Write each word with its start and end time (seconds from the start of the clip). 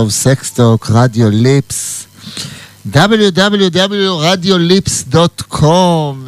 טוב, 0.00 0.10
סקסטוק, 0.10 0.90
רדיו 0.90 1.30
ליפס, 1.30 2.06
www.radiolips.com, 2.92 5.64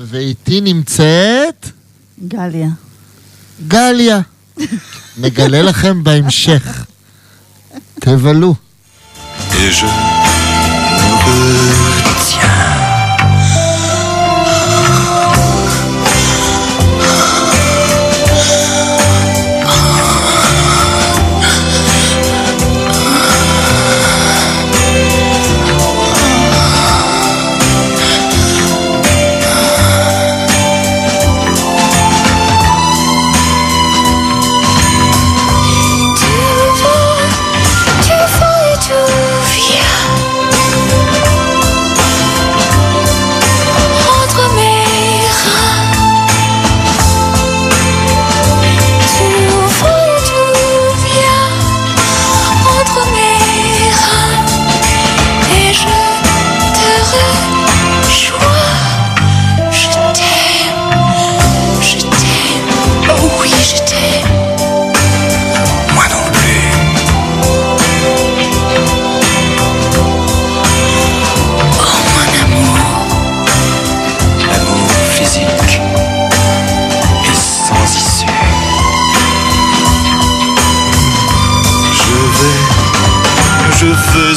ואיתי 0.07 0.61
נמצאת 0.61 1.71
גליה. 2.29 2.69
גליה. 3.69 4.21
נגלה 5.17 5.63
לכם 5.63 6.05
בהמשך. 6.05 6.85
תבלו. 8.01 8.55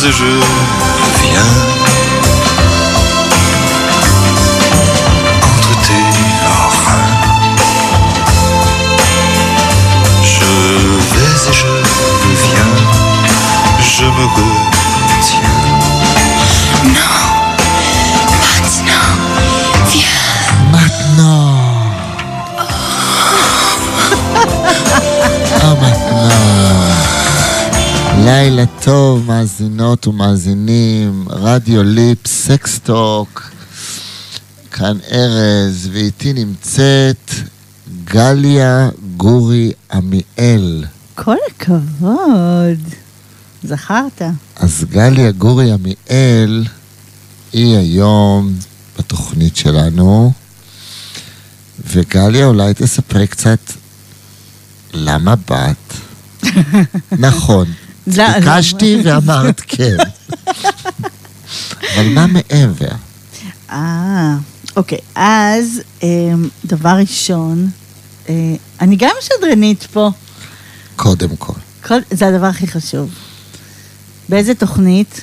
de 0.06 0.12
jeu. 0.12 0.85
טוב, 28.82 29.26
מאזינות 29.28 30.08
ומאזינים, 30.08 31.26
רדיו 31.30 31.84
ליפ, 31.84 32.28
סקסטוק, 32.28 33.52
כאן 34.72 34.98
ארז, 35.12 35.90
ואיתי 35.94 36.34
נמצאת 36.34 37.32
גליה 38.04 38.90
גורי 39.18 39.72
עמיאל. 39.92 40.86
כל 41.16 41.36
הכבוד. 41.52 42.80
זכרת. 43.64 44.22
אז 44.56 44.86
גליה 44.90 45.32
גורי 45.32 45.72
עמיאל 45.72 46.66
היא 47.54 47.78
היום 47.78 48.54
בתוכנית 49.00 49.56
שלנו, 49.56 50.32
וגליה 51.88 52.46
אולי 52.46 52.74
תספרי 52.74 53.28
קצת 53.28 53.60
למה 54.94 55.36
באת. 55.36 55.94
נכון. 57.12 57.68
ביקשתי 58.08 59.02
ואמרת 59.04 59.62
כן. 59.68 59.98
אבל 61.96 62.08
מה 62.14 62.28
מעבר? 62.28 62.96
אה, 63.72 64.36
אוקיי. 64.76 65.00
אז 65.16 65.82
אה, 66.04 66.08
דבר 66.66 66.90
ראשון, 66.90 67.70
אה, 68.30 68.56
אני 68.82 68.96
גם 68.96 69.16
שדרנית 69.22 69.88
פה. 69.94 70.12
קודם 70.96 71.36
כל, 71.36 71.54
כל, 71.84 72.00
זה 72.12 72.28
הדבר 72.28 72.46
הכי 72.46 72.68
חשוב. 72.68 73.10
באיזה 74.30 74.56
תוכנית 74.56 75.22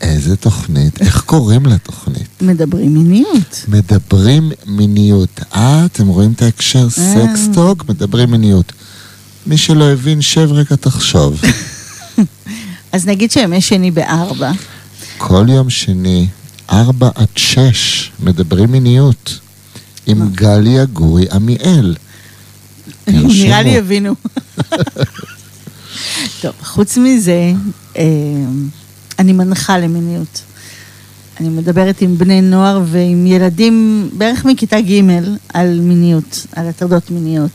איזה 0.00 0.36
תוכנית? 0.36 1.00
איך 1.00 1.20
קוראים 1.20 1.66
לתוכנית? 1.66 2.28
מדברים 2.40 2.94
מיניות? 2.94 3.64
מדברים 3.68 4.52
מיניות. 4.66 5.40
אה, 5.54 5.84
אתם 5.84 6.06
רואים 6.06 6.32
את 6.32 6.42
ההקשר? 6.42 6.84
אה. 6.84 6.90
סקסטוק, 6.90 7.88
מדברים 7.88 8.30
מיניות. 8.30 8.72
מי 9.46 9.58
שלא 9.58 9.84
הבין, 9.90 10.22
שב 10.22 10.52
רגע 10.52 10.76
תחשוב. 10.76 11.40
אז 12.92 13.06
נגיד 13.06 13.30
שימי 13.30 13.60
שני 13.60 13.90
בארבע. 13.90 14.50
כל 15.18 15.46
יום 15.48 15.70
שני, 15.70 16.26
ארבע 16.70 17.08
עד 17.14 17.28
שש, 17.36 18.10
מדברים 18.20 18.72
מיניות. 18.72 19.40
עם 20.06 20.28
גליה 20.32 20.84
גורי 20.84 21.26
עמיאל. 21.32 21.96
נראה 23.06 23.62
לי. 23.62 23.78
הבינו. 23.78 24.14
טוב, 26.40 26.52
חוץ 26.62 26.96
מזה, 26.98 27.52
אה, 27.96 28.04
אני 29.18 29.32
מנחה 29.32 29.78
למיניות. 29.78 30.42
אני 31.40 31.48
מדברת 31.48 32.02
עם 32.02 32.18
בני 32.18 32.40
נוער 32.40 32.82
ועם 32.86 33.26
ילדים 33.26 34.08
בערך 34.12 34.44
מכיתה 34.44 34.80
ג' 34.80 35.02
על 35.54 35.80
מיניות, 35.80 36.46
על 36.52 36.68
הטרדות 36.68 37.10
מיניות. 37.10 37.50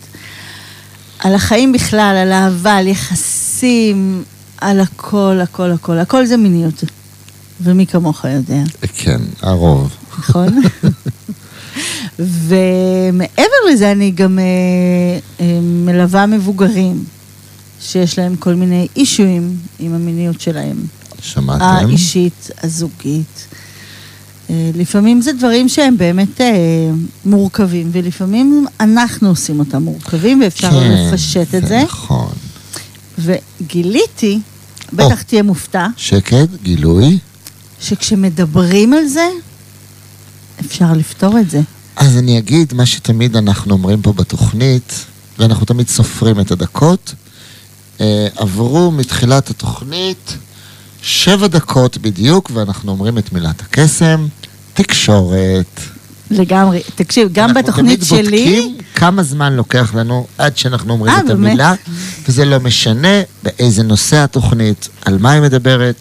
על 1.19 1.35
החיים 1.35 1.71
בכלל, 1.73 2.15
על 2.21 2.31
אהבה, 2.31 2.75
על 2.75 2.87
יחסים, 2.87 4.23
על 4.57 4.79
הכל, 4.79 5.39
הכל, 5.43 5.71
הכל. 5.71 5.97
הכל 5.97 6.25
זה 6.25 6.37
מיניות. 6.37 6.83
ומי 7.61 7.85
כמוך 7.85 8.25
יודע, 8.25 8.63
כן, 8.93 9.21
הרוב. 9.41 9.89
נכון? 10.19 10.61
ומעבר 12.19 13.57
לזה, 13.71 13.91
אני 13.91 14.11
גם 14.11 14.39
אה, 14.39 14.43
אה, 15.39 15.59
מלווה 15.61 16.25
מבוגרים 16.25 17.03
שיש 17.81 18.19
להם 18.19 18.35
כל 18.35 18.53
מיני 18.53 18.87
אישויים 18.95 19.57
עם 19.79 19.93
המיניות 19.93 20.41
שלהם. 20.41 20.77
שמעתם? 21.21 21.63
האישית, 21.63 22.49
הזוגית. 22.63 23.47
אה, 24.49 24.71
לפעמים 24.75 25.21
זה 25.21 25.33
דברים 25.33 25.69
שהם 25.69 25.97
באמת 25.97 26.41
אה, 26.41 26.91
מורכבים, 27.25 27.89
ולפעמים 27.91 28.65
אנחנו 28.79 29.29
עושים 29.29 29.59
אותם 29.59 29.83
מורכבים, 29.83 30.41
ואפשר 30.41 30.69
כן, 30.69 30.91
לפשט 30.91 31.55
את 31.55 31.67
זה. 31.67 31.81
נכון. 31.83 32.33
וגיליתי, 33.17 34.39
בטח 34.93 35.21
תהיה 35.21 35.43
מופתע, 35.43 35.87
שקט, 35.97 36.47
גילוי. 36.63 37.17
שכשמדברים 37.81 38.93
על 38.93 39.07
זה, 39.07 39.27
אפשר 40.59 40.93
לפתור 40.93 41.39
את 41.39 41.49
זה. 41.49 41.61
אז 41.95 42.17
אני 42.17 42.37
אגיד 42.37 42.73
מה 42.73 42.85
שתמיד 42.85 43.35
אנחנו 43.35 43.73
אומרים 43.73 44.01
פה 44.01 44.13
בתוכנית, 44.13 45.05
ואנחנו 45.39 45.65
תמיד 45.65 45.89
סופרים 45.89 46.39
את 46.39 46.51
הדקות. 46.51 47.13
אה, 48.01 48.27
עברו 48.35 48.91
מתחילת 48.91 49.49
התוכנית 49.49 50.37
שבע 51.01 51.47
דקות 51.47 51.97
בדיוק, 51.97 52.51
ואנחנו 52.53 52.91
אומרים 52.91 53.17
את 53.17 53.33
מילת 53.33 53.61
הקסם, 53.61 54.27
תקשורת. 54.73 55.79
לגמרי. 56.31 56.81
תקשיב, 56.95 57.29
גם 57.31 57.53
בתוכנית 57.53 57.99
אנחנו 57.99 58.17
תמיד 58.17 58.27
שלי, 58.27 58.61
בודקים 58.61 58.77
כמה 58.95 59.23
זמן 59.23 59.53
לוקח 59.53 59.95
לנו 59.95 60.27
עד 60.37 60.57
שאנחנו 60.57 60.93
אומרים 60.93 61.13
אה, 61.13 61.19
את 61.19 61.25
באמת? 61.25 61.37
המילה, 61.37 61.73
וזה 62.27 62.45
לא 62.45 62.59
משנה 62.59 63.21
באיזה 63.43 63.83
נושא 63.83 64.17
התוכנית, 64.17 64.89
על 65.05 65.17
מה 65.17 65.31
היא 65.31 65.41
מדברת. 65.41 65.95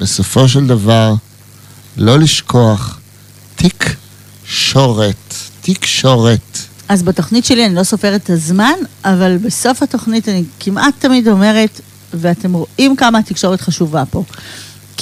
בסופו 0.00 0.48
של 0.48 0.66
דבר, 0.66 1.14
לא 1.96 2.18
לשכוח, 2.18 2.98
תקשורת, 3.54 5.34
תקשורת. 5.60 6.58
אז 6.88 7.02
בתוכנית 7.02 7.44
שלי 7.44 7.66
אני 7.66 7.74
לא 7.74 7.82
סופרת 7.82 8.24
את 8.24 8.30
הזמן, 8.30 8.72
אבל 9.04 9.36
בסוף 9.36 9.82
התוכנית 9.82 10.28
אני 10.28 10.44
כמעט 10.60 10.94
תמיד 10.98 11.28
אומרת, 11.28 11.80
ואתם 12.14 12.52
רואים 12.52 12.96
כמה 12.96 13.18
התקשורת 13.18 13.60
חשובה 13.60 14.04
פה. 14.10 14.24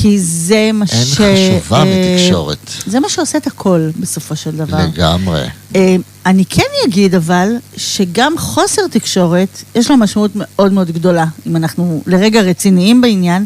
כי 0.02 0.18
זה 0.20 0.70
מה 0.74 0.84
אין 0.92 1.04
ש... 1.04 1.12
חשובה 1.12 1.78
אה, 1.78 1.84
מתקשורת. 1.84 2.70
זה 2.86 3.00
מה 3.00 3.08
שעושה 3.08 3.38
את 3.38 3.46
הכל 3.46 3.90
בסופו 4.00 4.36
של 4.36 4.50
דבר. 4.50 4.78
לגמרי. 4.78 5.44
אה, 5.76 5.96
אני 6.26 6.44
כן 6.44 6.62
אגיד 6.86 7.14
אבל, 7.14 7.48
שגם 7.76 8.38
חוסר 8.38 8.82
תקשורת, 8.90 9.62
יש 9.74 9.90
לו 9.90 9.96
משמעות 9.96 10.30
מאוד 10.34 10.72
מאוד 10.72 10.90
גדולה. 10.90 11.24
אם 11.46 11.56
אנחנו 11.56 12.02
לרגע 12.06 12.40
רציניים 12.40 13.00
בעניין, 13.00 13.44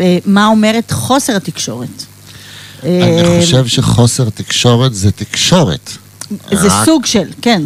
אה, 0.00 0.18
מה 0.26 0.46
אומרת 0.46 0.90
חוסר 0.90 1.36
התקשורת. 1.36 1.88
אני 2.82 3.22
אה, 3.22 3.40
חושב 3.40 3.66
שחוסר 3.66 4.30
תקשורת 4.30 4.94
זה 4.94 5.10
תקשורת. 5.12 5.90
זה 6.52 6.68
רק- 6.68 6.84
סוג 6.84 7.06
של, 7.06 7.28
כן. 7.42 7.62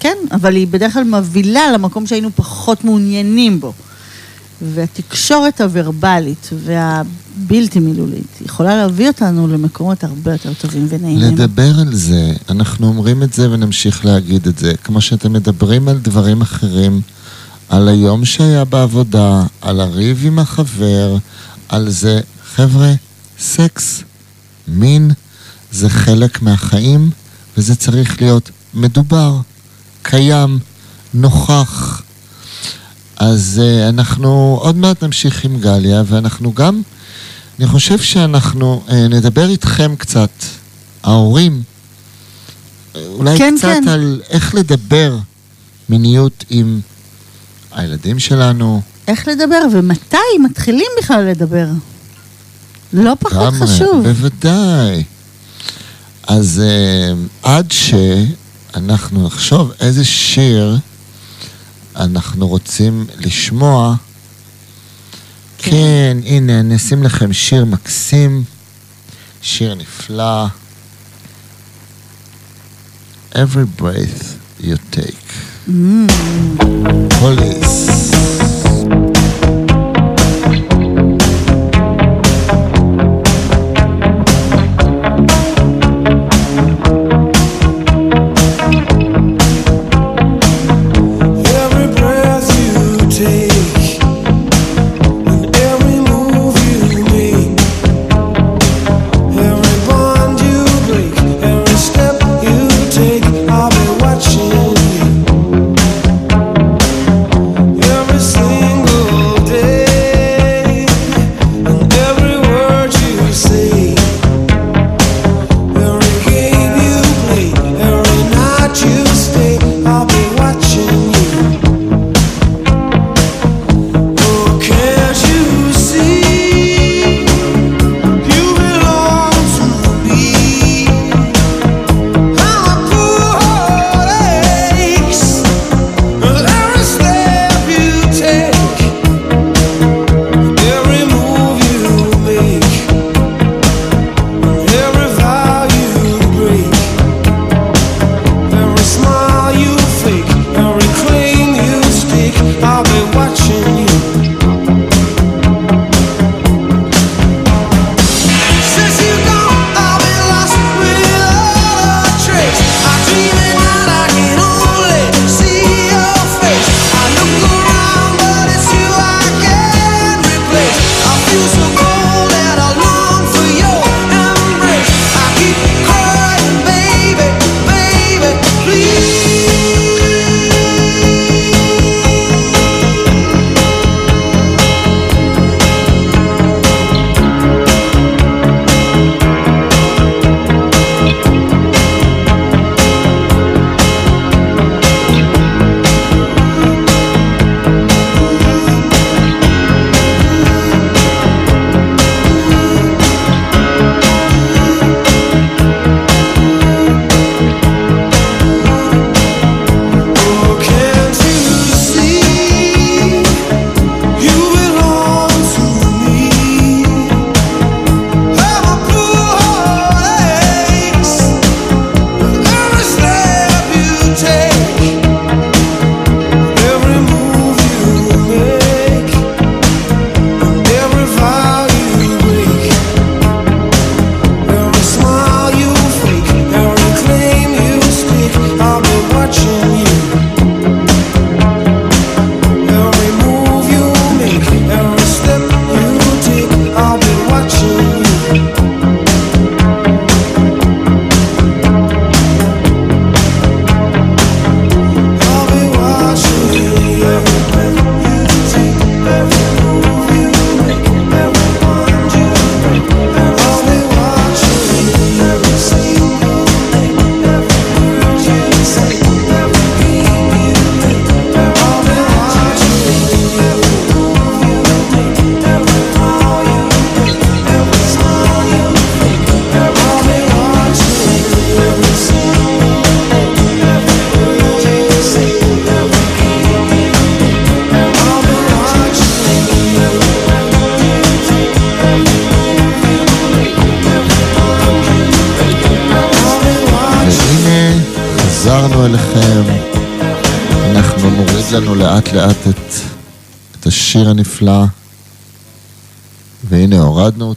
כן, 0.00 0.16
אבל 0.32 0.54
היא 0.54 0.66
בדרך 0.66 0.92
כלל 0.92 1.04
מובילה 1.04 1.72
למקום 1.72 2.06
שהיינו 2.06 2.30
פחות 2.34 2.84
מעוניינים 2.84 3.60
בו. 3.60 3.72
והתקשורת 4.74 5.60
הוורבלית 5.60 6.50
והבלתי 7.38 7.78
מילולית 7.78 8.40
יכולה 8.46 8.76
להביא 8.76 9.08
אותנו 9.08 9.46
למקומות 9.46 10.04
הרבה 10.04 10.32
יותר 10.32 10.52
טובים 10.54 10.86
ונעימים. 10.88 11.34
לדבר 11.34 11.80
על 11.80 11.94
זה, 11.94 12.32
אנחנו 12.50 12.86
אומרים 12.86 13.22
את 13.22 13.32
זה 13.32 13.50
ונמשיך 13.50 14.04
להגיד 14.04 14.46
את 14.46 14.58
זה, 14.58 14.72
כמו 14.84 15.00
שאתם 15.00 15.32
מדברים 15.32 15.88
על 15.88 15.98
דברים 15.98 16.40
אחרים, 16.40 17.00
על 17.68 17.88
היום 17.88 18.24
שהיה 18.24 18.64
בעבודה, 18.64 19.42
על 19.60 19.80
הריב 19.80 20.22
עם 20.26 20.38
החבר, 20.38 21.16
על 21.68 21.90
זה, 21.90 22.20
חבר'ה, 22.54 22.92
סקס, 23.38 24.02
מין, 24.68 25.10
זה 25.72 25.88
חלק 25.88 26.42
מהחיים, 26.42 27.10
וזה 27.56 27.74
צריך 27.74 28.22
להיות 28.22 28.50
מדובר, 28.74 29.40
קיים, 30.02 30.58
נוכח. 31.14 32.02
אז 33.16 33.60
uh, 33.62 33.88
אנחנו 33.88 34.58
עוד 34.62 34.76
מעט 34.76 35.04
נמשיך 35.04 35.44
עם 35.44 35.60
גליה, 35.60 36.02
ואנחנו 36.06 36.52
גם, 36.52 36.82
אני 37.58 37.66
חושב 37.66 37.98
שאנחנו 37.98 38.82
uh, 38.88 38.92
נדבר 38.92 39.48
איתכם 39.48 39.96
קצת, 39.96 40.30
ההורים, 41.02 41.62
אה, 42.96 43.06
אולי 43.06 43.38
כן, 43.38 43.54
קצת 43.58 43.68
כן. 43.68 43.88
על 43.88 44.20
איך 44.28 44.54
לדבר 44.54 45.16
מיניות 45.88 46.44
עם 46.50 46.80
הילדים 47.72 48.18
שלנו. 48.18 48.80
איך 49.08 49.28
לדבר 49.28 49.60
ומתי 49.72 50.16
מתחילים 50.44 50.86
בכלל 50.98 51.24
לדבר. 51.24 51.66
לא 52.92 53.12
פחות 53.18 53.54
לגמרי, 53.54 53.66
חשוב. 53.66 54.08
בוודאי. 54.08 55.04
אז 56.26 56.62
uh, 56.64 57.46
עד 57.48 57.72
שאנחנו 57.72 59.26
נחשוב 59.26 59.72
איזה 59.80 60.04
שיר 60.04 60.78
אנחנו 61.96 62.48
רוצים 62.48 63.06
לשמוע, 63.18 63.94
כן. 65.62 66.16
הנה, 66.24 66.60
אני 66.60 66.76
אשים 66.76 67.02
לכם 67.02 67.32
שיר 67.32 67.64
מקסים, 67.64 68.44
שיר 69.42 69.74
נפלא. 69.74 70.46
Every 73.32 73.80
breath 73.80 74.24
you 74.60 74.76
take. 74.92 75.32
Mm. 75.68 75.72
פוליס. 77.20 78.41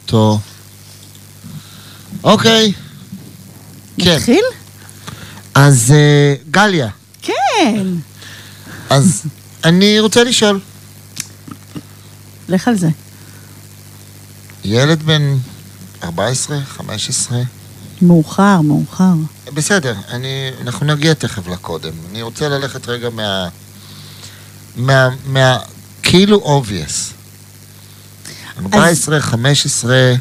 אותו. 0.06 0.38
אוקיי. 2.24 2.72
כן. 4.00 4.16
מתחיל? 4.16 4.44
אז 5.54 5.92
אה, 5.96 6.34
גליה, 6.50 6.88
כן. 7.22 7.86
אז 8.90 9.22
אני 9.64 10.00
רוצה 10.00 10.24
לשאול. 10.24 10.60
לך 12.48 12.68
על 12.68 12.76
זה. 12.76 12.88
ילד 14.64 15.02
בן 15.02 15.36
14, 16.02 16.60
15, 16.66 17.38
מאוחר, 18.02 18.60
מאוחר. 18.60 19.14
בסדר, 19.54 19.94
אני, 20.08 20.50
אנחנו 20.60 20.86
נגיע 20.86 21.14
תכף 21.14 21.48
לקודם. 21.48 21.92
אני 22.10 22.22
רוצה 22.22 22.48
ללכת 22.48 22.88
רגע 22.88 23.10
מה... 23.10 23.48
מה... 24.76 25.08
מה... 25.24 25.58
כאילו 26.02 26.62
obvious. 26.62 26.95
14, 28.74 29.20
15, 29.20 30.14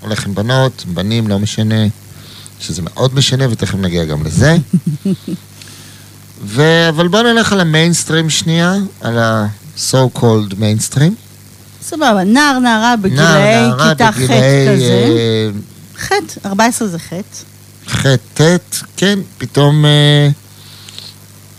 הולך 0.00 0.26
עם 0.26 0.34
בנות, 0.34 0.84
בנים, 0.94 1.28
לא 1.28 1.38
משנה, 1.38 1.84
שזה 2.60 2.82
מאוד 2.82 3.14
משנה, 3.14 3.46
ותכף 3.50 3.74
נגיע 3.74 4.04
גם 4.04 4.24
לזה. 4.24 4.56
ו... 6.44 6.88
אבל 6.88 7.08
בואו 7.08 7.22
נלך 7.22 7.52
על 7.52 7.60
המיינסטרים 7.60 8.30
שנייה, 8.30 8.74
על 9.00 9.18
ה-so 9.18 10.18
called 10.18 10.54
מיינסטרים. 10.58 11.14
סבבה, 11.82 12.24
נער, 12.24 12.58
נערה 12.58 12.96
בגילאי 12.96 13.70
כיתה 13.88 14.12
ח' 14.12 14.16
כזה. 14.16 15.50
ח', 15.98 16.12
14 16.46 16.88
זה 16.88 16.98
ח'. 16.98 17.12
ח', 17.88 18.06
ט', 18.34 18.40
כן, 18.96 19.18
פתאום 19.38 19.84
אה, 19.84 20.28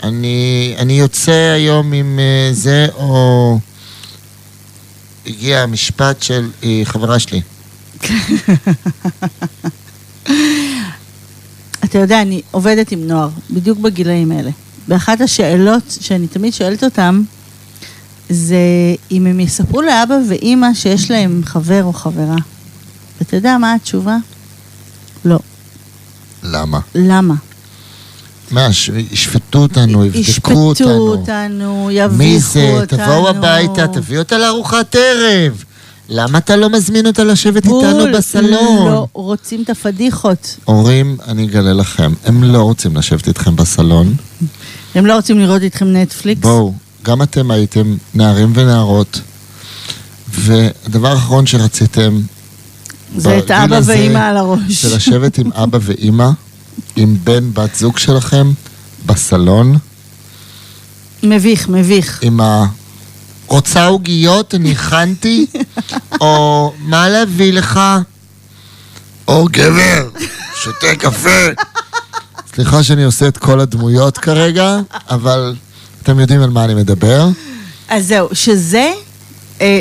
אני, 0.04 0.76
אני 0.78 1.00
יוצא 1.00 1.54
היום 1.56 1.94
עם 1.94 2.20
אה, 2.20 2.54
זה, 2.54 2.88
או 2.96 3.60
הגיע 5.26 5.60
המשפט 5.60 6.24
של 6.24 6.50
אה, 6.64 6.82
חברה 6.84 7.20
שלי. 7.20 7.42
אתה 11.84 11.98
יודע, 11.98 12.22
אני 12.22 12.42
עובדת 12.52 12.92
עם 12.92 13.08
נוער, 13.08 13.30
בדיוק 13.52 13.80
בגילאים 13.80 14.32
האלה. 14.32 14.52
ואחת 14.88 15.22
השאלות 15.22 15.98
שאני 16.02 16.28
תמיד 16.28 16.54
שואלת 16.54 16.84
אותם, 16.84 17.24
זה 18.30 18.58
אם 19.12 19.26
הם 19.26 19.40
יספרו 19.40 19.82
לאבא 19.82 20.16
ואימא 20.30 20.74
שיש 20.74 21.12
להם 21.12 21.42
חבר 21.46 21.84
או 21.84 21.94
חברה. 21.94 22.36
ואתה 23.20 23.36
יודע 23.36 23.58
מה 23.58 23.74
התשובה? 23.74 24.18
לא. 25.26 25.40
למה? 26.44 26.80
למה? 26.96 27.36
מה, 28.54 28.68
ישפטו 29.12 29.60
אותנו, 29.60 30.06
יבדקו 30.06 30.20
ישפטו 30.20 30.54
אותנו. 30.54 31.08
אותנו, 31.08 31.90
יביכו 31.92 32.18
מי 32.18 32.40
זה? 32.40 32.70
אותנו. 32.82 33.04
תבואו 33.04 33.30
הביתה, 33.30 33.88
תביא 33.88 34.20
אותה 34.20 34.38
לארוחת 34.38 34.96
ערב. 34.96 35.64
למה 36.10 36.38
אתה 36.38 36.56
לא 36.56 36.70
מזמין 36.70 37.08
אותה 37.08 37.24
לשבת 37.24 37.66
בול, 37.66 37.86
איתנו 37.86 38.18
בסלון? 38.18 38.88
לא 38.88 39.08
רוצים 39.14 39.64
את 39.64 39.70
הפדיחות. 39.70 40.58
הורים, 40.66 41.18
אני 41.28 41.46
אגלה 41.46 41.74
לכם, 41.74 42.14
הם 42.26 42.44
לא 42.44 42.62
רוצים 42.62 42.98
לשבת 42.98 43.28
איתכם 43.28 43.56
בסלון. 43.56 44.16
הם 44.96 45.06
לא 45.06 45.16
רוצים 45.16 45.40
לראות 45.40 45.62
איתכם 45.62 45.94
נטפליקס? 45.96 46.42
בואו, 46.42 46.74
גם 47.04 47.22
אתם 47.22 47.52
הייתם 47.52 47.96
נערים 48.14 48.52
ונערות, 48.56 49.22
והדבר 50.30 51.12
האחרון 51.12 51.46
שרציתם... 51.46 52.22
זה 53.18 53.38
את 53.38 53.52
אבא 53.52 53.80
ואימא 53.84 54.18
על 54.20 54.38
הראש. 54.38 54.60
של 54.70 54.96
לשבת 54.96 55.38
עם 55.38 55.52
אבא 55.64 55.78
ואימא, 55.82 56.30
עם 56.96 57.18
בן 57.24 57.54
בת 57.54 57.76
זוג 57.76 57.98
שלכם, 57.98 58.52
בסלון, 59.06 59.78
מביך, 61.24 61.70
מביך. 61.70 62.20
עם 62.22 62.42
ה... 62.42 62.66
רוצה 63.48 63.86
עוגיות? 63.86 64.56
אני 64.56 64.72
הכנתי? 64.72 65.46
או 66.22 66.74
מה 66.80 67.10
להביא 67.10 67.54
לך? 67.54 67.80
או 69.28 69.48
גבר, 69.52 70.10
שותה 70.64 70.96
קפה. 70.96 71.48
סליחה 72.56 72.84
שאני 72.84 73.04
עושה 73.04 73.28
את 73.28 73.38
כל 73.38 73.60
הדמויות 73.60 74.18
כרגע, 74.18 74.80
אבל 75.10 75.56
אתם 76.04 76.20
יודעים 76.20 76.42
על 76.42 76.50
מה 76.50 76.66
אני 76.66 76.74
מדבר. 76.74 77.28
אז 77.90 78.08
זהו, 78.08 78.30
שזה 78.34 78.92
אה, 79.62 79.80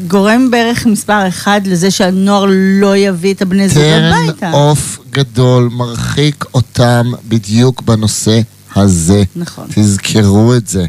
גורם 0.00 0.50
בערך 0.50 0.86
מספר 0.86 1.28
אחד 1.28 1.60
לזה 1.64 1.90
שהנוער 1.90 2.44
לא 2.80 2.96
יביא 2.96 3.34
את 3.34 3.42
הבני 3.42 3.68
זוג 3.68 3.78
טרן 3.82 4.12
הביתה. 4.12 4.50
עוף 4.50 4.98
גדול 5.10 5.68
מרחיק 5.72 6.44
אותם 6.54 7.12
בדיוק 7.28 7.82
בנושא 7.82 8.40
הזה. 8.74 9.22
נכון. 9.36 9.66
תזכרו 9.74 10.54
את 10.54 10.68
זה. 10.68 10.86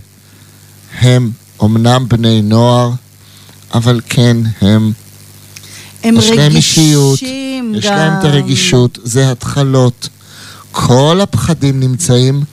הם 0.99 1.31
אומנם 1.59 2.05
בני 2.07 2.41
נוער, 2.41 2.91
אבל 3.73 4.01
כן, 4.09 4.37
הם, 4.61 4.91
הם 6.03 6.17
יש 6.17 6.29
להם 6.29 6.55
אישיות, 6.55 7.19
רגישים 7.23 7.71
גם. 7.73 7.79
יש 7.79 7.85
להם 7.85 8.19
את 8.19 8.23
הרגישות, 8.23 8.99
זה 9.03 9.31
התחלות. 9.31 10.09
כל 10.71 11.19
הפחדים 11.23 11.79
נמצאים, 11.79 12.43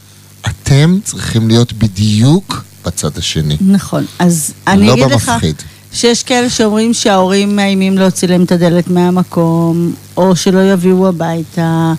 אתם 0.46 0.98
צריכים 1.04 1.48
להיות 1.48 1.72
בדיוק 1.72 2.64
בצד 2.84 3.18
השני. 3.18 3.56
נכון, 3.60 4.04
אז 4.18 4.52
אני 4.66 4.86
לא 4.86 4.92
אגיד 4.92 5.04
לך 5.04 5.28
במפחיד. 5.28 5.56
שיש 5.92 6.22
כאלה 6.22 6.50
שאומרים 6.50 6.94
שההורים 6.94 7.56
מאיימים 7.56 7.98
להוציא 7.98 8.28
להם 8.28 8.44
את 8.44 8.52
הדלת 8.52 8.88
מהמקום, 8.88 9.94
או 10.16 10.36
שלא 10.36 10.72
יביאו 10.72 11.08
הביתה, 11.08 11.92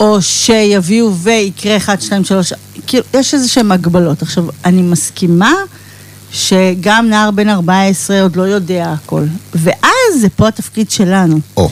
או 0.00 0.22
שיביאו 0.22 1.14
ויקרה 1.14 1.76
1, 1.76 2.02
2, 2.02 2.24
3, 2.24 2.52
כאילו, 2.86 3.04
יש 3.14 3.34
איזה 3.34 3.48
שהן 3.48 3.72
הגבלות. 3.72 4.22
עכשיו, 4.22 4.44
אני 4.64 4.82
מסכימה 4.82 5.52
שגם 6.32 7.06
נער 7.10 7.30
בן 7.30 7.48
14 7.48 8.22
עוד 8.22 8.36
לא 8.36 8.42
יודע 8.42 8.92
הכל, 8.92 9.24
ואז 9.54 10.20
זה 10.20 10.28
פה 10.28 10.48
התפקיד 10.48 10.90
שלנו. 10.90 11.40
או, 11.56 11.70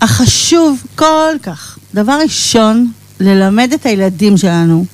החשוב 0.00 0.82
כל 0.96 1.34
כך, 1.42 1.78
דבר 1.94 2.18
ראשון, 2.22 2.92
ללמד 3.20 3.72
את 3.72 3.86
הילדים 3.86 4.36
שלנו 4.36 4.84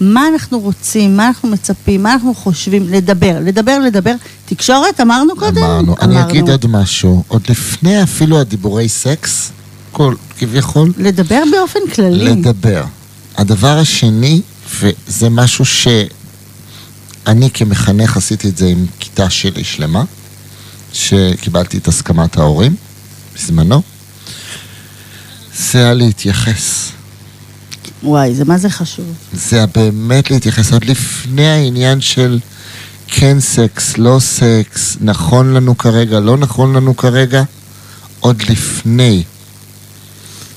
מה 0.00 0.28
אנחנו 0.28 0.60
רוצים, 0.60 1.16
מה 1.16 1.26
אנחנו 1.26 1.48
מצפים, 1.48 2.02
מה 2.02 2.12
אנחנו 2.12 2.34
חושבים, 2.34 2.88
לדבר, 2.88 3.38
לדבר, 3.42 3.78
לדבר. 3.78 4.14
תקשורת, 4.46 5.00
אמרנו 5.00 5.36
קודם? 5.36 5.62
אמרנו. 5.62 5.96
אני 6.00 6.22
אגיד 6.22 6.48
עוד 6.48 6.66
משהו, 6.66 7.24
עוד 7.28 7.42
לפני 7.48 8.02
אפילו 8.02 8.40
הדיבורי 8.40 8.88
סקס, 8.88 9.50
כל, 9.92 10.14
כביכול, 10.38 10.92
לדבר 10.96 11.42
באופן 11.52 11.80
כללי. 11.94 12.24
לדבר. 12.24 12.84
הדבר 13.36 13.78
השני, 13.78 14.40
וזה 14.80 15.28
משהו 15.30 15.64
שאני 15.64 17.50
כמחנך 17.54 18.16
עשיתי 18.16 18.48
את 18.48 18.56
זה 18.56 18.66
עם 18.66 18.86
כיתה 18.98 19.30
שלי 19.30 19.64
שלמה, 19.64 20.04
שקיבלתי 20.92 21.78
את 21.78 21.88
הסכמת 21.88 22.36
ההורים 22.36 22.74
בזמנו, 23.34 23.82
זה 25.58 25.78
היה 25.78 25.94
להתייחס. 25.94 26.90
וואי, 28.02 28.34
זה 28.34 28.44
מה 28.44 28.58
זה 28.58 28.70
חשוב. 28.70 29.12
זה 29.32 29.64
באמת 29.74 30.30
להתייחס 30.30 30.72
עוד 30.72 30.84
לפני 30.84 31.46
העניין 31.46 32.00
של 32.00 32.38
כן 33.08 33.40
סקס, 33.40 33.98
לא 33.98 34.18
סקס, 34.20 34.96
נכון 35.00 35.54
לנו 35.54 35.78
כרגע, 35.78 36.20
לא 36.20 36.36
נכון 36.36 36.76
לנו 36.76 36.96
כרגע, 36.96 37.42
עוד 38.20 38.42
לפני. 38.48 39.22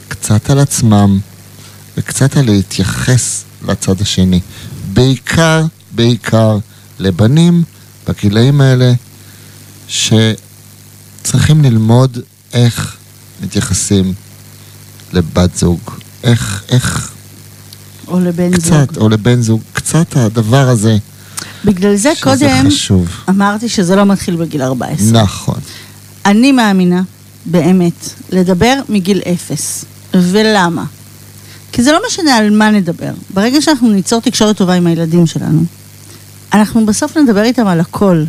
קצת 0.08 0.50
על 0.50 0.60
עצמם 0.60 1.20
וקצת 1.98 2.38
על 2.38 2.46
להתייחס 2.46 3.44
לצד 3.68 4.02
השני. 4.02 4.40
בעיקר, 4.94 5.66
בעיקר 5.92 6.58
לבנים 7.00 7.64
בגילאים 8.08 8.62
האלה 8.62 8.94
שצריכים 9.88 11.62
ללמוד 11.62 12.18
איך 12.54 12.98
מתייחסים 13.42 14.14
לבת 15.14 15.58
זוג. 15.58 15.80
איך, 16.24 16.64
איך, 16.70 17.12
או 18.12 18.20
לבן 18.20 18.52
זוג. 18.52 18.62
קצת, 18.64 18.98
או 18.98 19.10
לבן 19.10 19.42
זוג, 19.42 19.62
קצת 19.74 20.16
הדבר 20.16 20.70
הזה, 20.70 20.98
בגלל 21.66 21.96
זה 21.96 22.12
קודם 22.22 22.68
חשוב. 22.68 23.08
אמרתי 23.30 23.70
שזה 23.70 23.96
לא 23.96 24.06
מתחיל 24.06 24.36
בגיל 24.36 24.62
14. 24.62 25.22
נכון. 25.24 25.60
אני 26.26 26.52
מאמינה, 26.52 27.02
באמת, 27.46 28.10
לדבר 28.32 28.74
מגיל 28.90 29.22
אפס. 29.34 29.86
ולמה? 30.14 30.84
כי 31.72 31.84
זה 31.84 31.92
לא 31.92 32.00
משנה 32.08 32.36
על 32.38 32.50
מה 32.50 32.72
נדבר. 32.72 33.12
ברגע 33.34 33.62
שאנחנו 33.62 33.90
ניצור 33.90 34.22
תקשורת 34.22 34.58
טובה 34.58 34.74
עם 34.74 34.88
הילדים 34.88 35.26
שלנו, 35.28 35.64
אנחנו 36.54 36.86
בסוף 36.86 37.18
נדבר 37.18 37.44
איתם 37.44 37.68
על 37.68 37.80
הכל. 37.80 38.24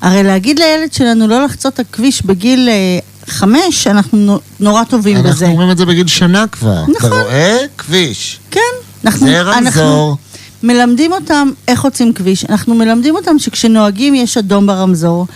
הרי 0.00 0.22
להגיד 0.22 0.58
לילד 0.58 0.92
שלנו 0.92 1.26
לא 1.26 1.44
לחצות 1.44 1.74
את 1.74 1.78
הכביש 1.80 2.22
בגיל 2.22 2.68
אה, 2.68 2.98
חמש, 3.26 3.86
אנחנו 3.86 4.18
נו- 4.18 4.40
נורא 4.60 4.84
טובים 4.84 5.16
אנחנו 5.16 5.30
בזה. 5.30 5.46
אומרים 5.46 5.70
את 5.70 5.78
זה 5.78 5.86
בגיל 5.86 6.06
שנה 6.06 6.44
כבר. 6.52 6.84
אתה 6.84 6.92
נכון. 7.06 7.10
רואה? 7.20 7.56
כביש. 7.78 8.38
כן. 8.50 8.60
אנחנו, 9.04 9.26
זה 9.26 9.42
רמזור. 9.42 9.58
אנחנו 9.58 10.16
מלמדים 10.62 11.12
אותם 11.12 11.48
איך 11.68 11.80
חוצים 11.80 12.12
כביש, 12.12 12.44
אנחנו 12.44 12.74
מלמדים 12.74 13.16
אותם 13.16 13.38
שכשנוהגים 13.38 14.14
יש 14.14 14.36
אדום 14.36 14.66
ברמזור, 14.66 15.26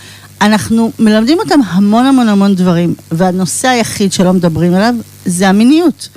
אנחנו 0.41 0.91
מלמדים 0.99 1.39
אותם 1.39 1.59
המון 1.67 2.05
המון 2.05 2.29
המון 2.29 2.55
דברים, 2.55 2.95
והנושא 3.11 3.67
היחיד 3.67 4.13
שלא 4.13 4.33
מדברים 4.33 4.73
עליו 4.73 4.95
זה 5.25 5.49
המיניות. 5.49 6.09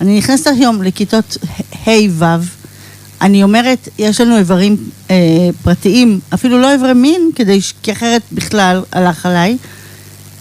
אני 0.00 0.18
נכנסת 0.18 0.46
היום 0.46 0.82
לכיתות 0.82 1.36
ה'-ו', 1.86 2.24
אני 3.20 3.42
אומרת, 3.42 3.88
יש 3.98 4.20
לנו 4.20 4.38
איברים 4.38 4.76
אה, 5.10 5.16
פרטיים, 5.62 6.20
אפילו 6.34 6.60
לא 6.60 6.72
איברי 6.72 6.92
מין, 6.92 7.30
כדי 7.34 7.60
ש... 7.60 7.74
כי 7.82 7.92
אחרת 7.92 8.22
בכלל 8.32 8.82
הלך 8.92 9.26
עליי, 9.26 9.56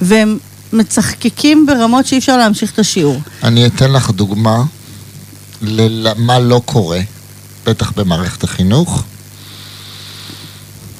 והם 0.01 0.37
מצחקקים 0.73 1.65
ברמות 1.65 2.05
שאי 2.05 2.17
אפשר 2.17 2.37
להמשיך 2.37 2.71
את 2.73 2.79
השיעור. 2.79 3.19
אני 3.43 3.65
אתן 3.65 3.91
לך 3.91 4.11
דוגמה 4.11 4.63
למה 5.61 6.39
לא 6.39 6.61
קורה, 6.65 6.99
בטח 7.65 7.91
במערכת 7.91 8.43
החינוך. 8.43 9.03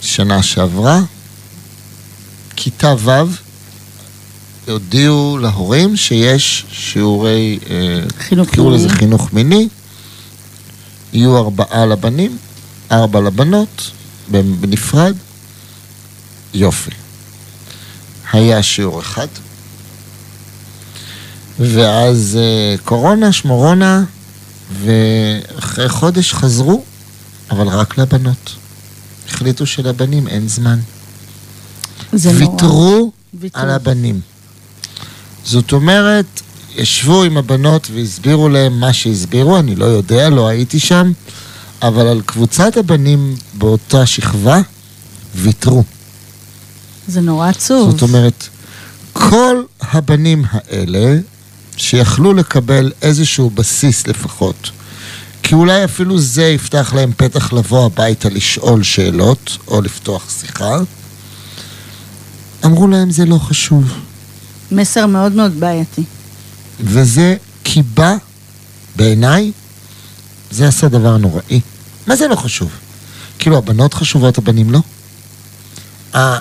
שנה 0.02 0.44
שעברה, 0.44 1.02
כיתה 2.56 2.96
ו' 3.00 3.12
הודיעו 4.68 5.38
להורים 5.38 5.98
שיש 5.98 6.66
שיעורי, 6.72 7.60
אה, 7.70 8.00
חינוך 8.20 8.50
תקראו 8.50 8.72
לזה. 8.72 8.90
חינוך 8.90 9.34
מיני, 9.34 9.68
יהיו 11.14 11.38
ארבעה 11.38 11.86
לבנים, 11.86 12.38
ארבע 12.92 13.20
לבנות, 13.20 13.92
בנפרד, 14.32 15.16
יופי. 16.54 16.92
היה 18.34 18.64
שיעור 18.64 19.00
אחד, 19.02 19.28
ואז 21.60 22.38
אה, 22.42 22.76
קורונה, 22.86 23.32
שמורונה, 23.32 24.04
ואחרי 24.72 25.90
חודש 25.90 26.34
חזרו, 26.34 26.84
אבל 27.52 27.68
רק 27.68 27.98
לבנות. 27.98 28.56
החליטו 29.28 29.66
שלבנים 29.66 30.28
אין 30.28 30.48
זמן. 30.48 30.80
זה 32.14 32.32
נורא. 32.32 32.52
ויתרו 32.52 33.12
ויתרו. 33.34 33.62
על 33.62 33.70
הבנים. 33.70 34.22
זאת 35.46 35.72
אומרת, 35.72 36.42
ישבו 36.76 37.24
עם 37.24 37.38
הבנות 37.38 37.88
והסבירו 37.94 38.50
להם 38.50 38.80
מה 38.80 38.94
שהסבירו, 38.94 39.60
אני 39.60 39.76
לא 39.76 39.86
יודע, 39.86 40.30
לא 40.30 40.48
הייתי 40.48 40.80
שם, 40.80 41.12
אבל 41.82 42.08
על 42.08 42.22
קבוצת 42.26 42.78
הבנים 42.78 43.36
באותה 43.54 44.06
שכבה 44.06 44.62
ויתרו. 45.36 45.84
זה 47.08 47.22
נורא 47.22 47.50
עצוב. 47.50 47.92
זאת 47.92 48.02
אומרת, 48.02 48.48
כל 49.14 49.64
הבנים 49.82 50.46
האלה, 50.52 51.20
שיכלו 51.80 52.34
לקבל 52.34 52.92
איזשהו 53.02 53.50
בסיס 53.50 54.08
לפחות, 54.08 54.70
כי 55.44 55.56
אולי 55.56 55.84
אפילו 55.86 56.20
זה 56.20 56.44
יפתח 56.44 56.94
להם 56.96 57.12
פתח 57.18 57.54
לבוא 57.54 57.86
הביתה 57.86 58.30
לשאול 58.30 58.84
שאלות, 58.84 59.58
או 59.68 59.82
לפתוח 59.82 60.30
שיחה, 60.42 60.76
אמרו 62.66 62.88
להם 62.88 63.12
זה 63.12 63.26
לא 63.26 63.36
חשוב. 63.38 63.94
מסר 64.72 65.06
מאוד 65.06 65.32
מאוד 65.32 65.60
בעייתי. 65.60 66.04
וזה 66.80 67.36
קיבע, 67.64 68.16
בעיניי, 68.96 69.52
זה 70.52 70.68
עשה 70.68 70.88
דבר 70.88 71.18
נוראי. 71.18 71.62
מה 72.08 72.16
זה 72.16 72.28
לא 72.28 72.36
חשוב? 72.36 72.70
כאילו, 73.40 73.58
הבנות 73.58 73.94
חשובות, 73.94 74.38
הבנים 74.38 74.72
לא? 74.72 74.80
ה- 76.16 76.38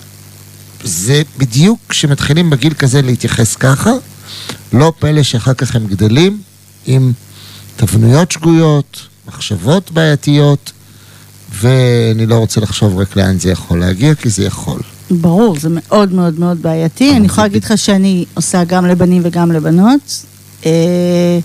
זה 0.85 1.23
בדיוק 1.39 1.79
כשמתחילים 1.89 2.51
בגיל 2.51 2.75
כזה 2.75 3.03
להתייחס 3.03 3.57
ככה, 3.57 3.91
לא 4.73 4.93
פלא 4.99 5.23
שאחר 5.23 5.55
כך 5.55 5.77
הם 5.77 5.87
גדלים 5.87 6.41
עם 6.87 7.13
תבניות 7.77 8.33
שגויות, 8.33 9.07
מחשבות 9.29 9.91
בעייתיות, 9.91 10.73
ואני 11.53 12.27
לא 12.27 12.35
רוצה 12.35 12.61
לחשוב 12.61 12.99
רק 12.99 13.17
לאן 13.17 13.39
זה 13.39 13.51
יכול 13.51 13.81
להגיע, 13.81 14.15
כי 14.15 14.29
זה 14.29 14.45
יכול. 14.45 14.81
ברור, 15.11 15.59
זה 15.59 15.69
מאוד 15.73 16.13
מאוד 16.13 16.41
מאוד 16.41 16.63
בעייתי. 16.63 17.17
אני 17.17 17.27
יכולה 17.27 17.47
להגיד 17.47 17.65
לך 17.65 17.79
שאני 17.79 18.25
עושה 18.35 18.65
גם 18.65 18.87
לבנים 18.87 19.23
וגם 19.25 19.53
לבנות. 19.53 20.25
אה, 20.67 21.39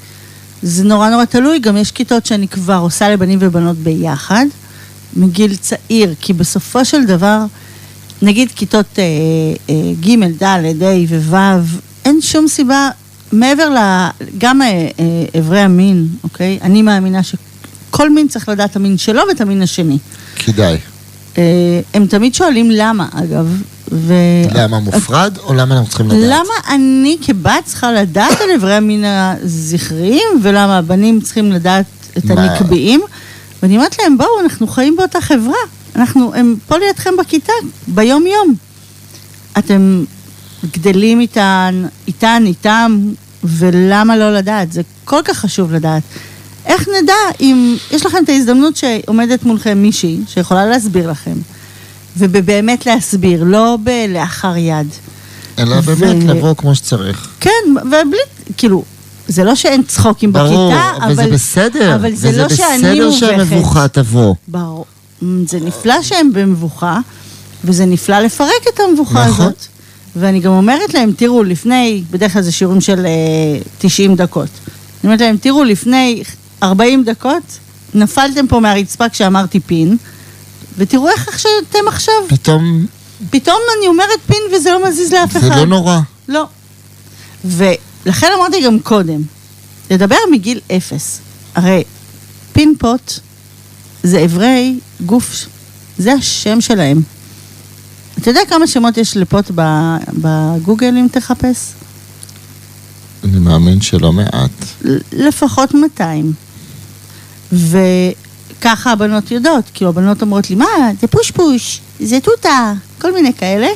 זה 0.61 0.83
נורא 0.83 1.09
נורא 1.09 1.25
תלוי, 1.25 1.59
גם 1.59 1.77
יש 1.77 1.91
כיתות 1.91 2.25
שאני 2.25 2.47
כבר 2.47 2.79
עושה 2.81 3.09
לבנים 3.09 3.39
ובנות 3.41 3.77
ביחד, 3.77 4.45
מגיל 5.15 5.55
צעיר, 5.55 6.15
כי 6.21 6.33
בסופו 6.33 6.85
של 6.85 7.05
דבר, 7.05 7.45
נגיד 8.21 8.51
כיתות 8.55 8.99
אה, 8.99 9.03
אה, 9.69 9.93
ג', 10.01 10.43
ד', 10.43 10.83
ה' 10.83 11.29
וו', 11.29 11.79
אין 12.05 12.21
שום 12.21 12.47
סיבה, 12.47 12.89
מעבר 13.31 13.69
ל... 13.69 13.77
גם 14.37 14.61
אה, 14.61 14.67
אה, 14.67 14.89
איברי 15.35 15.59
המין, 15.59 16.07
אוקיי? 16.23 16.59
אני 16.61 16.81
מאמינה 16.81 17.19
שכל 17.23 18.09
מין 18.09 18.27
צריך 18.27 18.49
לדעת 18.49 18.71
את 18.71 18.75
המין 18.75 18.97
שלו 18.97 19.21
ואת 19.29 19.41
המין 19.41 19.61
השני. 19.61 19.97
כדאי. 20.35 20.77
אה, 21.37 21.43
הם 21.93 22.07
תמיד 22.07 22.35
שואלים 22.35 22.71
למה, 22.71 23.07
אגב. 23.11 23.61
ו... 23.91 24.13
למה 24.53 24.79
מופרד, 24.79 25.37
או 25.37 25.53
למה 25.53 25.75
אנחנו 25.75 25.89
צריכים 25.89 26.07
לדעת? 26.07 26.19
למה 26.23 26.75
אני 26.75 27.17
כבת 27.21 27.65
צריכה 27.65 27.91
לדעת 27.91 28.41
על 28.41 28.49
איברי 28.49 28.73
המין 28.73 29.03
הזכריים, 29.05 30.27
ולמה 30.41 30.77
הבנים 30.77 31.21
צריכים 31.21 31.51
לדעת 31.51 31.85
את 32.17 32.25
מה? 32.25 32.43
הנקביים? 32.43 33.01
ואני 33.63 33.77
אומרת 33.77 33.95
להם, 34.01 34.17
בואו, 34.17 34.39
אנחנו 34.43 34.67
חיים 34.67 34.95
באותה 34.95 35.21
חברה. 35.21 35.53
אנחנו, 35.95 36.33
הם 36.35 36.55
פה 36.67 36.77
לידכם 36.77 37.09
בכיתה, 37.19 37.53
ביום-יום. 37.87 38.55
אתם 39.57 40.03
גדלים 40.71 41.19
איתן, 41.19 41.83
איתן, 42.07 42.43
איתם, 42.45 42.99
ולמה 43.43 44.17
לא 44.17 44.33
לדעת? 44.33 44.71
זה 44.71 44.81
כל 45.05 45.19
כך 45.25 45.37
חשוב 45.37 45.73
לדעת. 45.73 46.03
איך 46.65 46.87
נדע 47.01 47.13
אם 47.39 47.75
יש 47.91 48.05
לכם 48.05 48.17
את 48.23 48.29
ההזדמנות 48.29 48.75
שעומדת 48.75 49.43
מולכם 49.43 49.77
מישהי 49.77 50.19
שיכולה 50.27 50.65
להסביר 50.65 51.11
לכם, 51.11 51.35
ובאמת 52.17 52.85
להסביר, 52.85 53.43
לא 53.43 53.77
בלאחר 53.83 54.57
יד. 54.57 54.87
אלא 55.59 55.75
ו- 55.75 55.81
באמת 55.81 56.23
לבוא 56.23 56.53
כמו 56.55 56.75
שצריך. 56.75 57.27
כן, 57.39 57.49
ובלי, 57.81 58.17
כאילו, 58.57 58.83
זה 59.27 59.43
לא 59.43 59.55
שאין 59.55 59.83
צחוקים 59.83 60.33
ברור, 60.33 60.71
בכיתה, 60.73 61.05
אבל 61.05 61.15
זה 61.15 61.27
בסדר. 61.27 61.95
אבל 61.95 62.15
זה 62.15 62.29
וזה 62.29 62.41
לא 62.43 62.49
שאני 62.49 62.77
בסדר 62.77 63.05
מובכת. 63.09 63.19
שהמבוכה 63.19 63.87
תבוא. 63.87 64.35
ברור. 64.47 64.85
זה 65.47 65.59
נפלא 65.59 66.01
שהם 66.01 66.33
במבוכה, 66.33 66.99
וזה 67.65 67.85
נפלא 67.85 68.19
לפרק 68.19 68.49
את 68.73 68.79
המבוכה 68.79 69.27
נכון. 69.27 69.45
הזאת. 69.45 69.65
ואני 70.15 70.39
גם 70.39 70.51
אומרת 70.51 70.93
להם, 70.93 71.11
תראו, 71.17 71.43
לפני, 71.43 72.03
בדרך 72.11 72.33
כלל 72.33 72.41
זה 72.41 72.51
שיעורים 72.51 72.81
של 72.81 73.05
אה, 73.05 73.59
90 73.77 74.15
דקות. 74.15 74.49
אני 74.67 75.03
אומרת 75.03 75.21
להם, 75.21 75.37
תראו, 75.37 75.63
לפני 75.63 76.23
40 76.63 77.03
דקות, 77.03 77.59
נפלתם 77.93 78.47
פה 78.47 78.59
מהרצפה 78.59 79.09
כשאמרתי 79.09 79.59
פין, 79.59 79.97
ותראו 80.77 81.09
איך 81.09 81.27
עכשיו 81.27 81.51
אתם 81.69 81.87
עכשיו, 81.87 82.13
פתאום 82.27 82.85
פתאום 83.29 83.59
אני 83.77 83.87
אומרת 83.87 84.19
פין 84.27 84.41
וזה 84.55 84.71
לא 84.71 84.87
מזיז 84.89 85.13
לאף 85.13 85.37
אחד. 85.37 85.41
זה 85.41 85.49
לא 85.49 85.65
נורא. 85.65 85.99
לא. 86.27 86.45
ולכן 87.45 88.27
אמרתי 88.37 88.61
גם 88.61 88.79
קודם, 88.79 89.21
לדבר 89.91 90.15
מגיל 90.31 90.59
אפס. 90.77 91.19
הרי 91.55 91.83
פינפוט 92.53 93.19
זה 94.03 94.25
אברי 94.25 94.79
גוף, 95.05 95.45
זה 95.97 96.13
השם 96.13 96.61
שלהם. 96.61 97.01
אתה 98.23 98.31
יודע 98.31 98.41
כמה 98.49 98.67
שמות 98.67 98.97
יש 98.97 99.17
לפוט 99.17 99.51
בגוגל 100.13 100.97
אם 100.97 101.07
תחפש? 101.11 101.71
אני 103.23 103.39
מאמין 103.39 103.81
שלא 103.81 104.13
מעט. 104.13 104.51
לפחות 105.11 105.73
200. 105.73 106.33
וככה 107.51 108.91
הבנות 108.91 109.31
יודעות, 109.31 109.63
כאילו 109.73 109.89
הבנות 109.89 110.21
אומרות 110.21 110.49
לי, 110.49 110.55
מה, 110.55 110.65
זה 111.01 111.07
פוש 111.07 111.31
פוש, 111.31 111.81
זה 111.99 112.19
תותה, 112.19 112.73
כל 113.01 113.13
מיני 113.13 113.33
כאלה. 113.33 113.67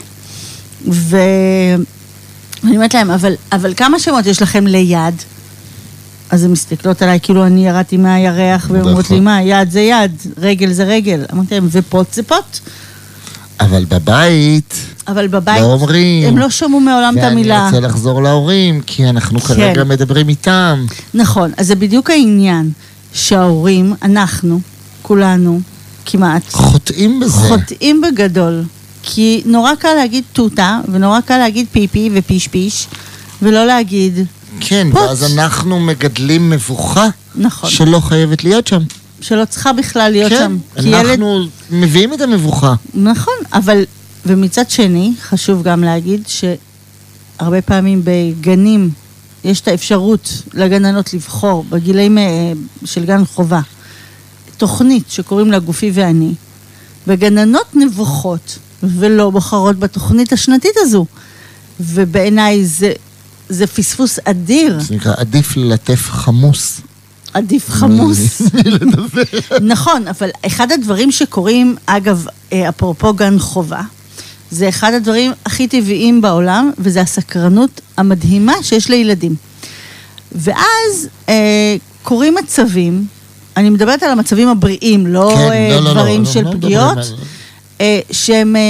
ו... 0.92 1.18
ואני 2.64 2.76
אומרת 2.76 2.94
להם, 2.94 3.12
אבל, 3.12 3.34
אבל 3.52 3.74
כמה 3.74 4.00
שמות 4.00 4.26
יש 4.26 4.42
לכם 4.42 4.68
ליד? 4.68 5.16
אז 6.30 6.44
הן 6.44 6.52
מסתכלות 6.52 7.02
עליי 7.02 7.20
כאילו 7.20 7.46
אני 7.46 7.68
ירדתי 7.68 7.98
מהירח, 7.98 8.68
והן 8.72 8.82
אומרות 8.82 9.10
לי. 9.10 9.20
מה, 9.20 9.42
יד 9.42 9.72
זה 9.72 9.82
יד, 9.82 10.12
רגל 10.38 10.72
זה 10.74 10.84
רגל. 10.84 11.26
אמרתי 11.34 11.56
להם, 11.56 11.68
ופוט 11.72 12.14
זה 12.14 12.24
פוט. 12.24 12.60
אבל 13.60 13.86
בבית, 13.86 14.74
אבל 15.08 15.28
בבית, 15.28 15.62
לא 15.62 15.74
אומרים. 15.74 16.28
הם 16.28 16.38
לא 16.38 16.50
שמעו 16.50 16.80
מעולם 16.80 17.16
את 17.18 17.24
המילה. 17.24 17.56
ואני 17.56 17.66
רוצה 17.66 17.88
לחזור 17.88 18.24
להורים, 18.24 18.82
כי 18.82 19.10
אנחנו 19.10 19.40
כן. 19.40 19.48
כרגע 19.56 19.84
מדברים 19.84 20.30
איתם. 20.30 20.86
נכון, 21.14 21.52
אז 21.58 21.68
זה 21.68 21.76
בדיוק 21.76 22.10
העניין, 22.10 22.72
שההורים, 23.14 23.94
אנחנו, 24.02 24.60
כולנו, 25.02 25.60
כמעט, 26.06 26.42
חוטאים 26.52 27.20
בזה. 27.20 27.48
חוטאים 27.48 28.02
בגדול. 28.02 28.64
כי 29.04 29.42
נורא 29.46 29.76
קל 29.76 29.94
להגיד 29.94 30.24
תותה, 30.34 30.80
ונורא 30.92 31.20
קל 31.22 31.38
להגיד 31.38 31.66
פיפי 31.72 32.10
ופיש 32.14 32.48
פיש, 32.48 32.88
ולא 33.42 33.66
להגיד, 33.66 34.26
כן, 34.60 34.88
פוט. 34.92 35.02
ואז 35.02 35.34
אנחנו 35.34 35.80
מגדלים 35.80 36.50
מבוכה 36.50 37.08
נכון, 37.36 37.70
שלא 37.70 38.00
חייבת 38.00 38.44
להיות 38.44 38.68
שם. 38.68 38.82
שלא 39.22 39.46
צריכה 39.46 39.74
בכלל 39.74 40.12
להיות 40.12 40.32
כן, 40.32 40.38
שם. 40.40 40.58
ילד, 40.88 41.06
אנחנו 41.10 41.40
מביאים 41.72 42.14
את 42.14 42.22
המבוכה. 42.22 42.74
נכון, 42.94 43.34
אבל, 43.54 43.84
ומצד 44.26 44.70
שני, 44.70 45.14
חשוב 45.22 45.64
גם 45.64 45.84
להגיד 45.84 46.24
שהרבה 46.28 47.62
פעמים 47.62 48.02
בגנים 48.04 48.90
יש 49.44 49.62
את 49.62 49.68
האפשרות 49.68 50.42
לגננות 50.54 51.14
לבחור 51.14 51.66
בגילאים 51.70 52.18
אה, 52.18 52.24
של 52.86 53.06
גן 53.06 53.26
חובה 53.26 53.62
תוכנית 54.58 55.04
שקוראים 55.10 55.52
לה 55.52 55.60
גופי 55.60 55.92
ואני, 55.94 56.34
וגננות 57.08 57.76
נבוכות 57.76 58.60
ולא 58.84 59.30
בוחרות 59.30 59.80
בתוכנית 59.80 60.34
השנתית 60.34 60.76
הזו. 60.78 61.06
ובעיניי 61.80 62.66
זה, 62.66 62.92
זה 63.50 63.68
פספוס 63.68 64.20
אדיר. 64.24 64.80
זה 64.80 64.96
נקרא 64.96 65.14
עדיף 65.18 65.58
ללטף 65.58 66.10
חמוס. 66.10 66.82
עדיף 67.34 67.70
חמוס. 67.70 68.42
נכון, 69.62 70.08
אבל 70.08 70.30
אחד 70.46 70.72
הדברים 70.72 71.12
שקורים, 71.12 71.76
אגב, 71.86 72.26
אה, 72.54 72.70
אפרופו 72.70 73.14
גן 73.14 73.40
חובה, 73.40 73.82
זה 74.52 74.70
אחד 74.70 74.94
הדברים 74.94 75.32
הכי 75.46 75.68
טבעיים 75.68 76.22
בעולם, 76.22 76.72
וזה 76.80 77.02
הסקרנות 77.02 77.82
המדהימה 77.98 78.54
שיש 78.62 78.90
לילדים. 78.90 79.36
ואז 80.32 81.10
אה, 81.30 81.34
קורים 82.04 82.36
מצבים, 82.36 83.06
אני 83.58 83.70
מדברת 83.70 84.04
על 84.04 84.12
המצבים 84.12 84.48
הבריאים, 84.48 85.08
לא, 85.08 85.32
כן, 85.36 85.52
אה, 85.52 85.70
לא, 85.70 85.76
לא, 85.76 85.84
לא, 85.84 85.92
דברים 85.94 86.20
אנחנו 86.22 86.34
של 86.34 86.44
לא 86.44 86.52
פגיעות, 86.52 86.98
על- 86.98 87.04
אה, 87.82 88.00
שהם 88.12 88.56
אה, 88.56 88.62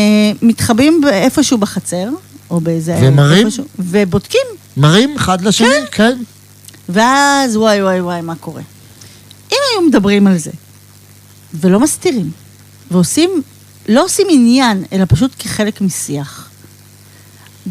מתחבאים 0.41 1.01
איפשהו 1.11 1.57
בחצר, 1.57 2.07
או 2.49 2.59
באיזה... 2.61 2.97
ומראים? 3.01 3.45
איפשהו, 3.45 3.63
ובודקים. 3.79 4.41
מראים 4.77 5.15
אחד 5.15 5.41
לשני, 5.41 5.67
כן. 5.91 6.17
ואז 6.89 7.57
וואי 7.57 7.83
וואי 7.83 8.01
וואי, 8.01 8.21
מה 8.21 8.35
קורה? 8.35 8.61
אם 9.51 9.57
היו 9.71 9.87
מדברים 9.87 10.27
על 10.27 10.37
זה, 10.37 10.51
ולא 11.53 11.79
מסתירים, 11.79 12.31
ועושים, 12.91 13.41
לא 13.89 14.05
עושים 14.05 14.27
עניין, 14.29 14.83
אלא 14.93 15.05
פשוט 15.07 15.31
כחלק 15.39 15.81
משיח, 15.81 16.49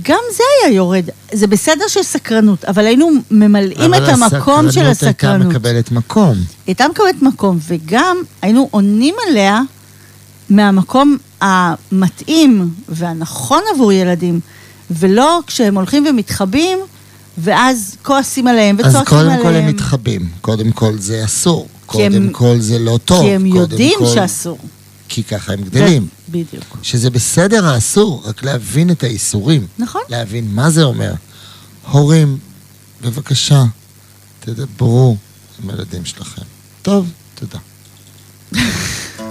גם 0.03 0.21
זה 0.37 0.43
היה 0.65 0.75
יורד. 0.75 1.05
זה 1.33 1.47
בסדר 1.47 1.89
שיש 1.89 2.07
סקרנות, 2.07 2.65
אבל 2.65 2.87
היינו 2.87 3.11
ממלאים 3.31 3.95
את 3.95 4.03
המקום 4.09 4.73
של 4.73 4.81
אבל 4.81 4.91
הסקרנות. 4.91 5.15
הסקרנות 5.15 5.43
הייתה 5.43 5.59
מקבלת 5.59 5.93
מקום. 5.93 6.33
היא 6.35 6.45
הייתה 6.67 6.89
מקבלת 6.89 7.23
מקום, 7.23 7.59
וגם 7.69 8.17
היינו 8.43 8.69
עונים 8.71 9.15
עליה 9.29 9.61
מהמקום 10.51 11.17
המתאים 11.41 12.71
והנכון 12.89 13.63
עבור 13.75 13.93
ילדים, 13.93 14.41
ולא 14.91 15.41
כשהם 15.47 15.77
הולכים 15.77 16.07
ומתחבאים, 16.07 16.79
ואז 17.39 17.97
כועסים 18.03 18.47
עליהם 18.47 18.77
אז 18.85 18.87
וצועקים 18.95 19.19
עליהם. 19.19 19.37
קודם 19.43 19.49
כל 19.53 19.59
הם 19.59 19.67
מתחבאים. 19.67 20.29
קודם 20.41 20.73
כל 20.73 20.99
זה 20.99 21.25
אסור. 21.25 21.69
כי 21.93 22.03
הם- 22.07 22.13
קודם 22.13 22.33
כל 22.33 22.61
זה 22.61 22.79
לא 22.79 22.99
טוב. 23.05 23.23
כי 23.23 23.31
הם 23.31 23.43
קודם 23.51 23.61
יודעים 23.61 23.99
כל- 23.99 24.15
שאסור. 24.15 24.59
כי 25.09 25.23
ככה 25.25 25.53
הם 25.53 25.61
גדלים. 25.63 26.09
בדיוק. 26.29 26.77
שזה 26.83 27.11
בסדר 27.11 27.67
האסור, 27.67 28.23
רק 28.27 28.43
להבין 28.45 28.91
את 28.91 29.03
האיסורים. 29.05 29.67
נכון. 29.79 30.01
להבין 30.09 30.49
מה 30.55 30.71
זה 30.71 30.83
אומר. 30.83 31.13
הורים, 31.91 32.39
בבקשה, 33.03 33.65
תדברו 34.41 35.17
עם 35.65 35.71
הילדים 35.71 36.05
שלכם. 36.05 36.43
טוב, 36.83 37.11
תודה. 37.35 37.59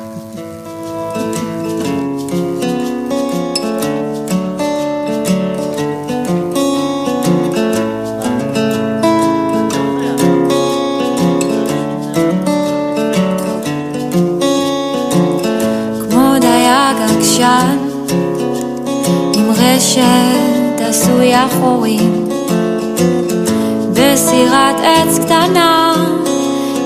עקשן 17.46 17.78
עם 19.34 19.50
רשת 19.52 20.82
עשויה 20.82 21.48
חורים 21.60 22.30
בסירת 23.94 24.76
עץ 24.84 25.20
קטנה 25.20 25.94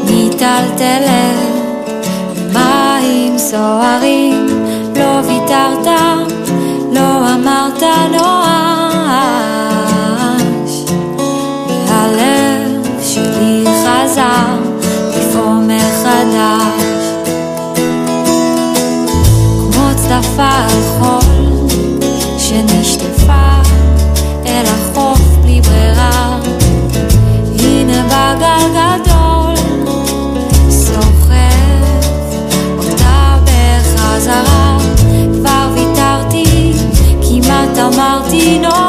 מיטלטלת 0.05 1.49
מים 2.53 3.37
סוערים 3.37 4.47
לא 4.95 5.21
ויתרת 5.27 5.87
לא 6.93 7.33
אמרת 7.33 7.83
נואש 8.11 8.48
אמרתי 38.49 38.88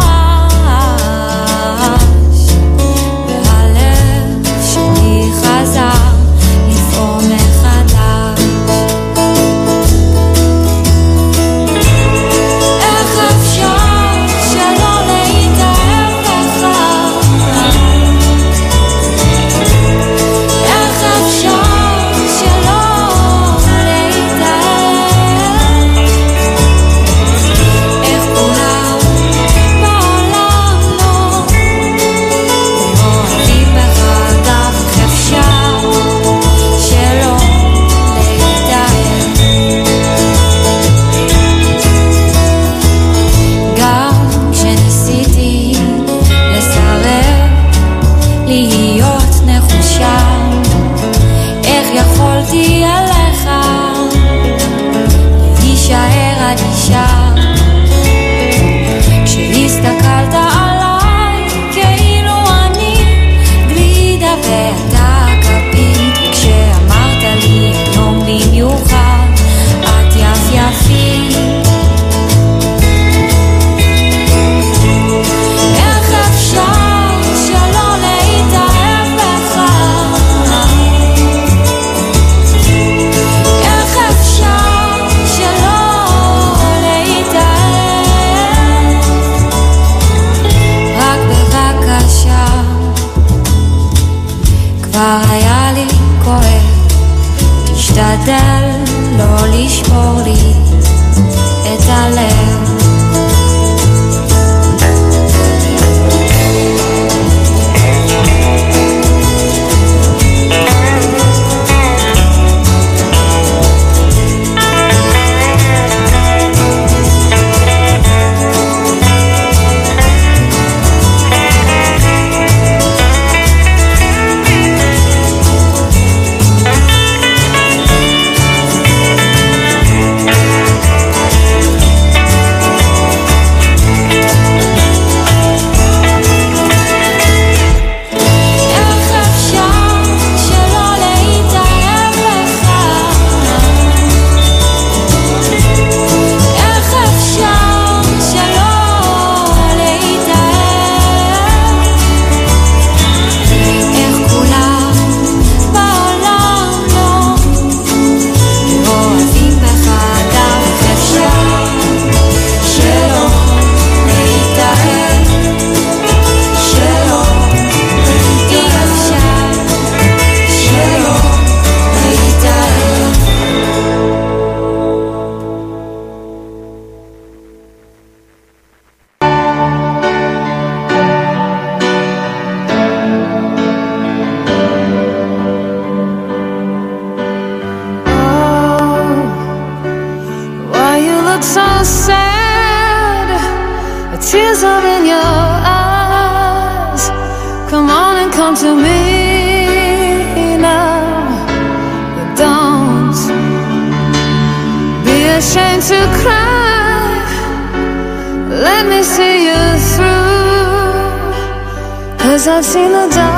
I've 212.60 212.66
seen 212.66 212.92
the 212.92 213.08
dark 213.08 213.29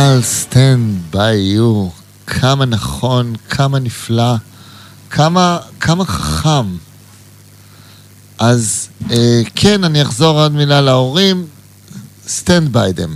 I'll 0.00 0.22
stand 0.44 1.14
by 1.14 1.34
you. 1.56 1.90
כמה 2.26 2.64
נכון, 2.64 3.34
כמה 3.50 3.78
נפלא, 3.78 4.34
כמה, 5.10 5.58
כמה 5.80 6.04
חכם. 6.04 6.66
אז 8.38 8.88
אה, 9.10 9.42
כן, 9.54 9.84
אני 9.84 10.02
אחזור 10.02 10.40
עוד 10.42 10.52
מילה 10.52 10.80
להורים, 10.80 11.46
stand 12.26 12.74
by 12.74 12.98
them. 12.98 13.10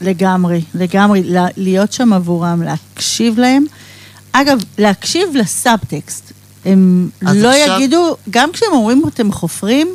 לגמרי, 0.00 0.62
לגמרי, 0.74 1.22
להיות 1.56 1.92
שם 1.92 2.12
עבורם, 2.12 2.62
להקשיב 2.62 3.38
להם. 3.38 3.64
אגב, 4.32 4.58
להקשיב 4.78 5.28
לסאבטקסט. 5.34 6.32
הם 6.64 7.10
לא 7.22 7.48
עכשיו- 7.50 7.76
יגידו, 7.76 8.16
גם 8.30 8.52
כשהם 8.52 8.72
אומרים 8.72 9.02
אתם 9.08 9.32
חופרים, 9.32 9.88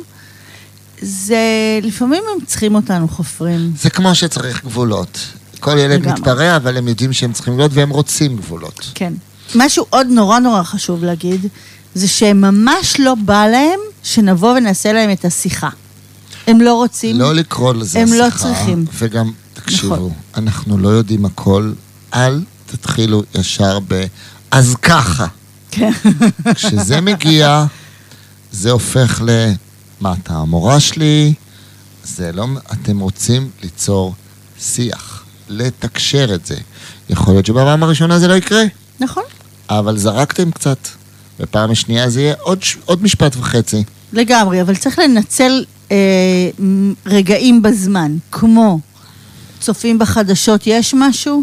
זה 1.02 1.38
לפעמים 1.82 2.22
הם 2.34 2.44
צריכים 2.44 2.74
אותנו 2.74 3.08
חופרים. 3.08 3.72
זה 3.76 3.90
כמו 3.90 4.14
שצריך 4.14 4.64
גבולות. 4.64 5.18
כל 5.60 5.78
ילד 5.78 6.00
לגמרי. 6.00 6.20
מתפרע, 6.20 6.56
אבל 6.56 6.76
הם 6.76 6.88
יודעים 6.88 7.12
שהם 7.12 7.32
צריכים 7.32 7.54
גבולות 7.54 7.72
והם 7.74 7.90
רוצים 7.90 8.36
גבולות. 8.36 8.90
כן. 8.94 9.12
משהו 9.54 9.86
עוד 9.90 10.06
נורא 10.06 10.38
נורא 10.38 10.62
חשוב 10.62 11.04
להגיד, 11.04 11.46
זה 11.94 12.08
שממש 12.08 13.00
לא 13.00 13.14
בא 13.14 13.46
להם 13.46 13.80
שנבוא 14.02 14.56
ונעשה 14.56 14.92
להם 14.92 15.10
את 15.10 15.24
השיחה. 15.24 15.68
הם 16.46 16.60
לא 16.60 16.74
רוצים. 16.74 17.18
לא 17.18 17.34
לקרוא 17.34 17.74
לזה 17.74 18.00
הם 18.00 18.08
שיחה. 18.08 18.18
לא 18.18 18.30
צריכים. 18.30 18.84
וגם, 18.98 19.30
תקשיבו, 19.54 19.94
נכון. 19.94 20.12
אנחנו 20.36 20.78
לא 20.78 20.88
יודעים 20.88 21.24
הכל, 21.24 21.72
אל 22.14 22.42
תתחילו 22.66 23.22
ישר 23.34 23.78
ב... 23.88 24.04
אז 24.50 24.74
ככה. 24.82 25.26
כן. 25.70 25.90
כשזה 26.54 27.00
מגיע, 27.00 27.64
זה 28.52 28.70
הופך 28.70 29.22
ל... 29.24 29.52
מה, 30.00 30.14
אתה 30.22 30.34
המורה 30.34 30.80
שלי? 30.80 31.34
זה 32.04 32.32
לא... 32.32 32.46
אתם 32.72 32.98
רוצים 32.98 33.50
ליצור 33.62 34.14
שיח, 34.60 35.19
לתקשר 35.50 36.34
את 36.34 36.46
זה. 36.46 36.56
יכול 37.10 37.34
להיות 37.34 37.46
שבפעם 37.46 37.82
הראשונה 37.82 38.18
זה 38.18 38.28
לא 38.28 38.34
יקרה, 38.34 38.62
נכון, 39.00 39.22
אבל 39.70 39.96
זרקתם 39.96 40.50
קצת. 40.50 40.88
בפעם 41.40 41.70
השנייה 41.70 42.10
זה 42.10 42.20
יהיה 42.20 42.34
עוד, 42.40 42.58
עוד 42.84 43.02
משפט 43.02 43.36
וחצי. 43.36 43.84
לגמרי, 44.12 44.62
אבל 44.62 44.76
צריך 44.76 44.98
לנצל 44.98 45.64
אה, 45.90 45.96
רגעים 47.06 47.62
בזמן, 47.62 48.16
כמו 48.32 48.80
צופים 49.60 49.98
בחדשות, 49.98 50.66
יש 50.66 50.94
משהו? 50.94 51.42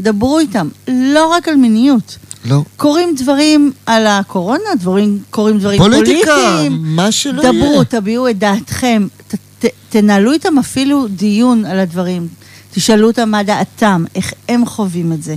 דברו 0.00 0.38
איתם, 0.38 0.68
לא 0.88 1.26
רק 1.26 1.48
על 1.48 1.56
מיניות. 1.56 2.18
לא. 2.44 2.62
קורים 2.76 3.14
דברים 3.16 3.72
על 3.86 4.06
הקורונה, 4.06 4.74
דברים, 4.80 5.18
קורים 5.30 5.58
דברים 5.58 5.78
פוליטיקה, 5.78 6.30
פוליטיים. 6.34 6.78
מה 6.82 7.12
שלא 7.12 7.42
יהיה. 7.42 7.52
דברו, 7.52 7.84
תביעו 7.84 8.28
את 8.28 8.38
דעתכם, 8.38 9.06
ת, 9.28 9.34
ת, 9.58 9.66
תנהלו 9.88 10.32
איתם 10.32 10.58
אפילו 10.58 11.08
דיון 11.08 11.64
על 11.64 11.78
הדברים. 11.78 12.28
תשאלו 12.74 13.06
אותם 13.06 13.30
מה 13.30 13.42
דעתם, 13.42 14.04
איך 14.14 14.32
הם 14.48 14.66
חווים 14.66 15.12
את 15.12 15.22
זה. 15.22 15.36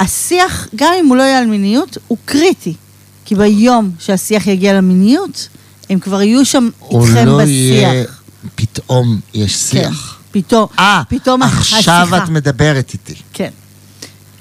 השיח, 0.00 0.68
גם 0.76 0.92
אם 1.00 1.06
הוא 1.06 1.16
לא 1.16 1.22
יהיה 1.22 1.38
על 1.38 1.46
מיניות, 1.46 1.98
הוא 2.08 2.18
קריטי. 2.24 2.74
כי 3.24 3.34
ביום 3.34 3.90
שהשיח 3.98 4.46
יגיע 4.46 4.74
למיניות, 4.74 5.48
הם 5.90 5.98
כבר 5.98 6.22
יהיו 6.22 6.44
שם 6.44 6.68
איתכם 6.90 7.26
לא 7.26 7.38
בשיח. 7.38 7.48
יהיה, 7.48 8.04
פתאום 8.54 9.20
יש 9.34 9.52
כן, 9.70 9.82
שיח. 9.82 10.18
פתאום, 10.30 10.66
אה, 10.78 11.02
פתאום 11.08 11.42
עכשיו 11.42 12.02
השיחה. 12.02 12.24
את 12.24 12.28
מדברת 12.28 12.92
איתי. 12.92 13.14
כן. 13.32 13.50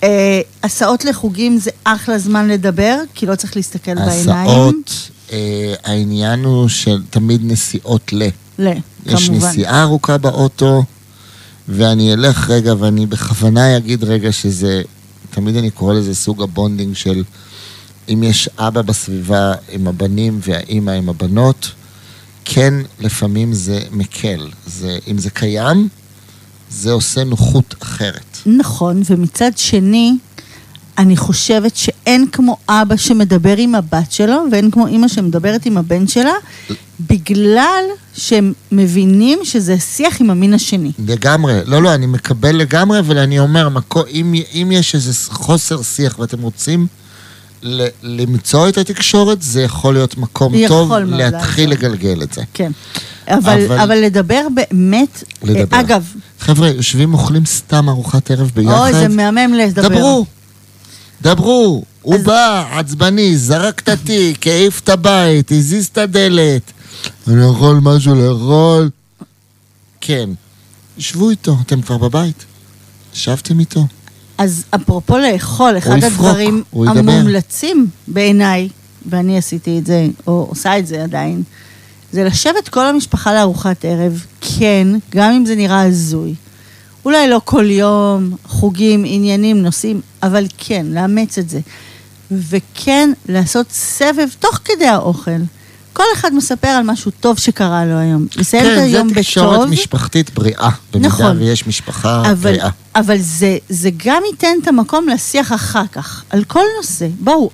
אה, 0.04 0.42
הסעות 0.64 1.06
לחוגים 1.06 1.58
זה 1.58 1.72
אחלה 1.84 2.20
זמן 2.20 2.48
לדבר, 2.48 3.00
כי 3.14 3.26
לא 3.26 3.36
צריך 3.36 3.56
להסתכל 3.56 3.96
בעיניים. 3.96 4.50
הסעות, 4.50 5.10
אה, 5.32 5.74
העניין 5.84 6.44
הוא 6.44 6.70
של 6.70 7.02
תמיד 7.10 7.42
נסיעות 7.44 8.14
ל. 8.14 8.28
ל, 8.60 8.72
יש 9.06 9.28
כמובן. 9.28 9.48
נסיעה 9.48 9.82
ארוכה 9.84 10.18
באוטו, 10.18 10.84
ואני 11.68 12.14
אלך 12.14 12.50
רגע, 12.50 12.74
ואני 12.80 13.06
בכוונה 13.06 13.78
אגיד 13.78 14.04
רגע 14.04 14.32
שזה, 14.32 14.82
תמיד 15.30 15.56
אני 15.56 15.72
קורא 15.72 15.94
לזה 15.94 16.16
סוג 16.16 16.42
ה 16.44 16.50
bonding 16.50 16.96
של 16.96 17.24
אם 18.10 18.24
יש 18.24 18.50
אבא 18.58 18.82
בסביבה 18.82 19.54
עם 19.70 19.88
הבנים 19.88 20.40
והאימא 20.42 20.92
עם 20.92 21.10
הבנות, 21.10 21.72
כן, 22.46 22.74
לפעמים 23.00 23.54
זה 23.54 23.80
מקל. 23.92 24.50
זה, 24.66 24.98
אם 25.08 25.18
זה 25.18 25.30
קיים, 25.30 25.90
זה 26.70 26.92
עושה 26.92 27.24
נוחות 27.24 27.76
אחרת. 27.80 28.38
נכון, 28.46 29.02
ומצד 29.06 29.52
שני, 29.56 30.18
אני 30.98 31.18
חושבת 31.18 31.76
שאין 31.76 32.26
כמו 32.32 32.58
אבא 32.70 32.96
שמדבר 32.96 33.58
עם 33.58 33.76
הבת 33.76 34.12
שלו, 34.12 34.44
ואין 34.52 34.72
כמו 34.72 34.88
אימא 34.88 35.08
שמדברת 35.08 35.66
עם 35.66 35.78
הבן 35.78 36.08
שלה, 36.08 36.34
בגלל 37.10 37.84
שהם 38.14 38.54
מבינים 38.72 39.40
שזה 39.44 39.80
שיח 39.80 40.22
עם 40.22 40.30
המין 40.30 40.54
השני. 40.54 40.92
לגמרי, 41.08 41.60
לא, 41.66 41.82
לא, 41.82 41.94
אני 41.94 42.06
מקבל 42.06 42.56
לגמרי, 42.56 43.00
אבל 43.00 43.18
אני 43.18 43.40
אומר, 43.40 43.70
מקו, 43.70 44.04
אם, 44.12 44.34
אם 44.54 44.70
יש 44.74 44.96
איזה 44.96 45.12
חוסר 45.30 45.82
שיח 45.82 46.20
ואתם 46.20 46.42
רוצים 46.42 46.88
ל, 47.64 47.86
למצוא 48.04 48.70
את 48.70 48.78
התקשורת, 48.78 49.42
זה 49.42 49.62
יכול 49.62 49.94
להיות 49.94 50.18
מקום 50.18 50.54
יכול 50.56 50.68
טוב 50.68 50.92
להתחיל 51.10 51.70
לעזור. 51.70 51.88
לגלגל 51.88 52.24
את 52.24 52.34
זה. 52.34 52.42
כן. 52.54 52.72
אבל, 53.28 53.66
אבל- 53.66 53.80
אבל... 53.80 53.96
לדבר 53.98 54.42
באמת, 54.56 55.24
לדבר. 55.44 55.80
אגב, 55.80 56.04
חבר'ה, 56.40 56.68
יושבים 56.70 57.14
אוכלים 57.14 57.46
סתם 57.46 57.90
ארוחת 57.90 58.32
ערב 58.32 58.52
ביחד. 58.56 58.72
אוי, 58.78 58.94
זה 58.94 59.08
מהמם 59.08 59.54
לדבר. 59.54 59.88
דברו, 59.88 60.26
דברו. 61.22 61.84
הוא 62.02 62.18
בא, 62.18 62.68
עצבני, 62.72 63.38
זרק 63.38 63.80
את 63.80 63.90
התיק, 63.90 64.48
העיף 64.48 64.80
את 64.80 64.90
הבית, 64.90 65.52
הזיז 65.52 65.86
את 65.88 65.98
הדלת. 65.98 66.72
אני 67.28 67.46
יכול 67.46 67.80
משהו 67.82 68.16
לאכול? 68.16 68.90
כן. 70.02 70.30
שבו 70.98 71.30
איתו, 71.30 71.58
אתם 71.66 71.82
כבר 71.82 71.98
בבית. 71.98 72.46
ישבתם 73.14 73.60
איתו. 73.60 73.86
אז 74.38 74.64
אפרופו 74.76 75.18
לאכול, 75.18 75.78
אחד 75.78 75.98
יפרוק, 75.98 76.12
הדברים. 76.12 76.64
המומלצים 76.74 77.88
בעיניי, 78.08 78.70
ואני 79.10 79.38
עשיתי 79.38 79.80
את 79.80 79.86
זה, 79.86 80.08
או 80.28 80.46
עושה 80.50 80.80
את 80.80 80.88
זה 80.88 81.04
עדיין, 81.04 81.44
זה 82.12 82.24
לשבת 82.24 82.70
כל 82.70 82.86
המשפחה 82.86 83.34
לארוחת 83.34 83.86
ערב, 83.86 84.26
כן, 84.42 84.88
גם 85.10 85.32
אם 85.32 85.46
זה 85.46 85.56
נראה 85.56 85.82
הזוי. 85.82 86.36
אולי 87.06 87.30
לא 87.30 87.42
כל 87.46 87.70
יום, 87.70 88.36
חוגים, 88.44 89.04
עניינים, 89.08 89.62
נושאים, 89.62 90.02
אבל 90.24 90.46
כן, 90.58 90.86
לאמץ 90.90 91.38
את 91.38 91.50
זה. 91.50 91.60
וכן, 92.32 93.10
לעשות 93.30 93.72
סבב 93.72 94.28
תוך 94.40 94.60
כדי 94.66 94.86
האוכל. 94.86 95.32
כל 95.94 96.04
אחד 96.14 96.34
מספר 96.34 96.68
על 96.68 96.84
משהו 96.84 97.12
טוב 97.20 97.40
שקרה 97.40 97.86
לו 97.86 97.98
היום. 97.98 98.28
לסיים 98.36 98.64
את 98.64 98.70
כן, 98.70 98.76
זה 98.76 98.84
היום 98.84 99.14
תקשורת 99.14 99.60
בטוב. 99.60 99.72
משפחתית 99.72 100.34
בריאה. 100.34 100.70
במידה 100.94 101.08
נכון. 101.08 101.38
ויש 101.38 101.68
משפחה 101.68 102.22
אבל, 102.22 102.34
בריאה. 102.34 102.70
אבל 102.96 103.18
זה, 103.20 103.58
זה 103.70 103.90
גם 104.06 104.22
ייתן 104.32 104.54
את 104.64 104.68
המקום 104.68 105.10
לשיח 105.10 105.54
אחר 105.54 105.88
כך, 105.92 106.24
על 106.30 106.44
כל 106.44 106.64
נושא. 106.78 107.08
בואו, 107.20 107.50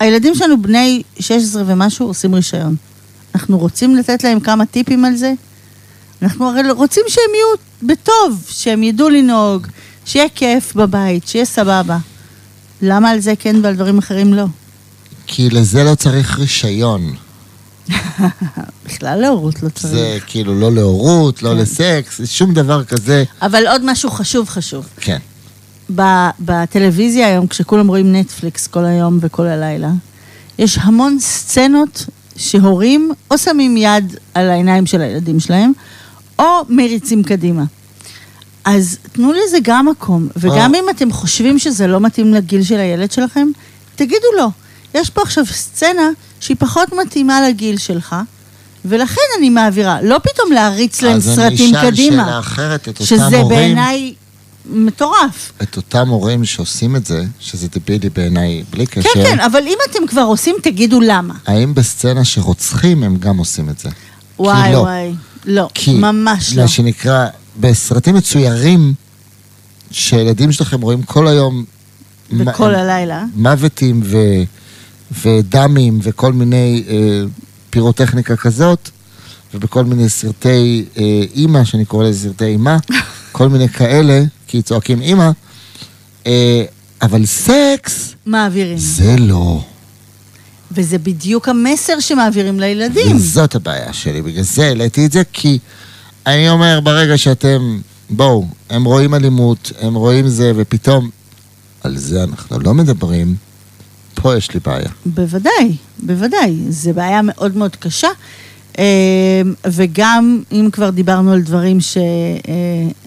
הילדים 0.00 0.34
שלנו 0.34 0.62
בני 0.62 1.02
16 1.20 1.62
ומשהו 1.66 2.06
עושים 2.06 2.34
רישיון. 2.34 2.76
אנחנו 3.34 3.58
רוצים 3.58 3.96
לתת 3.96 4.24
להם 4.24 4.40
כמה 4.40 4.66
טיפים 4.66 5.04
על 5.04 5.16
זה? 5.16 5.32
אנחנו 6.22 6.48
הרי 6.48 6.70
רוצים 6.70 7.02
שהם 7.08 7.34
יהיו 7.34 7.69
בטוב, 7.82 8.44
שהם 8.48 8.82
ידעו 8.82 9.08
לנהוג, 9.08 9.66
שיהיה 10.04 10.28
כיף 10.34 10.74
בבית, 10.74 11.28
שיהיה 11.28 11.44
סבבה. 11.44 11.98
למה 12.82 13.10
על 13.10 13.20
זה 13.20 13.34
כן 13.38 13.56
ועל 13.62 13.74
דברים 13.74 13.98
אחרים 13.98 14.34
לא? 14.34 14.44
כי 15.26 15.50
לזה 15.50 15.84
לא 15.84 15.94
צריך 15.94 16.38
רישיון. 16.38 17.14
בכלל 18.86 19.20
להורות 19.20 19.62
לא 19.62 19.68
צריך. 19.68 19.94
זה 19.94 20.18
כאילו 20.26 20.60
לא 20.60 20.72
להורות, 20.72 21.42
לא 21.42 21.50
כן. 21.50 21.56
לסקס, 21.56 22.20
שום 22.24 22.54
דבר 22.54 22.84
כזה. 22.84 23.24
אבל 23.42 23.66
עוד 23.66 23.82
משהו 23.84 24.10
חשוב 24.10 24.48
חשוב. 24.48 24.86
כן. 24.96 25.18
בטלוויזיה 26.40 27.26
היום, 27.26 27.46
כשכולם 27.46 27.88
רואים 27.88 28.16
נטפליקס 28.16 28.66
כל 28.66 28.84
היום 28.84 29.18
וכל 29.20 29.46
הלילה, 29.46 29.90
יש 30.58 30.78
המון 30.78 31.18
סצנות 31.20 32.06
שהורים 32.36 33.12
או 33.30 33.38
שמים 33.38 33.76
יד 33.76 34.16
על 34.34 34.50
העיניים 34.50 34.86
של 34.86 35.00
הילדים 35.00 35.40
שלהם, 35.40 35.72
או 36.40 36.64
מריצים 36.68 37.22
קדימה. 37.22 37.64
אז 38.64 38.98
תנו 39.12 39.32
לזה 39.32 39.58
גם 39.62 39.88
מקום, 39.88 40.28
וגם 40.36 40.74
או. 40.74 40.80
אם 40.80 40.84
אתם 40.90 41.12
חושבים 41.12 41.58
שזה 41.58 41.86
לא 41.86 42.00
מתאים 42.00 42.34
לגיל 42.34 42.62
של 42.62 42.78
הילד 42.78 43.12
שלכם, 43.12 43.48
תגידו 43.96 44.26
לו, 44.38 44.50
יש 44.94 45.10
פה 45.10 45.22
עכשיו 45.22 45.46
סצנה 45.46 46.10
שהיא 46.40 46.56
פחות 46.60 46.88
מתאימה 46.92 47.48
לגיל 47.48 47.78
שלך, 47.78 48.16
ולכן 48.84 49.20
אני 49.38 49.50
מעבירה. 49.50 50.02
לא 50.02 50.18
פתאום 50.18 50.52
להריץ 50.52 51.02
להם 51.02 51.20
סרטים 51.20 51.36
אז 51.52 51.60
אני 51.60 51.70
אשאל 51.70 51.90
קדימה. 51.90 52.24
שאלה 52.24 52.38
אחרת 52.38 52.82
את 52.82 52.88
אותם 52.88 53.04
שזה 53.04 53.24
הורים, 53.24 53.48
בעיניי 53.48 54.14
מטורף. 54.66 55.52
את 55.62 55.76
אותם 55.76 56.08
הורים 56.08 56.44
שעושים 56.44 56.96
את 56.96 57.06
זה, 57.06 57.24
שזה 57.40 57.68
דבילי 57.68 58.10
בעיניי, 58.10 58.64
בלי 58.70 58.86
קשר, 58.86 59.08
כן, 59.14 59.24
כן, 59.24 59.40
אבל 59.40 59.62
אם 59.66 59.78
אתם 59.90 60.06
כבר 60.06 60.22
עושים, 60.22 60.56
תגידו 60.62 61.00
למה. 61.00 61.34
האם 61.46 61.74
בסצנה 61.74 62.24
שרוצחים 62.24 63.02
הם 63.02 63.16
גם 63.16 63.36
עושים 63.36 63.68
את 63.68 63.78
זה? 63.78 63.88
וואי 64.38 64.72
לא. 64.72 64.78
וואי, 64.78 65.12
לא, 65.44 65.68
כי, 65.74 65.94
ממש 65.94 66.56
לא. 66.56 66.62
מה 66.62 66.68
שנקרא, 66.68 67.26
בסרטים 67.60 68.14
מצוירים, 68.14 68.94
שילדים 69.90 70.52
שלכם 70.52 70.80
רואים 70.80 71.02
כל 71.02 71.28
היום... 71.28 71.64
וכל 72.38 72.70
מ- 72.72 72.74
הלילה. 72.74 73.24
מוותים 73.34 74.00
ו, 74.04 74.18
ודמים 75.24 75.98
וכל 76.02 76.32
מיני 76.32 76.84
אה, 76.88 77.22
פירוטכניקה 77.70 78.36
כזאת, 78.36 78.90
ובכל 79.54 79.84
מיני 79.84 80.08
סרטי 80.08 80.84
אה, 80.98 81.02
אימא, 81.34 81.64
שאני 81.64 81.84
קורא 81.84 82.04
לזה 82.04 82.28
סרטי 82.28 82.44
אימה, 82.44 82.76
כל 83.32 83.48
מיני 83.48 83.68
כאלה, 83.68 84.22
כי 84.46 84.62
צועקים 84.62 85.02
אימא, 85.02 85.30
אה, 86.26 86.64
אבל 87.02 87.26
סקס, 87.26 88.14
מעבירים. 88.26 88.78
זה 88.78 89.16
לא. 89.18 89.64
וזה 90.72 90.98
בדיוק 90.98 91.48
המסר 91.48 92.00
שמעבירים 92.00 92.60
לילדים. 92.60 93.16
וזאת 93.16 93.54
הבעיה 93.54 93.92
שלי, 93.92 94.22
בגלל 94.22 94.42
זה 94.42 94.66
העליתי 94.66 95.06
את 95.06 95.12
זה, 95.12 95.22
כי 95.32 95.58
אני 96.26 96.50
אומר, 96.50 96.80
ברגע 96.80 97.18
שאתם, 97.18 97.80
בואו, 98.10 98.46
הם 98.70 98.84
רואים 98.84 99.14
אלימות, 99.14 99.72
הם 99.80 99.94
רואים 99.94 100.28
זה, 100.28 100.52
ופתאום, 100.56 101.10
על 101.82 101.96
זה 101.96 102.22
אנחנו 102.22 102.60
לא 102.60 102.74
מדברים, 102.74 103.34
פה 104.14 104.36
יש 104.36 104.54
לי 104.54 104.60
בעיה. 104.64 104.88
בוודאי, 105.06 105.76
בוודאי. 105.98 106.56
זו 106.68 106.92
בעיה 106.94 107.20
מאוד 107.22 107.56
מאוד 107.56 107.76
קשה. 107.76 108.08
אה, 108.78 109.42
וגם 109.66 110.42
אם 110.52 110.68
כבר 110.72 110.90
דיברנו 110.90 111.32
על 111.32 111.40
דברים 111.40 111.78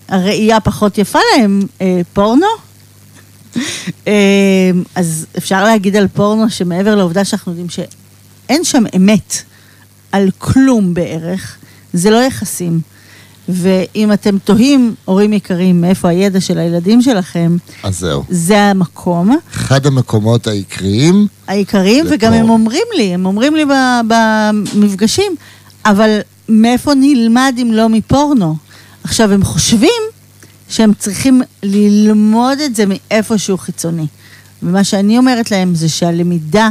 שהראייה 0.09 0.59
פחות 0.59 0.97
יפה 0.97 1.19
להם, 1.37 1.61
אה, 1.81 2.01
פורנו. 2.13 2.47
אה, 4.07 4.13
אז 4.95 5.25
אפשר 5.37 5.63
להגיד 5.63 5.95
על 5.95 6.07
פורנו 6.07 6.49
שמעבר 6.49 6.95
לעובדה 6.95 7.25
שאנחנו 7.25 7.51
יודעים 7.51 7.69
שאין 7.69 8.63
שם 8.63 8.83
אמת 8.95 9.33
על 10.11 10.29
כלום 10.37 10.93
בערך, 10.93 11.57
זה 11.93 12.09
לא 12.09 12.17
יחסים. 12.17 12.79
ואם 13.49 14.13
אתם 14.13 14.37
תוהים, 14.37 14.95
הורים 15.05 15.33
יקרים, 15.33 15.81
מאיפה 15.81 16.09
הידע 16.09 16.41
של 16.41 16.57
הילדים 16.57 17.01
שלכם, 17.01 17.57
אז 17.83 17.99
זהו. 17.99 18.23
זה 18.29 18.61
המקום. 18.61 19.37
אחד 19.53 19.85
המקומות 19.85 20.47
העיקריים, 20.47 21.27
העיקריים, 21.47 22.07
זה 22.07 22.15
וגם 22.15 22.33
הם. 22.33 22.49
אומרים 22.49 22.87
לי, 22.95 23.13
הם 23.13 23.25
אומרים 23.25 23.55
לי 23.55 23.63
במפגשים, 24.07 25.35
אבל 25.85 26.19
מאיפה 26.49 26.93
נלמד 26.93 27.55
אם 27.61 27.71
לא 27.71 27.89
מפורנו? 27.89 28.55
עכשיו, 29.03 29.31
הם 29.31 29.43
חושבים 29.43 30.01
שהם 30.73 30.93
צריכים 30.93 31.41
ללמוד 31.63 32.59
את 32.59 32.75
זה 32.75 32.83
מאיפשהו 32.85 33.57
חיצוני. 33.57 34.07
ומה 34.63 34.83
שאני 34.83 35.17
אומרת 35.17 35.51
להם 35.51 35.75
זה 35.75 35.89
שהלמידה 35.89 36.69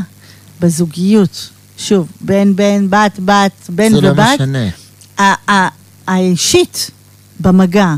בזוגיות, 0.60 1.48
שוב, 1.78 2.08
בן 2.20 2.56
בן, 2.56 2.90
בת 2.90 3.20
בת, 3.24 3.52
בן 3.68 3.92
זה 3.92 4.00
לא 4.00 4.08
ובת, 4.08 4.40
משנה. 4.40 4.68
האישית, 6.06 6.90
במגע, 7.40 7.94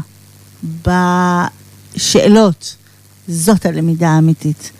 בשאלות, 1.96 2.76
זאת 3.28 3.66
הלמידה 3.66 4.09
האמיתית. 4.09 4.70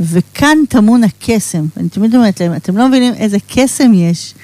וכאן 0.00 0.58
טמון 0.68 1.04
הקסם. 1.04 1.66
אני 1.76 1.88
תמיד 1.88 2.14
אומרת 2.14 2.40
להם, 2.40 2.54
אתם 2.54 2.76
לא 2.76 2.88
מבינים 2.88 3.14
איזה 3.14 3.36
קסם 3.48 3.94
יש 3.94 4.34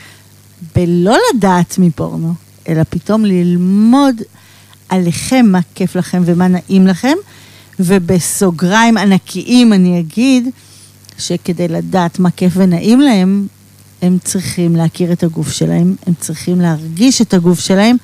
בלא 0.76 1.16
לדעת 1.34 1.78
מפורנו, 1.78 2.34
אלא 2.68 2.82
פתאום 2.90 3.24
ללמוד 3.24 4.22
עליכם 4.92 5.46
מה 5.48 5.60
כיף 5.74 5.96
לכם 5.96 6.22
ומה 6.24 6.48
נעים 6.48 6.86
לכם, 6.86 7.16
ובסוגריים 7.80 8.96
ענקיים 8.96 9.72
אני 9.72 10.00
אגיד 10.00 10.48
שכדי 11.18 11.68
לדעת 11.68 12.18
מה 12.18 12.30
כיף 12.30 12.52
ונעים 12.56 13.00
להם, 13.00 13.46
הם 14.02 14.18
צריכים 14.24 14.76
להכיר 14.76 15.12
את 15.12 15.22
הגוף 15.22 15.52
שלהם, 15.52 15.94
הם 16.06 16.14
צריכים 16.20 16.60
להרגיש 16.60 17.22
את 17.22 17.34
הגוף 17.34 17.60
שלהם, 17.60 17.96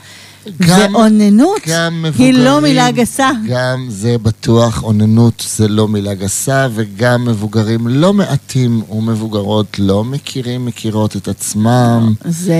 גם- 0.68 0.94
ואוננות 0.94 1.60
גם 1.66 2.04
היא 2.18 2.32
לא 2.32 2.40
מבוגרים, 2.40 2.62
מילה 2.62 2.90
גסה. 2.90 3.30
גם 3.48 3.86
זה 3.88 4.16
בטוח, 4.22 4.82
אוננות 4.82 5.44
זה 5.56 5.68
לא 5.68 5.88
מילה 5.88 6.14
גסה, 6.14 6.68
וגם 6.74 7.24
מבוגרים 7.24 7.88
לא 7.88 8.12
מעטים 8.12 8.82
ומבוגרות 8.90 9.78
לא 9.78 10.04
מכירים, 10.04 10.66
מכירות 10.66 11.16
את 11.16 11.28
עצמם. 11.28 12.12
זה... 12.24 12.54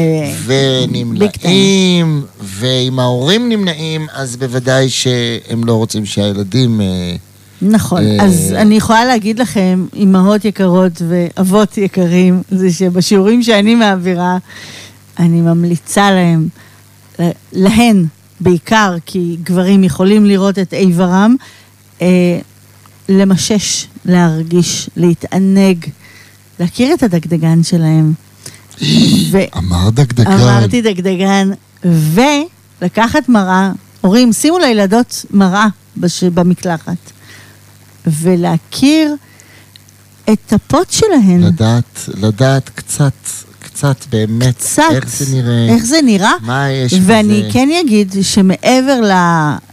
ונמנעים, 0.46 2.22
ואם 2.42 2.98
ההורים 2.98 3.48
נמנעים, 3.48 4.06
אז 4.14 4.36
בוודאי 4.36 4.88
שהם 4.90 5.64
לא 5.64 5.72
רוצים 5.74 6.06
שהילדים... 6.06 6.80
אה, 6.80 7.14
נכון, 7.62 8.02
אה, 8.02 8.24
אז 8.24 8.52
אני 8.56 8.74
יכולה 8.76 9.04
להגיד 9.04 9.38
לכם, 9.38 9.86
אימהות 9.94 10.44
יקרות 10.44 11.02
ואבות 11.08 11.78
יקרים, 11.78 12.42
זה 12.50 12.72
שבשיעורים 12.72 13.42
שאני 13.42 13.74
מעבירה, 13.74 14.38
אני 15.18 15.40
ממליצה 15.40 16.10
להם, 16.10 16.48
להן 17.52 18.06
בעיקר, 18.40 18.96
כי 19.06 19.36
גברים 19.42 19.84
יכולים 19.84 20.24
לראות 20.24 20.58
את 20.58 20.74
איברם, 20.74 21.36
אה, 22.02 22.38
למשש, 23.08 23.86
להרגיש, 24.04 24.90
להתענג, 24.96 25.86
להכיר 26.60 26.94
את 26.94 27.02
הדגדגן 27.02 27.62
שלהם. 27.62 28.12
ו... 29.30 29.38
אמר 29.56 29.90
דגדגן. 29.90 30.30
אמרתי 30.30 30.82
דגדגן, 30.82 31.50
ולקחת 31.84 33.28
מראה, 33.28 33.72
הורים, 34.00 34.32
שימו 34.32 34.58
לילדות 34.58 35.24
מראה 35.30 35.66
בש... 35.96 36.24
במקלחת, 36.24 37.12
ולהכיר 38.06 39.14
את 40.32 40.52
הפוט 40.52 40.90
שלהן. 40.90 41.40
לדעת, 41.40 42.08
לדעת 42.14 42.70
קצת, 42.74 43.12
קצת 43.78 44.04
באמת, 44.10 44.56
קצת, 44.56 44.82
איך 44.92 45.08
זה 45.18 45.34
נראה, 45.36 45.68
איך 45.74 45.84
זה 45.84 45.96
נראה. 46.04 46.32
מה 46.42 46.70
יש 46.70 46.94
ואני 47.06 47.40
בזה. 47.42 47.48
כן 47.52 47.68
אגיד 47.80 48.14
שמעבר 48.22 49.00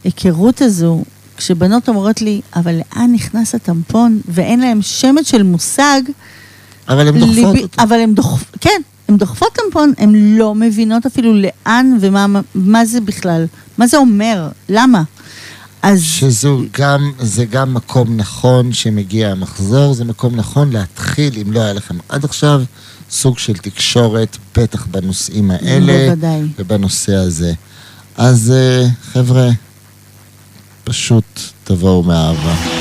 להיכרות 0.05 0.61
הזו, 0.61 1.03
כשבנות 1.37 1.89
אומרות 1.89 2.21
לי, 2.21 2.41
אבל 2.55 2.75
לאן 2.75 3.11
נכנס 3.13 3.55
הטמפון, 3.55 4.19
ואין 4.27 4.59
להן 4.59 4.81
שמץ 4.81 5.29
של 5.29 5.43
מושג, 5.43 6.01
אבל 6.89 7.07
הן 7.07 7.19
דוחפות 7.19 7.35
ליבי- 7.35 7.61
אותו. 7.63 7.83
אבל 7.83 7.95
הן 7.99 8.13
דוחפות, 8.15 8.57
כן, 8.61 8.81
הן 9.09 9.17
דוחפות 9.17 9.47
טמפון, 9.65 9.93
הן 9.97 10.11
לא 10.37 10.55
מבינות 10.55 11.05
אפילו 11.05 11.33
לאן 11.33 11.97
ומה 12.01 12.25
מה 12.55 12.85
זה 12.85 13.01
בכלל, 13.01 13.45
מה 13.77 13.87
זה 13.87 13.97
אומר, 13.97 14.47
למה. 14.69 15.03
אז 15.81 16.03
שזו 16.03 16.61
גם, 16.79 17.11
זה 17.19 17.45
גם 17.45 17.73
מקום 17.73 18.17
נכון 18.17 18.73
שמגיע 18.73 19.31
המחזור, 19.31 19.93
זה 19.93 20.03
מקום 20.05 20.35
נכון 20.35 20.69
להתחיל, 20.69 21.33
אם 21.41 21.51
לא 21.53 21.59
היה 21.59 21.73
לכם 21.73 21.95
עד 22.09 22.25
עכשיו, 22.25 22.63
סוג 23.15 23.39
של 23.39 23.53
תקשורת, 23.53 24.37
בטח 24.57 24.85
בנושאים 24.85 25.51
האלה. 25.51 25.93
בוודאי. 26.09 26.41
ובנושא 26.59 27.15
הזה. 27.15 27.53
אז 28.17 28.53
אה, 28.55 28.85
חבר'ה, 29.13 29.49
פשוט 30.83 31.39
תבואו 31.63 32.03
מאהבה. 32.03 32.74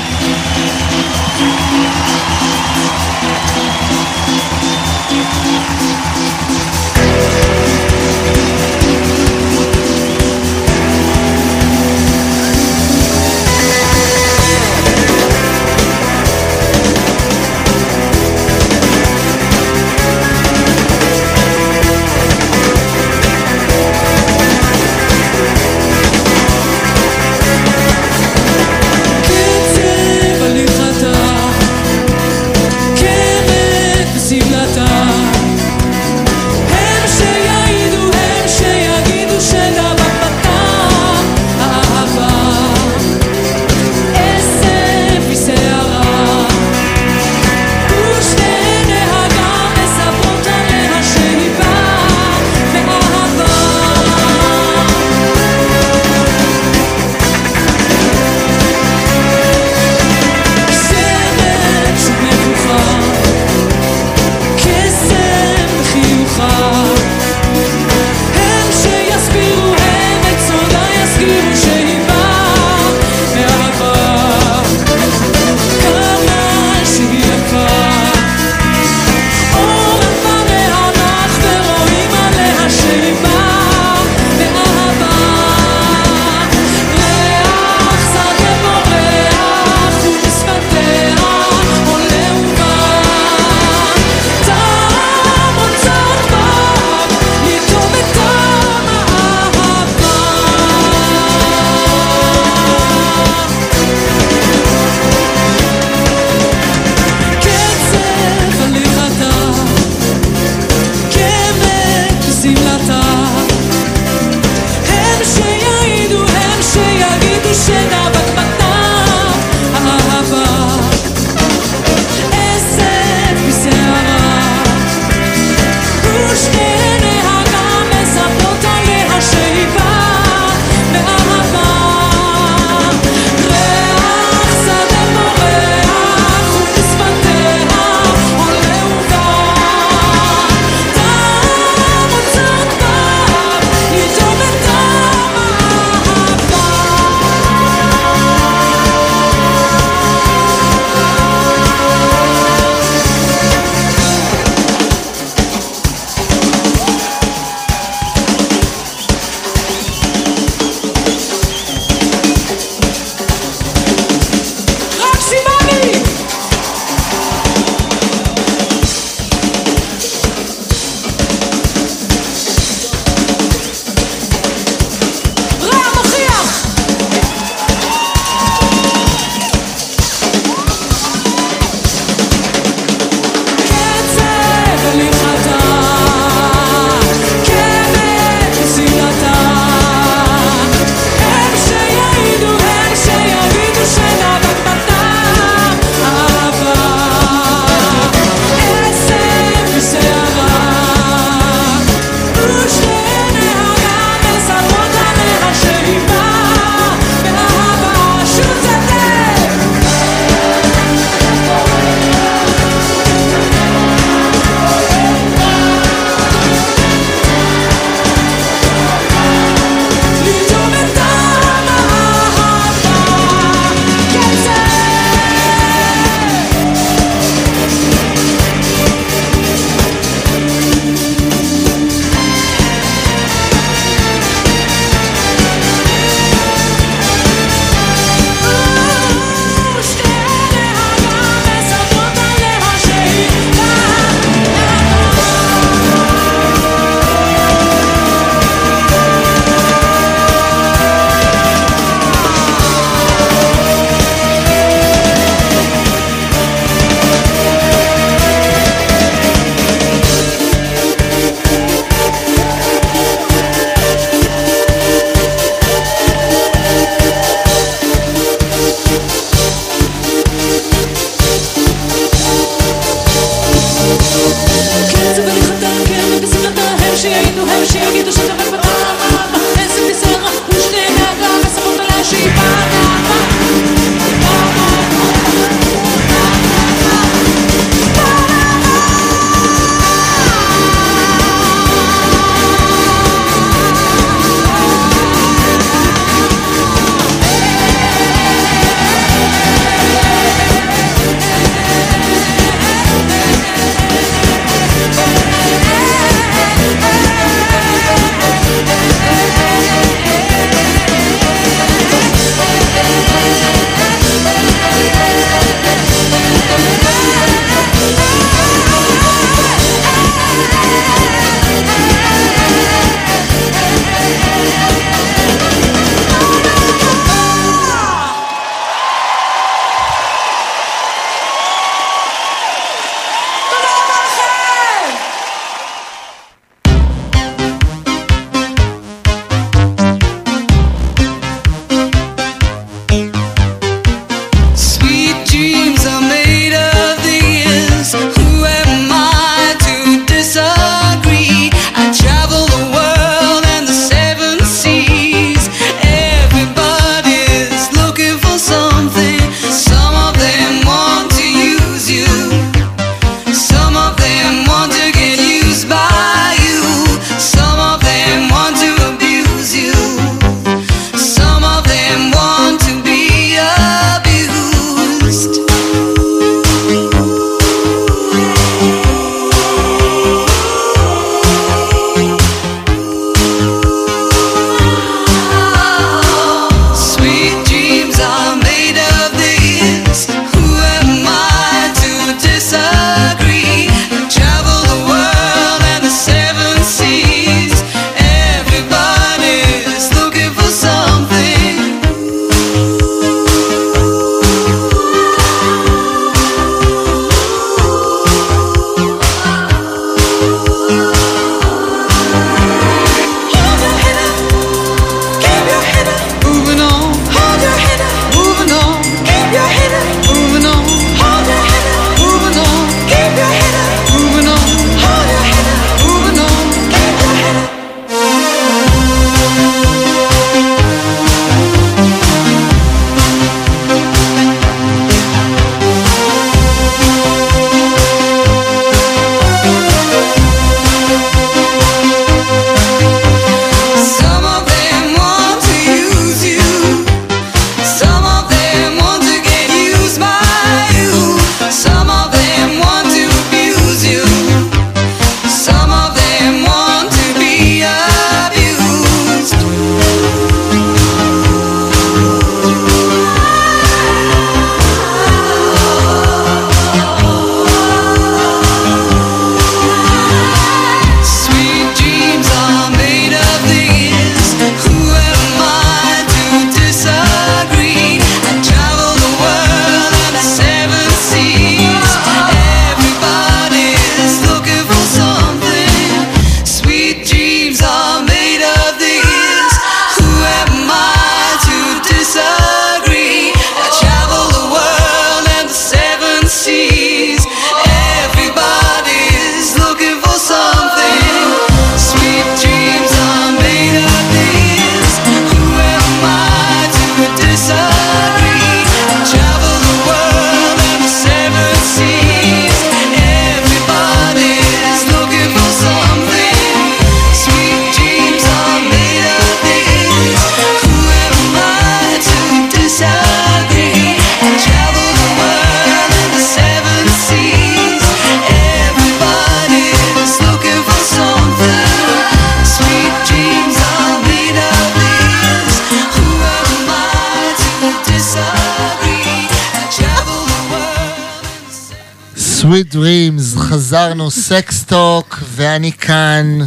Sweet 542.55 542.73
Dreams, 542.73 543.39
חזרנו 543.39 544.11
סקסטוק, 544.11 545.19
ואני 545.35 545.71
כאן 545.71 546.39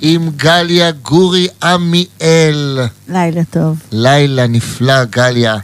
עם 0.00 0.30
גליה 0.36 0.90
גורי 0.90 1.48
עמיאל. 1.62 2.78
לילה 3.08 3.40
טוב. 3.50 3.78
לילה 3.92 4.46
נפלא, 4.46 5.04
גליה. 5.04 5.56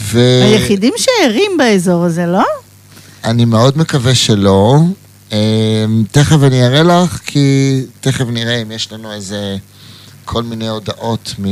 ו... 0.00 0.20
היחידים 0.44 0.94
שערים 0.96 1.50
באזור 1.58 2.04
הזה, 2.04 2.26
לא? 2.26 2.44
אני 3.24 3.44
מאוד 3.44 3.78
מקווה 3.78 4.14
שלא. 4.14 4.78
אמ, 5.32 5.36
תכף 6.12 6.36
אני 6.42 6.66
אראה 6.66 6.82
לך, 6.82 7.18
כי 7.26 7.80
תכף 8.00 8.26
נראה 8.28 8.62
אם 8.62 8.70
יש 8.72 8.92
לנו 8.92 9.12
איזה 9.12 9.56
כל 10.24 10.42
מיני 10.42 10.68
הודעות 10.68 11.34
מ... 11.38 11.44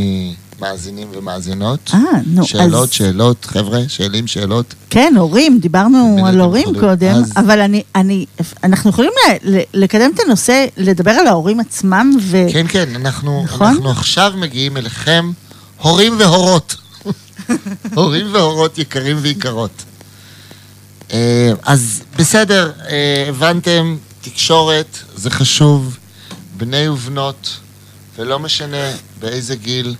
מאזינים 0.61 1.09
ומאזינות. 1.17 1.91
אה, 1.95 1.99
נו, 2.27 2.47
שאלות, 2.47 2.89
אז- 2.89 2.95
שאלות, 2.95 3.45
חבר'ה, 3.45 3.81
שאלים, 3.89 4.27
שאלות. 4.27 4.75
כן, 4.91 5.15
הורים, 5.17 5.59
דיברנו 5.59 6.27
על 6.27 6.41
הורים 6.41 6.63
יכולים. 6.63 6.81
קודם, 6.81 7.09
אז- 7.15 7.33
אבל 7.37 7.61
אני, 7.61 7.83
אני, 7.95 8.27
אנחנו 8.65 8.91
יכולים 8.91 9.11
ל- 9.45 9.57
ל- 9.57 9.63
לקדם 9.75 10.11
את 10.15 10.21
הנושא, 10.27 10.67
לדבר 10.77 11.11
על 11.11 11.27
ההורים 11.27 11.61
עצמם, 11.61 12.17
ו... 12.23 12.37
כן, 12.53 12.67
כן, 12.69 12.89
אנחנו, 12.97 13.43
נכון? 13.45 13.67
אנחנו 13.67 13.91
עכשיו 13.91 14.33
מגיעים 14.37 14.77
אליכם, 14.77 15.31
הורים 15.81 16.19
והורות. 16.19 16.77
הורים 17.95 18.27
והורות 18.35 18.79
יקרים 18.79 19.17
ויקרות. 19.21 19.83
אה, 21.13 21.53
אז 21.63 22.03
בסדר, 22.19 22.73
אה, 22.89 23.25
הבנתם, 23.29 23.97
תקשורת 24.21 24.99
זה 25.17 25.31
חשוב, 25.31 25.97
בני 26.57 26.89
ובנות, 26.89 27.57
ולא 28.19 28.39
משנה 28.39 28.91
באיזה 29.21 29.57
גיל, 29.57 29.95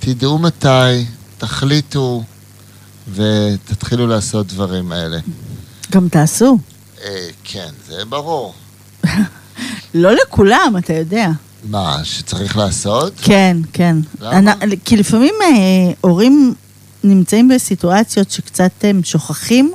תדעו 0.00 0.38
מתי, 0.38 1.04
תחליטו 1.38 2.22
ותתחילו 3.12 4.06
לעשות 4.06 4.46
דברים 4.46 4.92
האלה. 4.92 5.18
גם 5.92 6.08
תעשו. 6.08 6.58
אה, 7.04 7.28
כן, 7.44 7.68
זה 7.88 8.04
ברור. 8.08 8.54
לא 9.94 10.12
לכולם, 10.14 10.74
אתה 10.78 10.92
יודע. 10.92 11.30
מה, 11.64 12.00
שצריך 12.04 12.56
לעשות? 12.56 13.12
כן, 13.22 13.56
כן. 13.72 13.96
למה? 14.20 14.52
אני, 14.60 14.76
כי 14.84 14.96
לפעמים 14.96 15.34
אה, 15.42 15.92
הורים 16.00 16.54
נמצאים 17.04 17.48
בסיטואציות 17.48 18.30
שקצת 18.30 18.72
הם 18.82 19.00
שוכחים 19.04 19.72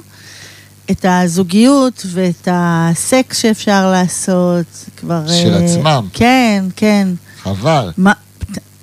את 0.91 1.05
הזוגיות 1.09 2.05
ואת 2.11 2.47
הסקס 2.51 3.37
שאפשר 3.37 3.91
לעשות. 3.91 4.65
כבר... 4.97 5.27
של 5.27 5.53
אה, 5.53 5.65
עצמם. 5.65 6.07
כן, 6.13 6.65
כן. 6.75 7.07
חבל. 7.43 7.91
מה, 7.97 8.13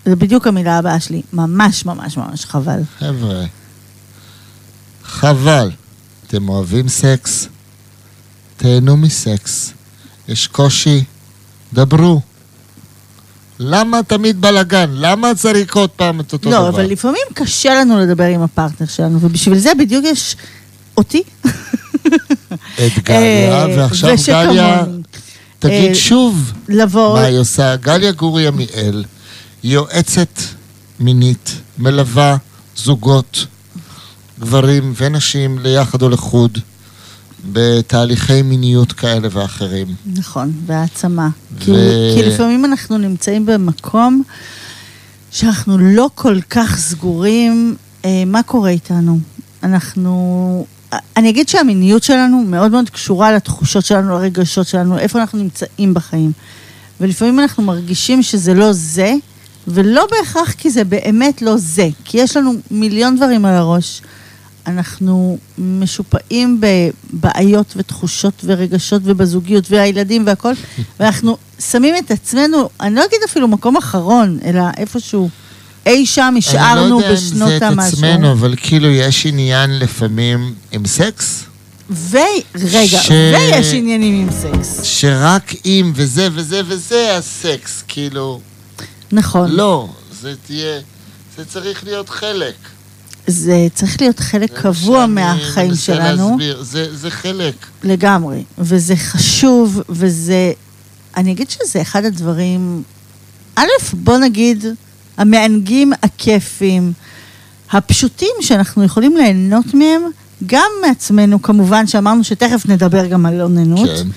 זה 0.05 0.16
בדיוק 0.16 0.46
המילה 0.46 0.78
הבאה 0.78 1.00
שלי. 1.00 1.22
ממש 1.32 1.86
ממש 1.86 2.16
ממש 2.16 2.44
חבל. 2.44 2.80
חבר'ה, 2.98 3.44
חבל. 5.05 5.70
אתם 6.26 6.48
אוהבים 6.48 6.88
סקס? 6.88 7.48
תהנו 8.57 8.96
מסקס. 8.96 9.72
יש 10.28 10.46
קושי? 10.46 11.05
דברו. 11.72 12.20
למה 13.59 14.03
תמיד 14.03 14.40
בלאגן? 14.40 14.90
למה 14.92 15.34
צריך 15.34 15.76
עוד 15.76 15.90
פעם 15.90 16.20
את 16.20 16.32
אותו 16.32 16.50
דבר? 16.50 16.61
לא, 16.61 16.68
אבל 16.68 16.84
לפעמים 16.84 17.22
קשה 17.34 17.74
לנו 17.74 17.98
לדבר 17.98 18.24
עם 18.24 18.42
הפרטנר 18.42 18.86
שלנו, 18.86 19.18
ובשביל 19.20 19.59
זה 19.59 19.70
בדיוק 19.78 20.05
יש 20.05 20.36
אותי. 20.96 21.22
את 22.86 22.98
גליה, 23.05 23.62
אה, 23.62 23.76
ועכשיו. 23.76 24.16
גליה, 24.26 24.84
תגיד 25.59 25.88
אה, 25.88 25.94
שוב. 25.94 26.53
מה 26.68 27.20
היא 27.20 27.38
עושה. 27.38 27.76
גליה 27.76 28.12
גורי 28.12 28.46
עמיאל, 28.46 29.05
יועצת 29.65 30.39
מינית, 31.01 31.61
מלווה 31.79 32.37
זוגות, 32.77 33.47
גברים 34.41 34.93
ונשים 34.97 35.59
ליחד 35.59 36.03
או 36.03 36.09
לחוד, 36.09 36.59
בתהליכי 37.53 38.43
מיניות 38.43 38.93
כאלה 38.93 39.29
ואחרים. 39.31 39.87
נכון, 40.07 40.53
והעצמה. 40.67 41.29
ו- 41.29 41.61
כי, 41.61 41.73
כי 42.15 42.23
לפעמים 42.23 42.65
אנחנו 42.65 42.99
נמצאים 42.99 43.47
במקום 43.47 44.23
שאנחנו 45.31 45.79
לא 45.79 46.11
כל 46.15 46.39
כך 46.51 46.77
סגורים 46.79 47.77
אה, 48.05 48.25
מה 48.27 48.43
קורה 48.43 48.71
איתנו. 48.71 49.19
אנחנו... 49.63 50.67
אני 51.17 51.31
אגיד 51.31 51.49
שהמיניות 51.49 52.03
שלנו 52.03 52.45
מאוד 52.49 52.71
מאוד 52.71 52.91
קשורה 52.91 53.33
לתחושות 53.33 53.85
שלנו, 53.85 54.19
לרגשות 54.19 54.67
שלנו, 54.67 54.99
איפה 54.99 55.21
אנחנו 55.21 55.39
נמצאים 55.39 55.95
בחיים. 55.95 56.33
ולפעמים 57.01 57.41
אנחנו 57.41 57.63
מרגישים 57.63 58.23
שזה 58.23 58.55
לא 58.55 58.73
זה, 58.73 59.15
ולא 59.69 60.07
בהכרח 60.11 60.53
כי 60.53 60.71
זה 60.71 60.85
באמת 60.85 61.43
לא 61.43 61.57
זה. 61.57 61.89
כי 62.05 62.19
יש 62.19 62.37
לנו 62.37 62.53
מיליון 62.71 63.17
דברים 63.17 63.45
על 63.45 63.55
הראש. 63.55 64.03
אנחנו 64.67 65.39
משופעים 65.59 66.61
בבעיות 66.61 67.73
ותחושות 67.77 68.35
ורגשות 68.45 69.03
ובזוגיות 69.05 69.71
והילדים 69.71 70.27
והכל, 70.27 70.53
ואנחנו 71.01 71.37
שמים 71.71 71.95
את 71.99 72.11
עצמנו, 72.11 72.69
אני 72.81 72.95
לא 72.95 73.05
אגיד 73.05 73.19
אפילו 73.29 73.49
מקום 73.49 73.77
אחרון, 73.77 74.39
אלא 74.45 74.63
איפשהו 74.77 75.29
אי 75.87 76.07
שם 76.07 76.35
השארנו 76.39 76.81
אני 76.83 76.91
לא 76.91 76.97
יודע 76.97 77.13
בשנות 77.13 77.43
אם 77.43 77.49
זה 77.49 77.57
את 77.57 77.63
המשהו. 77.63 77.89
עצמנו, 77.99 78.33
אבל 78.33 78.55
כאילו 78.63 78.89
יש 78.91 79.27
עניין 79.27 79.79
לפעמים 79.79 80.55
עם 80.73 80.87
סקס, 80.87 81.45
ורגע, 82.11 82.99
ש- 83.03 83.11
ויש 83.11 83.73
עניינים 83.73 84.15
עם 84.21 84.29
סקס. 84.33 84.81
שרק 84.83 85.53
אם 85.65 85.93
וזה 85.95 86.29
וזה 86.33 86.61
וזה 86.69 87.17
הסקס, 87.17 87.85
כאילו, 87.89 88.41
נכון. 89.13 89.51
לא, 89.51 89.89
זה 90.21 90.35
תהיה, 90.47 90.81
זה 91.37 91.45
צריך 91.45 91.85
להיות 91.85 92.09
חלק. 92.09 92.55
זה 93.27 93.67
צריך 93.75 94.01
להיות 94.01 94.21
חלק 94.21 94.61
קבוע 94.61 95.07
מהחיים 95.07 95.75
שלנו. 95.75 96.29
להסביר. 96.29 96.63
זה, 96.63 96.97
זה 96.97 97.11
חלק. 97.11 97.55
לגמרי, 97.83 98.45
וזה 98.59 98.97
חשוב, 98.97 99.83
וזה... 99.89 100.53
אני 101.17 101.33
אגיד 101.33 101.51
שזה 101.51 101.83
אחד 101.83 102.05
הדברים... 102.05 102.83
א', 103.57 103.67
בוא 103.93 104.19
נגיד, 104.19 104.65
המענגים, 105.17 105.93
הכיפים, 106.03 106.93
הפשוטים 107.71 108.35
שאנחנו 108.41 108.85
יכולים 108.85 109.17
ליהנות 109.17 109.75
מהם, 109.75 110.03
גם 110.47 110.71
מעצמנו, 110.87 111.43
כמובן 111.43 111.87
שאמרנו 111.87 112.25
שתכף 112.25 112.67
נדבר 112.69 113.07
גם 113.07 113.27
על 113.27 113.41
אוננות, 113.41 113.89
כן. 113.89 114.09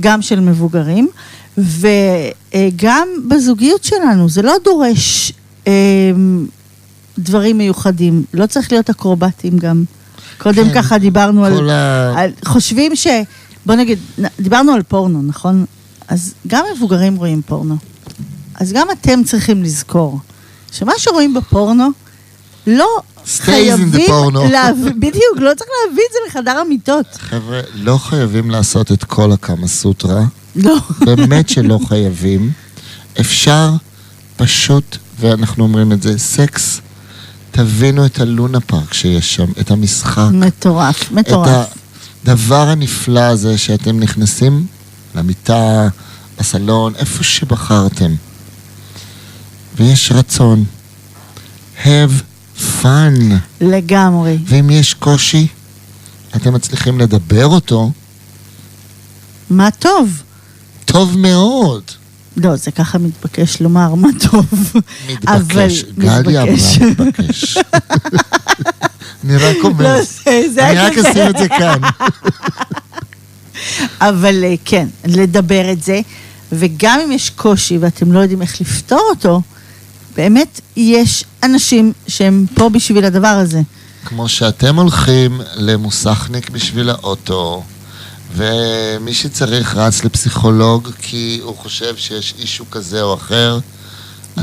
גם 0.00 0.22
של 0.22 0.40
מבוגרים, 0.40 1.08
וגם 1.58 3.08
בזוגיות 3.28 3.84
שלנו, 3.84 4.28
זה 4.28 4.42
לא 4.42 4.54
דורש 4.64 5.32
אה, 5.66 5.72
דברים 7.18 7.58
מיוחדים, 7.58 8.24
לא 8.34 8.46
צריך 8.46 8.72
להיות 8.72 8.90
אקרובטים 8.90 9.58
גם. 9.58 9.84
קודם 10.38 10.64
כן, 10.68 10.74
ככה 10.74 10.98
דיברנו 10.98 11.44
על... 11.44 11.70
ה... 11.70 12.12
על- 12.20 12.30
חושבים 12.44 12.96
ש... 12.96 13.06
בוא 13.66 13.74
נגיד, 13.74 13.98
דיברנו 14.40 14.72
על 14.72 14.82
פורנו, 14.82 15.22
נכון? 15.22 15.64
אז 16.08 16.34
גם 16.46 16.64
מבוגרים 16.76 17.16
רואים 17.16 17.42
פורנו. 17.46 17.76
אז 18.54 18.72
גם 18.72 18.86
אתם 18.92 19.24
צריכים 19.24 19.62
לזכור 19.62 20.18
שמה 20.72 20.92
שרואים 20.98 21.34
בפורנו, 21.34 21.88
לא 22.66 23.00
חייבים... 23.26 23.92
להביא, 24.52 24.92
בדיוק, 24.98 25.36
לא 25.36 25.50
צריך 25.56 25.70
להביא 25.86 26.02
את 26.08 26.12
זה 26.12 26.18
לחדר 26.28 26.58
המיטות. 26.58 27.06
חבר'ה, 27.18 27.60
לא 27.74 27.98
חייבים 27.98 28.50
לעשות 28.50 28.92
את 28.92 29.04
כל 29.04 29.32
הקמה 29.32 29.68
סוטרה. 29.68 30.24
לא. 30.56 30.76
באמת 31.00 31.48
שלא 31.48 31.78
חייבים. 31.88 32.52
אפשר 33.20 33.70
פשוט, 34.36 34.96
ואנחנו 35.20 35.64
אומרים 35.64 35.92
את 35.92 36.02
זה, 36.02 36.18
סקס. 36.18 36.80
תבינו 37.50 38.06
את 38.06 38.20
הלונה 38.20 38.60
פארק 38.60 38.94
שיש 38.94 39.34
שם, 39.34 39.46
את 39.60 39.70
המשחק. 39.70 40.28
מטורף, 40.32 41.02
את 41.02 41.10
מטורף. 41.10 41.66
הדבר 42.24 42.68
הנפלא 42.68 43.20
הזה 43.20 43.58
שאתם 43.58 44.00
נכנסים 44.00 44.66
למיטה, 45.14 45.88
בסלון, 46.38 46.94
איפה 46.96 47.24
שבחרתם. 47.24 48.14
ויש 49.76 50.12
רצון. 50.12 50.64
have 51.84 52.31
fun. 52.58 52.84
לגמרי. 53.60 54.38
ואם 54.46 54.70
יש 54.70 54.94
קושי, 54.94 55.46
אתם 56.36 56.54
מצליחים 56.54 56.98
לדבר 57.00 57.46
אותו, 57.46 57.90
מה 59.50 59.70
טוב. 59.70 60.22
טוב 60.84 61.18
מאוד. 61.18 61.82
לא, 62.36 62.56
זה 62.56 62.70
ככה 62.70 62.98
מתבקש 62.98 63.60
לומר, 63.62 63.94
מה 63.94 64.08
טוב. 64.30 64.72
אבל 65.26 65.42
מתבקש. 65.42 65.84
גליה 65.98 66.44
מתבקש. 66.44 66.78
אמרה 66.78 66.90
מתבקש. 67.06 67.56
אני 69.24 69.36
רק 69.36 69.56
אומר. 69.64 69.96
לא, 69.96 70.02
זה- 70.02 70.42
זה 70.54 70.68
אני 70.70 70.78
רק 70.78 70.98
אשים 70.98 71.26
את 71.30 71.38
זה 71.38 71.48
כאן. 71.48 71.78
אבל 74.00 74.44
אה, 74.44 74.54
כן, 74.64 74.88
לדבר 75.04 75.72
את 75.72 75.82
זה, 75.82 76.00
וגם 76.52 77.00
אם 77.04 77.12
יש 77.12 77.30
קושי 77.30 77.78
ואתם 77.78 78.12
לא 78.12 78.18
יודעים 78.18 78.42
איך 78.42 78.60
לפתור 78.60 79.02
אותו, 79.10 79.42
באמת 80.16 80.60
יש 80.76 81.24
אנשים 81.42 81.92
שהם 82.08 82.46
פה 82.54 82.68
בשביל 82.68 83.04
הדבר 83.04 83.28
הזה. 83.28 83.60
כמו 84.04 84.28
שאתם 84.28 84.76
הולכים 84.76 85.40
למוסכניק 85.56 86.50
בשביל 86.50 86.90
האוטו, 86.90 87.62
ומי 88.36 89.14
שצריך 89.14 89.76
רץ 89.76 90.04
לפסיכולוג 90.04 90.88
כי 91.02 91.40
הוא 91.42 91.56
חושב 91.56 91.96
שיש 91.96 92.34
אישו 92.38 92.64
כזה 92.70 93.02
או 93.02 93.14
אחר. 93.14 93.58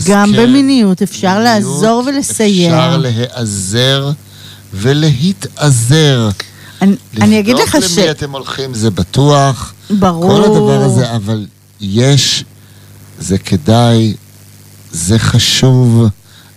גם 0.05 0.31
כן, 0.35 0.43
במיניות 0.43 1.01
אפשר 1.01 1.27
מיניות, 1.27 1.43
לעזור 1.43 2.03
ולסייע. 2.07 2.67
אפשר 2.67 2.97
להיעזר 2.97 4.11
ולהתעזר. 4.73 6.29
אני, 6.81 6.95
אני 7.21 7.39
אגיד 7.39 7.55
לך 7.55 7.75
לבדוק 7.75 7.91
ש... 7.91 7.97
למי 7.97 8.11
אתם 8.11 8.31
הולכים 8.31 8.73
זה 8.73 8.91
בטוח. 8.91 9.73
ברור. 9.89 10.29
כל 10.29 10.43
הדבר 10.43 10.81
הזה, 10.81 11.15
אבל 11.15 11.45
יש, 11.81 12.43
זה 13.19 13.37
כדאי, 13.37 14.13
זה 14.91 15.19
חשוב 15.19 16.07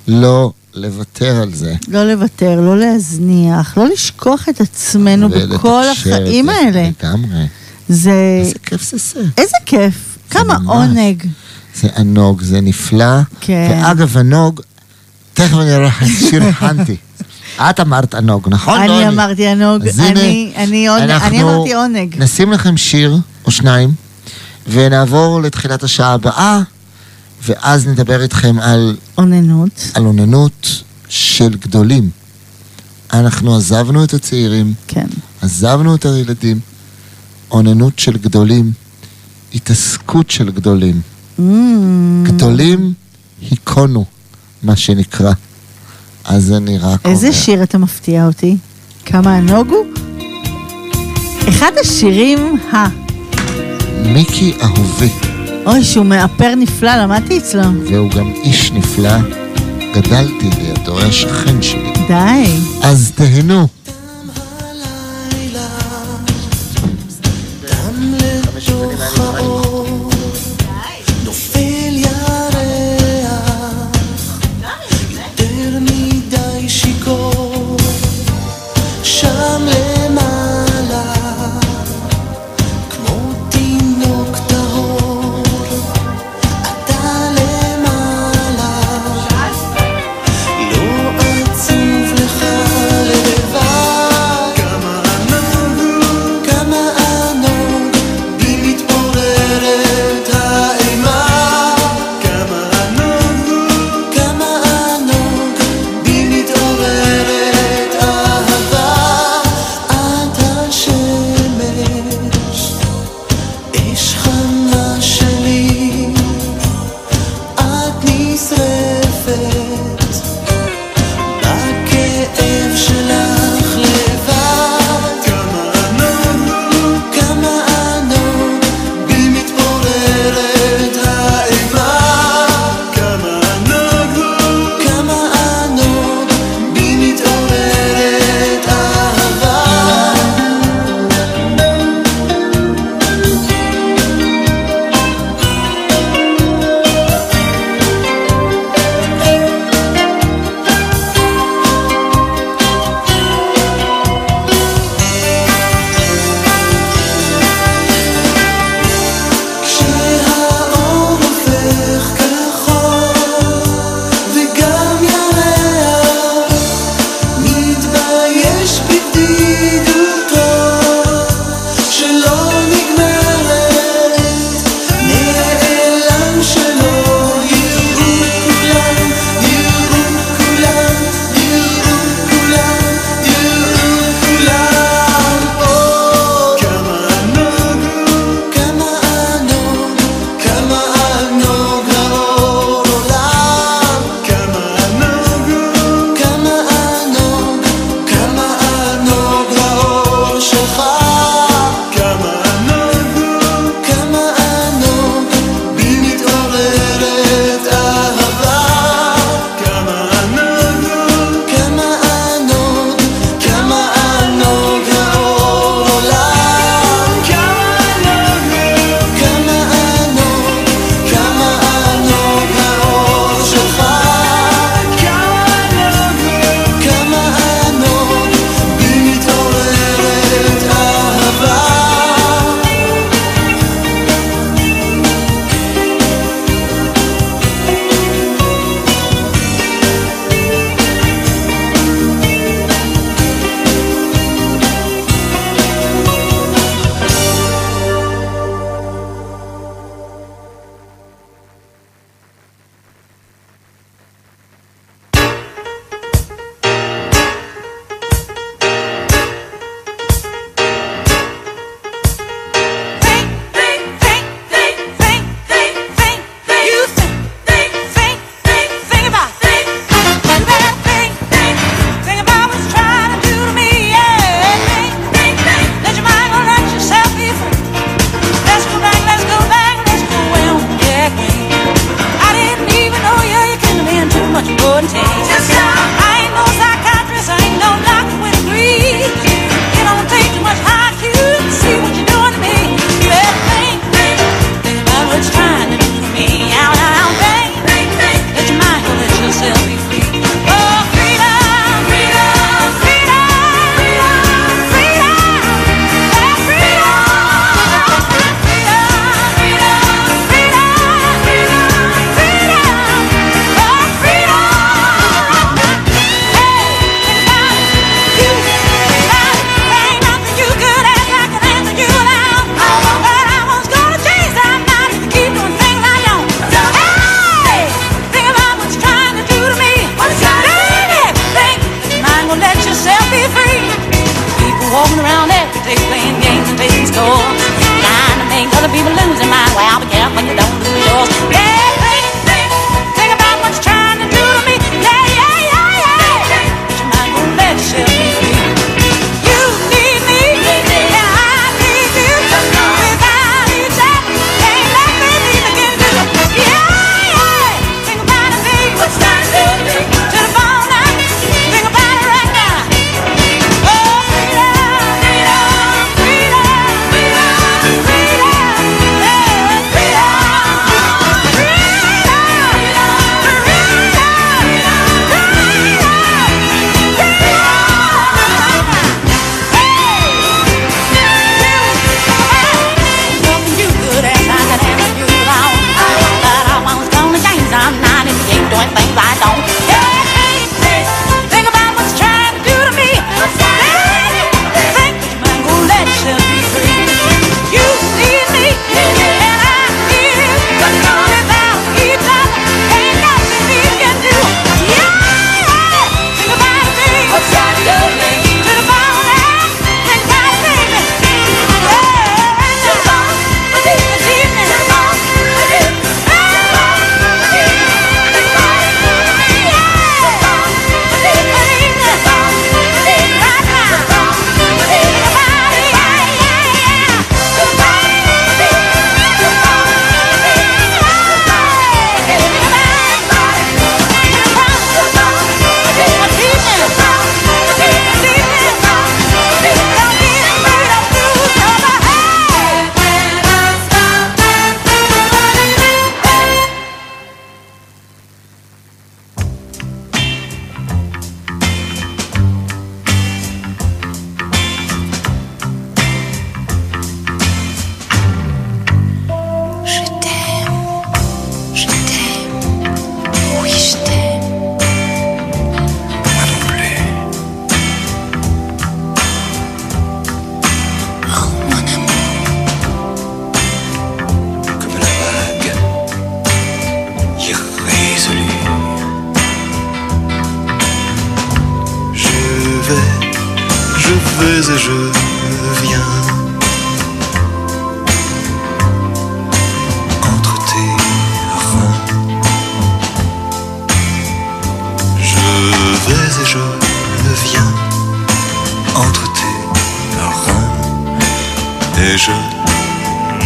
לא 0.08 0.52
לוותר 0.74 1.36
על 1.42 1.54
זה. 1.54 1.74
לא 1.88 2.04
לוותר, 2.12 2.60
לא 2.60 2.78
להזניח, 2.78 3.78
לא 3.78 3.88
לשכוח 3.88 4.48
את 4.48 4.60
עצמנו 4.60 5.28
בכל 5.28 5.82
החיים 5.92 6.46
זה. 6.46 6.52
האלה. 6.52 6.88
לגמרי. 7.02 7.46
זה... 7.88 8.12
איזה 8.44 8.58
כיף 8.66 8.90
זה 8.90 8.96
זה. 9.14 9.28
איזה 9.38 9.56
כיף. 9.66 9.94
כמה 10.30 10.58
ממש. 10.58 10.66
עונג. 10.68 11.26
זה 11.74 11.88
ענוג, 11.96 12.42
זה 12.42 12.60
נפלא. 12.60 13.20
כן. 13.40 13.80
ואגב, 13.84 14.18
ענוג, 14.18 14.60
תכף 15.34 15.54
אני 15.54 15.74
אראה 15.74 15.86
לך 15.86 16.04
שיר 16.18 16.42
הכנתי. 16.48 16.96
את 17.60 17.80
אמרת 17.80 18.14
ענוג, 18.14 18.48
נכון? 18.50 18.78
לא 18.82 18.84
אני 18.98 19.08
אמרתי 19.08 19.46
ענוג, 19.48 19.82
הנה, 19.98 20.08
אני- 20.10 20.52
אני 20.56 20.88
עונג- 20.88 21.10
אני 21.10 21.42
אמרתי 21.42 21.74
עונג. 21.74 22.14
נשים 22.18 22.52
לכם 22.52 22.76
שיר 22.76 23.16
או 23.44 23.50
שניים, 23.50 23.90
ונעבור 24.68 25.42
לתחילת 25.42 25.82
השעה 25.82 26.12
הבאה, 26.12 26.60
ואז 27.42 27.86
נדבר 27.86 28.22
איתכם 28.22 28.58
על, 28.58 28.96
אוננות. 29.18 29.90
על 29.94 30.06
אוננות 30.06 30.82
של 31.08 31.56
גדולים. 31.56 32.10
אנחנו 33.12 33.56
עזבנו 33.56 34.04
את 34.04 34.14
הצעירים, 34.14 34.74
כן. 34.88 35.06
עזבנו 35.42 35.94
את 35.94 36.04
הילדים, 36.04 36.60
אוננות 37.50 37.98
של 37.98 38.16
גדולים, 38.16 38.72
התעסקות 39.54 40.30
של 40.30 40.50
גדולים. 40.50 41.00
Mm, 41.38 41.42
גדולים 42.22 42.92
היכונו, 43.50 44.04
מה 44.62 44.76
שנקרא. 44.76 45.32
אז 46.24 46.52
אני 46.52 46.78
רק 46.78 46.84
אומר... 46.84 47.14
איזה 47.14 47.32
שיר 47.32 47.62
אתה 47.62 47.78
מפתיע 47.78 48.26
אותי? 48.26 48.56
כמה 49.04 49.36
ענוג 49.36 49.68
הוא? 49.68 49.86
אחד 51.48 51.72
השירים 51.80 52.56
ה... 52.72 52.76
מיקי 54.04 54.54
אהובי, 54.62 55.31
אוי, 55.66 55.84
שהוא 55.84 56.06
מאפר 56.06 56.54
נפלא, 56.54 56.96
למדתי 56.96 57.38
אצלו. 57.38 57.62
והוא 57.90 58.10
גם 58.10 58.32
איש 58.42 58.72
נפלא, 58.72 59.18
גדלתי 59.94 60.50
לידו, 60.58 60.98
היה 60.98 61.12
שכן 61.12 61.62
שלי. 61.62 61.92
די. 62.08 62.56
אז 62.82 63.12
תהנו. 63.14 63.66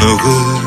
누구? 0.01 0.66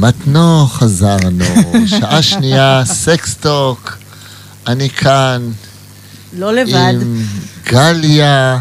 מתנו 0.00 0.66
חזרנו, 0.66 1.44
שעה 1.86 2.22
שנייה, 2.22 2.82
סקסטוק, 2.84 3.98
אני 4.66 4.90
כאן 4.90 5.50
לא 6.32 6.52
לבד. 6.52 6.92
עם 7.02 7.22
גליה. 7.64 8.60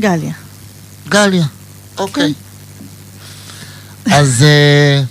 גליה. 0.00 0.32
גליה, 1.08 1.44
אוקיי. 1.98 2.34
אז 4.12 4.42
אה, 4.42 5.02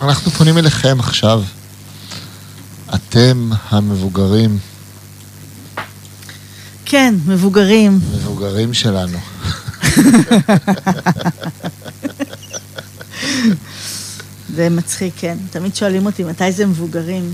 אנחנו 0.00 0.30
פונים 0.30 0.58
אליכם 0.58 1.00
עכשיו. 1.00 1.42
אתם 2.94 3.50
המבוגרים, 3.68 4.58
כן, 6.84 7.14
מבוגרים. 7.26 8.00
מבוגרים 8.14 8.74
שלנו. 8.74 9.18
זה 14.54 14.68
מצחיק, 14.68 15.12
כן. 15.16 15.36
תמיד 15.50 15.76
שואלים 15.76 16.06
אותי 16.06 16.24
מתי 16.24 16.52
זה 16.52 16.66
מבוגרים. 16.66 17.32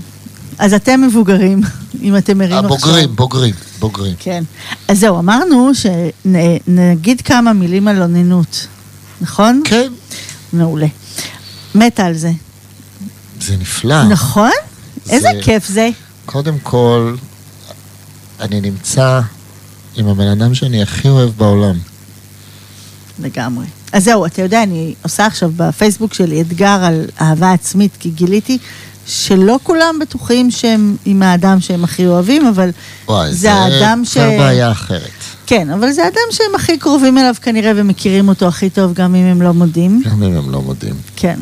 אז 0.59 0.73
אתם 0.73 1.01
מבוגרים, 1.01 1.61
אם 2.03 2.17
אתם 2.17 2.41
ערים 2.41 2.53
עכשיו. 2.57 2.65
הבוגרים, 2.73 3.15
בוגרים, 3.15 3.53
בוגרים. 3.79 4.13
כן. 4.19 4.43
אז 4.87 4.99
זהו, 4.99 5.19
אמרנו 5.19 5.71
שנגיד 5.75 7.21
כמה 7.21 7.53
מילים 7.53 7.87
על 7.87 8.01
אוננות, 8.01 8.67
נכון? 9.21 9.61
כן, 9.65 9.91
מעולה. 10.53 10.87
מתה 11.75 12.05
על 12.05 12.13
זה. 12.13 12.31
זה 13.41 13.57
נפלא. 13.57 14.03
נכון? 14.03 14.49
איזה 15.09 15.27
זה- 15.33 15.39
כיף 15.43 15.67
זה. 15.67 15.89
קודם 16.25 16.59
כל, 16.63 17.15
אני 18.39 18.61
נמצא 18.61 19.21
עם 19.95 20.07
הבן 20.07 20.27
אדם 20.27 20.53
שאני 20.55 20.83
הכי 20.83 21.07
אוהב 21.09 21.29
בעולם. 21.37 21.75
לגמרי. 23.19 23.65
אז 23.93 24.03
זהו, 24.03 24.25
אתה 24.25 24.41
יודע, 24.41 24.63
אני 24.63 24.93
עושה 25.03 25.25
עכשיו 25.25 25.51
בפייסבוק 25.57 26.13
שלי 26.13 26.41
אתגר 26.41 26.79
על 26.83 27.05
אהבה 27.21 27.51
עצמית, 27.51 27.91
כי 27.99 28.09
גיליתי 28.09 28.57
שלא 29.05 29.59
כולם 29.63 29.99
בטוחים 30.01 30.51
שהם 30.51 30.95
עם 31.05 31.23
האדם 31.23 31.59
שהם 31.59 31.83
הכי 31.83 32.07
אוהבים, 32.07 32.47
אבל 32.47 32.69
וואי, 33.07 33.33
זה 33.33 33.53
האדם 33.53 34.01
ש... 34.05 34.13
כבר 34.13 34.29
בעיה 34.37 34.71
אחרת. 34.71 35.09
כן, 35.45 35.69
אבל 35.69 35.91
זה 35.91 36.03
האדם 36.05 36.21
שהם 36.31 36.55
הכי 36.55 36.77
קרובים 36.77 37.17
אליו 37.17 37.35
כנראה 37.41 37.71
ומכירים 37.75 38.29
אותו 38.29 38.47
הכי 38.47 38.69
טוב, 38.69 38.93
גם 38.93 39.15
אם 39.15 39.25
הם 39.25 39.41
לא 39.41 39.53
מודים. 39.53 40.01
גם 40.05 40.23
אם 40.23 40.35
הם 40.35 40.51
לא 40.51 40.61
מודים. 40.61 40.93
כן. 41.15 41.39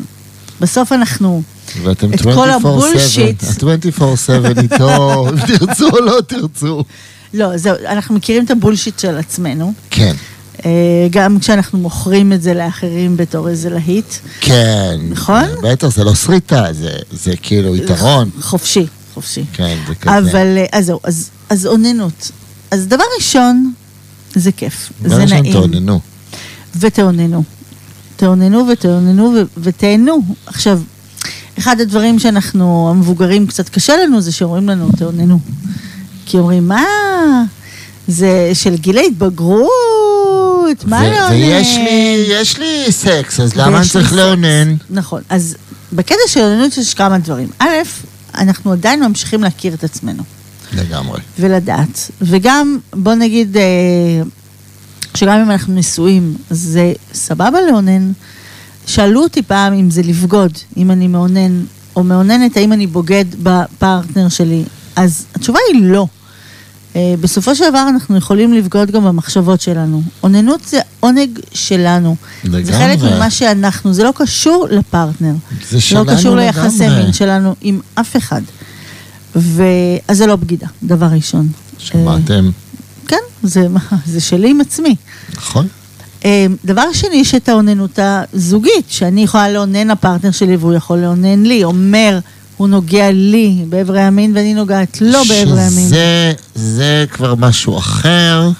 בסוף 0.60 0.92
אנחנו... 0.92 1.42
ואתם 1.82 2.12
את 2.14 2.22
כל 2.22 2.50
הבולשיט. 2.50 3.42
24/7 3.42 4.02
איתו, 4.62 5.28
אם 5.28 5.36
תרצו 5.58 5.88
או 5.88 6.00
לא 6.00 6.20
תרצו. 6.26 6.84
לא, 7.34 7.56
זהו, 7.56 7.74
אנחנו 7.86 8.14
מכירים 8.14 8.44
את 8.44 8.50
הבולשיט 8.50 8.98
של 8.98 9.18
עצמנו. 9.18 9.72
כן, 9.90 10.14
גם 11.10 11.38
כשאנחנו 11.38 11.78
מוכרים 11.78 12.32
את 12.32 12.42
זה 12.42 12.54
לאחרים 12.54 13.16
בתור 13.16 13.48
איזה 13.48 13.70
להיט. 13.70 14.14
כן. 14.40 14.96
נכון? 15.10 15.44
בטח, 15.62 15.88
זה 15.88 16.04
לא 16.04 16.14
שריטה, 16.14 16.64
זה- 16.72 16.88
זה 17.12 17.32
כאילו 17.42 17.76
יתרון. 17.76 18.30
חופשי, 18.40 18.86
חופשי. 19.14 19.44
כן, 19.52 19.76
זה 19.88 19.94
כזה. 19.94 20.18
אבל, 20.18 20.46
אה, 20.58 20.66
אז 20.78 20.86
זהו, 20.86 21.00
אז, 21.04 21.30
אז 21.50 21.66
אוננות. 21.66 22.30
אז 22.70 22.86
דבר 22.86 23.04
ראשון, 23.16 23.72
זה 24.34 24.52
כיף, 24.52 24.92
דבר 25.02 25.16
זה 25.16 25.22
ראשון, 25.22 25.38
נעים. 25.38 25.52
תאוננו. 25.52 26.00
ותאוננו. 26.80 27.42
תאוננו 28.16 28.66
ותאוננו 28.72 29.32
ותהנו. 29.58 30.22
עכשיו, 30.46 30.80
אחד 31.58 31.80
הדברים 31.80 32.18
שאנחנו, 32.18 32.88
המבוגרים, 32.90 33.46
קצת 33.46 33.68
קשה 33.68 33.92
לנו, 33.96 34.20
זה 34.20 34.32
שאומרים 34.32 34.68
לנו, 34.68 34.88
תאוננו. 34.98 35.38
כי 36.26 36.38
אומרים, 36.38 36.68
מה? 36.68 36.84
זה 38.08 38.50
של 38.54 38.76
גיל 38.76 38.98
ההתבגרות, 38.98 39.70
מה 40.84 40.96
ו- 40.96 41.10
לאונן? 41.10 41.32
ויש 41.32 41.76
לי, 41.76 42.26
יש 42.28 42.58
לי 42.58 42.92
סקס, 42.92 43.40
אז 43.40 43.56
למה 43.56 43.78
אני 43.78 43.88
צריך. 43.88 44.12
לאונן? 44.12 44.74
נכון. 44.90 45.22
אז 45.28 45.56
בקטע 45.92 46.14
של 46.28 46.40
אוננות 46.40 46.76
יש 46.78 46.94
כמה 46.94 47.18
דברים. 47.18 47.48
א', 47.58 47.66
אנחנו 48.34 48.72
עדיין 48.72 49.04
ממשיכים 49.04 49.42
להכיר 49.42 49.74
את 49.74 49.84
עצמנו. 49.84 50.22
לגמרי. 50.72 51.20
ולדעת. 51.38 52.10
וגם, 52.22 52.78
בוא 52.94 53.14
נגיד, 53.14 53.56
אה, 53.56 53.62
שגם 55.14 55.38
אם 55.40 55.50
אנחנו 55.50 55.74
נשואים, 55.74 56.36
זה 56.50 56.92
סבבה 57.14 57.58
לאונן. 57.70 58.12
שאלו 58.86 59.22
אותי 59.22 59.42
פעם 59.42 59.72
אם 59.72 59.90
זה 59.90 60.02
לבגוד, 60.02 60.52
אם 60.76 60.90
אני 60.90 61.08
מאונן, 61.08 61.64
או 61.96 62.04
מאוננת, 62.04 62.56
האם 62.56 62.72
אני 62.72 62.86
בוגד 62.86 63.24
בפרטנר 63.42 64.28
שלי. 64.28 64.64
אז 64.96 65.24
התשובה 65.34 65.58
היא 65.72 65.82
לא. 65.82 66.06
אה, 66.96 67.14
בסופו 67.20 67.54
של 67.54 67.70
דבר 67.70 67.86
אנחנו 67.88 68.16
יכולים 68.16 68.52
לבגוד 68.52 68.90
גם 68.90 69.04
במחשבות 69.04 69.60
שלנו. 69.60 70.02
אוננות 70.22 70.64
זה 70.64 70.80
עונג 71.00 71.38
שלנו. 71.54 72.16
זה 72.42 72.48
לגמרי. 72.58 72.72
חלק 72.72 72.98
ממה 73.02 73.30
שאנחנו, 73.30 73.94
זה 73.94 74.04
לא 74.04 74.12
קשור 74.16 74.66
לפרטנר. 74.70 75.34
זה 75.70 75.80
שלנו 75.80 76.04
לא 76.04 76.14
קשור 76.14 76.36
ליחסי 76.36 76.82
לגמרי. 76.82 77.02
מין 77.02 77.12
שלנו 77.12 77.54
עם 77.60 77.80
אף 77.94 78.16
אחד. 78.16 78.42
ו... 79.36 79.62
אז 80.08 80.18
זה 80.18 80.26
לא 80.26 80.36
בגידה, 80.36 80.66
דבר 80.82 81.06
ראשון. 81.06 81.48
שמעתם? 81.78 82.44
אה, 82.46 82.50
כן, 83.08 83.22
זה, 83.42 83.66
זה 84.06 84.20
שלי 84.20 84.50
עם 84.50 84.60
עצמי. 84.60 84.96
נכון. 85.36 85.66
אה, 86.24 86.46
דבר 86.64 86.92
שני, 86.92 87.16
יש 87.16 87.34
את 87.34 87.48
האוננות 87.48 87.98
הזוגית, 88.02 88.84
שאני 88.88 89.22
יכולה 89.22 89.52
לאונן 89.52 89.88
לפרטנר 89.88 90.30
שלי 90.30 90.56
והוא 90.56 90.74
יכול 90.74 90.98
לאונן 90.98 91.42
לי. 91.42 91.64
אומר, 91.64 92.18
הוא 92.56 92.68
נוגע 92.68 93.10
לי 93.10 93.64
באיברי 93.68 94.00
המין 94.00 94.32
ואני 94.36 94.54
נוגעת 94.54 95.00
לו 95.00 95.18
באיברי 95.28 95.60
המין. 95.60 95.86
שזה 95.86 96.32
זה 96.54 97.04
כבר 97.10 97.34
משהו 97.34 97.78
אחר, 97.78 98.50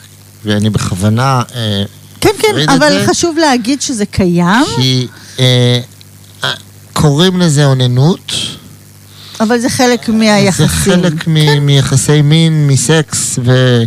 ואני 0.45 0.71
בכוונה... 0.71 1.43
אה, 1.55 1.83
כן, 2.21 2.31
כן, 2.39 2.69
אבל 2.69 2.89
זה, 3.01 3.07
חשוב 3.11 3.37
להגיד 3.39 3.83
שזה 3.83 4.07
קיים, 4.07 4.65
כי 4.77 5.07
אה, 5.39 5.81
אה, 6.45 6.51
קוראים 6.93 7.41
לזה 7.41 7.67
אוננות. 7.67 8.33
אבל 9.41 9.59
זה 9.59 9.69
חלק 9.69 10.09
מהיחסים. 10.09 10.67
זה 10.67 10.73
חלק 10.73 11.29
מ- 11.29 11.67
מיחסי 11.67 12.23
מין, 12.23 12.67
מסקס, 12.67 13.39
ו... 13.45 13.83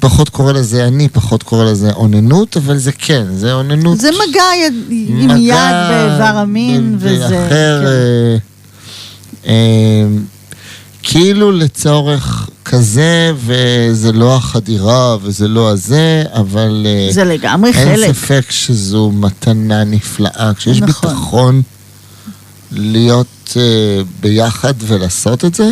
פחות 0.00 0.28
קורא 0.28 0.52
לזה, 0.52 0.84
אני 0.86 1.08
פחות 1.08 1.42
קורא 1.42 1.64
לזה 1.64 1.90
אוננות, 1.92 2.56
אבל 2.56 2.76
זה 2.76 2.92
כן, 2.92 3.24
זה 3.36 3.52
אוננות. 3.52 3.98
זה 3.98 4.08
מגע 4.28 4.42
יד, 4.66 4.74
עם 4.90 5.28
מגע 5.28 5.36
יד 5.38 5.56
באיבר 5.90 6.38
המין, 6.38 6.98
ב- 6.98 7.02
וזה... 7.02 7.24
ואחר, 7.24 7.82
כן. 7.84 8.55
אה, 9.46 9.52
כאילו 11.02 11.52
לצורך 11.52 12.48
כזה, 12.64 13.32
וזה 13.36 14.12
לא 14.12 14.36
החדירה 14.36 15.16
וזה 15.22 15.48
לא 15.48 15.68
הזה, 15.70 16.24
אבל 16.32 16.86
אה, 16.86 17.12
זה 17.12 17.24
לגמרי 17.24 17.70
אין 17.70 17.96
חלק. 17.96 18.12
ספק 18.12 18.50
שזו 18.50 19.10
מתנה 19.14 19.84
נפלאה. 19.84 20.52
כשיש 20.56 20.80
נכון. 20.80 21.10
ביטחון 21.10 21.62
להיות 22.72 23.56
אה, 23.56 24.02
ביחד 24.20 24.74
ולעשות 24.80 25.44
את 25.44 25.54
זה, 25.54 25.70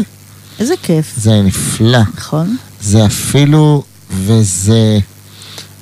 איזה 0.59 0.75
כיף, 0.83 1.13
זה 1.17 1.43
נפלא. 1.43 1.99
נכון? 2.17 2.57
זה 2.81 3.07
אפילו, 3.07 3.83
וזה 4.11 4.99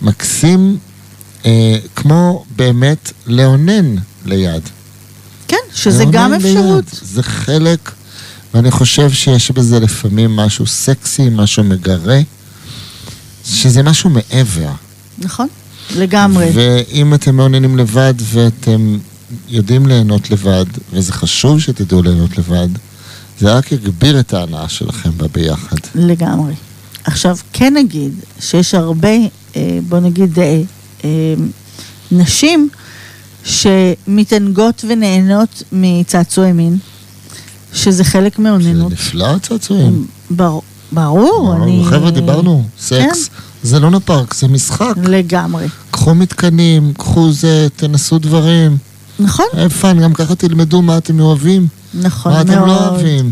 מקסים, 0.02 0.78
אה, 1.46 1.76
כמו 1.96 2.44
באמת 2.56 3.12
לאונן 3.26 3.94
ליד. 4.24 4.62
כן, 5.52 5.74
שזה 5.74 6.04
גם. 6.10 6.34
אפשרות. 6.34 6.84
זה 7.02 7.22
חלק, 7.22 7.90
ואני 8.54 8.70
חושב 8.70 9.10
שיש 9.10 9.50
בזה 9.50 9.80
לפעמים 9.80 10.36
משהו 10.36 10.66
סקסי, 10.66 11.28
משהו 11.32 11.64
מגרה, 11.64 12.20
שזה 13.44 13.82
משהו 13.82 14.10
מעבר. 14.10 14.70
נכון, 15.18 15.48
לגמרי. 15.96 16.50
ואם 16.54 17.14
אתם 17.14 17.36
מעוניינים 17.36 17.78
לבד 17.78 18.14
ואתם 18.18 18.98
יודעים 19.48 19.86
ליהנות 19.86 20.30
לבד, 20.30 20.64
וזה 20.92 21.12
חשוב 21.12 21.60
שתדעו 21.60 22.02
ליהנות 22.02 22.38
לבד, 22.38 22.68
זה 23.40 23.54
רק 23.54 23.72
יגביר 23.72 24.20
את 24.20 24.34
ההנאה 24.34 24.68
שלכם 24.68 25.10
בה 25.16 25.28
ביחד. 25.28 25.76
לגמרי. 25.94 26.54
עכשיו, 27.04 27.36
כן 27.52 27.74
נגיד 27.76 28.12
שיש 28.40 28.74
הרבה, 28.74 29.08
אה, 29.56 29.78
בוא 29.88 29.98
נגיד, 29.98 30.38
אה, 30.38 30.62
אה, 31.04 31.34
נשים 32.12 32.68
שמתענגות 33.44 34.84
ונהנות 34.88 35.62
מצעצועי 35.72 36.52
מין, 36.52 36.78
שזה 37.74 38.04
חלק 38.04 38.36
זה 38.36 38.42
מאוננות. 38.42 38.92
נפלא 38.92 39.26
הצעצועים. 39.34 40.06
בר, 40.30 40.58
ברור, 40.92 41.54
אני... 41.62 41.84
חבר'ה, 41.90 42.10
דיברנו, 42.10 42.64
סקס. 42.80 43.30
זה 43.62 43.80
לא 43.80 44.00
פארק, 44.04 44.34
זה 44.34 44.48
משחק. 44.48 44.94
לגמרי. 45.02 45.66
קחו 45.90 46.14
מתקנים, 46.14 46.92
קחו 46.98 47.32
זה, 47.32 47.68
תנסו 47.76 48.18
דברים. 48.18 48.76
נכון, 49.20 49.46
איפה, 49.56 49.92
גם 49.92 50.12
ככה 50.14 50.34
תלמדו 50.34 50.82
מה 50.82 50.98
אתם 50.98 51.20
אוהבים, 51.20 51.66
נכון 51.94 52.32
מה 52.32 52.44
מאוד. 52.44 52.50
אתם 52.58 52.66
לא 52.66 52.88
אוהבים. 52.88 53.30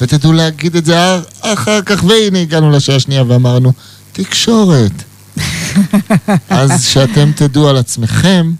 ותדעו 0.00 0.32
להגיד 0.32 0.76
את 0.76 0.84
זה 0.84 0.96
אח- 1.16 1.24
אחר 1.40 1.82
כך, 1.82 2.04
והנה 2.04 2.38
הגענו 2.40 2.70
לשעה 2.70 2.96
השנייה 2.96 3.24
ואמרנו, 3.28 3.72
תקשורת. 4.12 4.92
אז 6.48 6.82
שאתם 6.84 7.30
תדעו 7.36 7.68
על 7.68 7.76
עצמכם, 7.76 8.52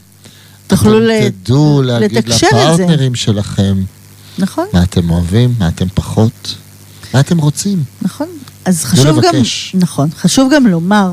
תוכלו 0.69 0.99
תדעו 1.45 1.83
להגיד 1.83 2.13
לתקשר 2.13 2.47
את 2.47 2.77
זה. 2.77 2.83
לפרטנרים 2.83 3.15
שלכם 3.15 3.77
נכון, 4.39 4.67
מה 4.73 4.83
אתם 4.83 5.11
אוהבים, 5.11 5.55
מה 5.59 5.69
אתם 5.69 5.87
פחות, 5.95 6.55
מה 7.15 7.21
אתם 7.21 7.39
רוצים. 7.39 7.83
נכון. 8.03 8.27
אז 8.65 8.85
חשוב 8.85 9.21
גם. 9.21 9.35
נכון, 9.75 10.09
חשוב 10.21 10.53
גם 10.55 10.67
לומר, 10.67 11.11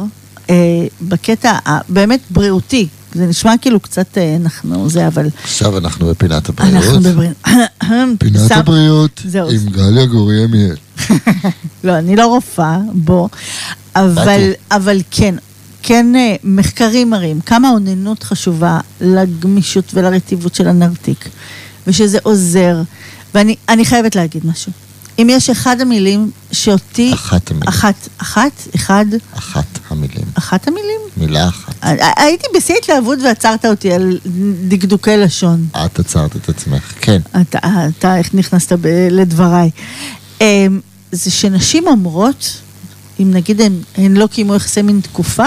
אה, 0.49 0.55
בקטע 1.01 1.57
הבאמת 1.65 2.19
בריאותי, 2.29 2.87
זה 3.13 3.25
נשמע 3.25 3.53
כאילו 3.61 3.79
קצת 3.79 4.17
אה, 4.17 4.35
אנחנו 4.35 4.89
זה, 4.89 5.07
אבל 5.07 5.27
עכשיו 5.43 5.77
אנחנו 5.77 6.07
בפינת 6.07 6.49
אנחנו 6.49 6.65
הבריאות. 6.79 6.99
מדברים. 6.99 7.31
פינת 8.19 8.49
שם- 8.49 8.55
הבריאות 8.59 9.21
זהו. 9.25 9.49
עם 9.51 9.65
גליה 9.71 10.05
גורי 10.05 10.43
עמיאל. 10.43 10.75
לא, 11.83 11.97
אני 11.97 12.15
לא 12.15 12.27
רופאה, 12.27 12.77
בוא. 12.93 13.27
אבל. 13.95 14.51
אבל 14.71 15.01
כן, 15.11 15.35
כן 15.87 16.15
אה, 16.15 16.35
מחקרים 16.43 17.09
מראים 17.09 17.41
כמה 17.41 17.69
אוננות 17.69 18.23
חשובה 18.23 18.79
לגמישות 19.01 19.85
ולרטיבות 19.93 20.55
של 20.55 20.67
הנרתיק, 20.67 21.29
ושזה 21.87 22.17
עוזר. 22.23 22.81
ואני 23.33 23.55
אני 23.69 23.85
חייבת 23.85 24.15
להגיד 24.15 24.45
משהו. 24.45 24.71
אם 25.19 25.27
יש 25.31 25.49
אחד 25.49 25.81
המילים 25.81 26.31
שאותי... 26.51 27.13
אחת 27.13 27.51
המילים. 27.51 27.67
אחת, 27.69 27.95
אחת, 28.17 28.51
אחד, 28.75 29.05
אחת 29.37 29.65
המילים. 29.89 30.25
אחת 30.33 30.67
המילים? 30.67 30.99
מילה 31.17 31.47
אחת. 31.47 31.73
ה- 31.83 32.21
הייתי 32.23 32.45
בשיא 32.57 32.75
התלהבות 32.81 33.19
ועצרת 33.23 33.65
אותי 33.65 33.93
על 33.93 34.19
דקדוקי 34.67 35.17
לשון. 35.17 35.67
את 35.85 35.99
עצרת 35.99 36.35
את 36.35 36.49
עצמך, 36.49 36.93
כן. 37.01 37.21
אתה, 37.41 37.59
אתה 37.99 38.17
איך 38.17 38.33
נכנסת 38.35 38.73
ב- 38.81 39.07
לדבריי. 39.11 39.69
אמ, 40.41 40.79
זה 41.11 41.31
שנשים 41.31 41.87
אומרות, 41.87 42.57
אם 43.19 43.31
נגיד 43.33 43.61
הן, 43.61 43.73
הן 43.97 44.17
לא 44.17 44.27
קיימו 44.27 44.55
יחסי 44.55 44.81
מין 44.81 44.99
תקופה, 45.03 45.45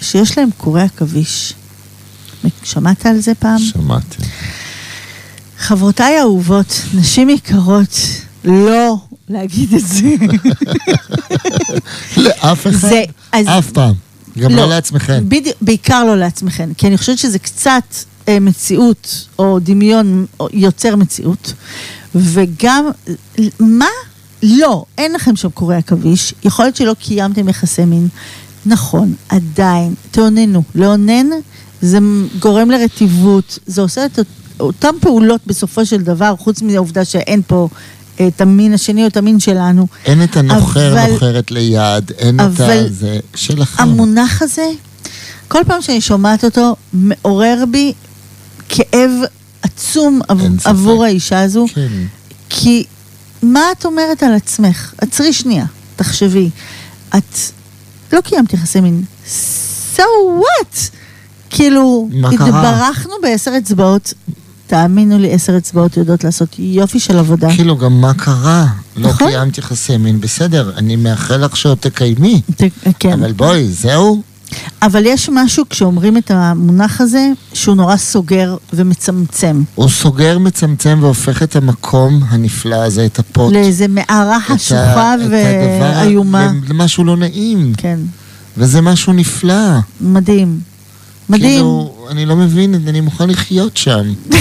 שיש 0.00 0.38
להן 0.38 0.48
קורי 0.56 0.82
עכביש. 0.82 1.52
שמעת 2.62 3.06
על 3.06 3.20
זה 3.20 3.34
פעם? 3.34 3.58
שמעתי. 3.58 4.22
חברותיי 5.58 6.16
האהובות, 6.16 6.80
נשים 6.94 7.30
יקרות, 7.30 7.98
לא 8.44 8.96
להגיד 9.28 9.74
את 9.74 9.86
זה. 9.86 10.00
לאף 12.16 12.66
אחד, 12.66 12.76
זה- 12.88 13.02
אז- 13.32 13.46
אף 13.48 13.70
פעם. 13.70 13.94
גם 14.38 14.56
לא 14.56 14.66
לעצמכם. 14.68 15.24
בדיוק, 15.28 15.56
בעיקר 15.60 16.04
לא 16.04 16.16
לעצמכם, 16.16 16.70
כי 16.76 16.86
אני 16.86 16.98
חושבת 16.98 17.18
שזה 17.18 17.38
קצת 17.38 17.82
אה, 18.28 18.40
מציאות, 18.40 19.26
או 19.38 19.58
דמיון 19.62 20.26
או 20.40 20.48
יוצר 20.52 20.96
מציאות, 20.96 21.52
וגם, 22.14 22.84
מה? 23.60 23.86
לא, 24.42 24.84
אין 24.98 25.12
לכם 25.12 25.36
שם 25.36 25.48
קורי 25.50 25.76
עכביש, 25.76 26.34
יכול 26.44 26.64
להיות 26.64 26.76
שלא 26.76 26.94
קיימתם 26.98 27.48
יחסי 27.48 27.84
מין. 27.84 28.08
נכון, 28.66 29.14
עדיין, 29.28 29.94
תאוננו. 30.10 30.62
לאונן 30.74 31.26
זה 31.82 31.98
גורם 32.38 32.70
לרטיבות, 32.70 33.58
זה 33.66 33.80
עושה 33.80 34.06
את 34.06 34.18
אותן 34.60 34.88
פעולות 35.00 35.40
בסופו 35.46 35.86
של 35.86 36.02
דבר, 36.02 36.34
חוץ 36.38 36.62
מהעובדה 36.62 37.04
שאין 37.04 37.42
פה 37.46 37.68
אה, 38.20 38.28
את 38.28 38.40
המין 38.40 38.72
השני 38.72 39.02
או 39.02 39.06
את 39.06 39.16
המין 39.16 39.40
שלנו. 39.40 39.86
אין 40.04 40.22
את 40.24 40.36
הנוחר, 40.36 40.92
אבל- 40.92 41.10
נוחרת 41.12 41.50
ליד, 41.50 42.12
אין 42.18 42.40
את 42.40 42.44
אבל 42.44 42.70
ה... 42.86 42.88
זה 42.90 43.18
שלכם. 43.34 43.82
המונח 43.82 44.42
הזה, 44.42 44.66
כל 45.48 45.60
פעם 45.66 45.82
שאני 45.82 46.00
שומעת 46.00 46.44
אותו, 46.44 46.76
מעורר 46.92 47.64
בי 47.70 47.92
כאב 48.68 49.10
עצום. 49.62 50.20
עבור 50.64 51.04
האישה 51.04 51.40
הזו, 51.42 51.66
כן. 51.74 51.88
כי 52.48 52.84
מה 53.42 53.60
את 53.78 53.84
אומרת 53.84 54.22
על 54.22 54.34
עצמך? 54.34 54.94
עצרי 54.98 55.32
שנייה, 55.32 55.64
תחשבי. 55.96 56.50
את 57.16 57.36
לא 58.12 58.20
קיימתי 58.20 58.56
יחסי 58.56 58.80
מין. 58.80 59.04
So 59.96 60.02
what? 60.40 60.90
כאילו? 61.50 62.08
התברכנו 62.32 63.14
בעשר 63.22 63.50
אצבעות. 63.58 64.14
תאמינו 64.66 65.18
לי, 65.18 65.32
עשר 65.32 65.56
אצבעות 65.56 65.96
יודעות 65.96 66.24
לעשות 66.24 66.48
יופי 66.58 67.00
של 67.00 67.18
עבודה. 67.18 67.48
כאילו, 67.54 67.76
גם 67.76 68.00
מה 68.00 68.14
קרה? 68.14 68.66
לא 68.96 69.08
נכון. 69.08 69.28
קיימת 69.28 69.58
יחסי 69.58 69.96
מין, 69.96 70.20
בסדר, 70.20 70.72
אני 70.76 70.96
מאחל 70.96 71.36
לך 71.36 71.56
שעוד 71.56 71.78
תקיימי. 71.78 72.40
כן. 72.98 73.12
אבל 73.12 73.32
בואי, 73.32 73.68
זהו? 73.68 74.22
אבל 74.82 75.06
יש 75.06 75.28
משהו, 75.32 75.64
כשאומרים 75.70 76.16
את 76.16 76.30
המונח 76.30 77.00
הזה, 77.00 77.28
שהוא 77.52 77.76
נורא 77.76 77.96
סוגר 77.96 78.56
ומצמצם. 78.72 79.62
הוא 79.74 79.88
סוגר, 79.88 80.38
מצמצם 80.38 80.98
והופך 81.00 81.42
את 81.42 81.56
המקום 81.56 82.20
הנפלא 82.28 82.76
הזה, 82.76 83.06
את 83.06 83.18
הפוט. 83.18 83.52
לאיזה 83.52 83.88
מערה 83.88 84.40
חשוכה 84.40 85.14
ואיומה. 85.30 86.52
למשהו 86.68 87.04
לא 87.04 87.16
נעים. 87.16 87.72
כן, 87.76 87.98
וזה 88.56 88.80
משהו 88.80 89.12
נפלא. 89.12 89.78
מדהים. 90.00 90.60
מדהים. 91.28 91.50
כאילו, 91.50 91.94
אני 92.10 92.26
לא 92.26 92.36
מבין, 92.36 92.74
אני 92.88 93.00
מוכן 93.00 93.30
לחיות 93.30 93.76
שם. 93.76 94.12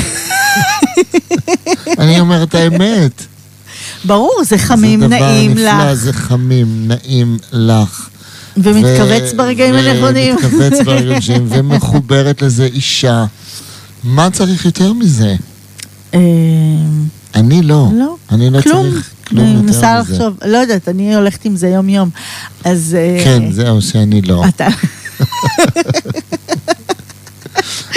אני 2.00 2.20
אומר 2.20 2.44
את 2.44 2.56
האמת. 2.56 3.24
ברור, 4.06 4.42
זה 4.46 4.58
חמים, 4.58 5.00
זה 5.00 5.08
דבר 5.08 5.20
נעים 5.20 5.52
נפלא, 5.52 5.92
לך, 5.92 5.94
זה 5.94 6.14
חמים, 6.14 6.88
נעים 6.88 7.38
לך. 7.52 8.10
ומתכווץ 8.64 9.34
ו- 9.34 9.38
ברגעים 9.38 9.76
הנכונים. 9.76 10.36
ומתכווץ 10.36 10.86
ברגעים 10.86 11.12
הנכונים, 11.14 11.48
ומחוברת 11.72 12.42
לזה 12.42 12.66
אישה. 12.66 13.26
מה 14.04 14.30
צריך 14.32 14.66
יותר 14.66 14.94
מזה? 14.94 15.36
אה, 16.14 16.20
אני 17.36 17.62
לא. 17.62 17.88
לא, 17.94 18.16
אני 18.32 18.50
לא 18.50 18.62
כלום. 18.62 18.90
צריך 18.92 19.10
כלום 19.28 19.46
אני 19.46 19.52
יותר 19.54 19.64
מזה. 19.64 19.74
מנסה 19.78 20.00
לחשוב, 20.00 20.34
לא 20.46 20.58
יודעת, 20.58 20.90
אני 20.90 21.16
הולכת 21.16 21.46
עם 21.46 21.56
זה 21.56 21.68
יום-יום. 21.68 22.10
אז... 22.64 22.98
אה, 23.00 23.24
כן, 23.24 23.52
זהו, 23.52 23.82
שאני 23.82 24.22
לא. 24.22 24.44
אתה... 24.48 24.68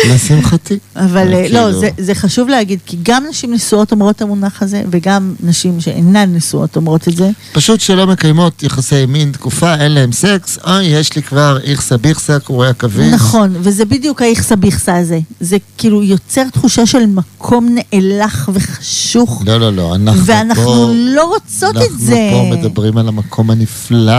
לשמחתי. 0.09 0.79
אבל 0.97 1.35
אה, 1.35 1.43
לא, 1.43 1.59
כאילו- 1.59 1.81
זה, 1.81 1.89
זה 1.99 2.15
חשוב 2.15 2.49
להגיד, 2.49 2.79
כי 2.87 2.97
גם 3.03 3.25
נשים 3.31 3.53
נשואות 3.55 3.93
אומרות 3.93 4.17
את 4.17 4.23
המונח 4.23 4.63
הזה, 4.63 4.83
וגם 4.91 5.35
נשים 5.41 5.81
שאינן 5.81 6.35
נשואות 6.35 6.77
אומרות 6.77 7.09
את 7.09 7.17
זה. 7.17 7.31
פשוט 7.53 7.81
שלא 7.81 8.07
מקיימות 8.07 8.63
יחסי 8.63 9.07
מין 9.07 9.33
תקופה, 9.33 9.75
אין 9.75 9.93
להם 9.93 10.13
סקס, 10.13 10.59
אוי, 10.67 10.85
יש 10.85 11.17
לי 11.17 11.23
כבר 11.23 11.59
איכסה 11.65 11.97
ביכסה, 11.97 12.39
קורי 12.39 12.69
עכביש. 12.69 13.13
נכון, 13.13 13.57
וזה 13.61 13.85
בדיוק 13.85 14.23
האיכסה 14.23 14.57
ביכסה 14.57 14.97
הזה. 14.97 15.19
זה 15.41 15.57
כאילו 15.79 16.03
יוצר 16.03 16.43
תחושה 16.53 16.87
של 16.87 17.07
מקום 17.07 17.77
נאלח 17.93 18.49
וחשוך, 18.53 19.43
לא, 19.47 19.61
לא, 19.61 19.73
לא, 19.73 19.95
אנחנו 19.95 20.25
ואנחנו 20.25 20.65
פה... 20.65 20.91
לא 20.95 21.25
רוצות 21.25 21.77
את 21.77 21.99
זה. 21.99 22.31
אנחנו 22.33 22.51
פה 22.51 22.57
מדברים 22.57 22.99
על 22.99 23.09
המקום 23.09 23.51
הנפלא 23.51 24.13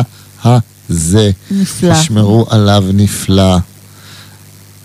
הזה. 0.44 1.32
נפלא, 1.52 1.94
תשמרו 1.94 2.46
עליו 2.50 2.84
נפלא. 2.94 3.58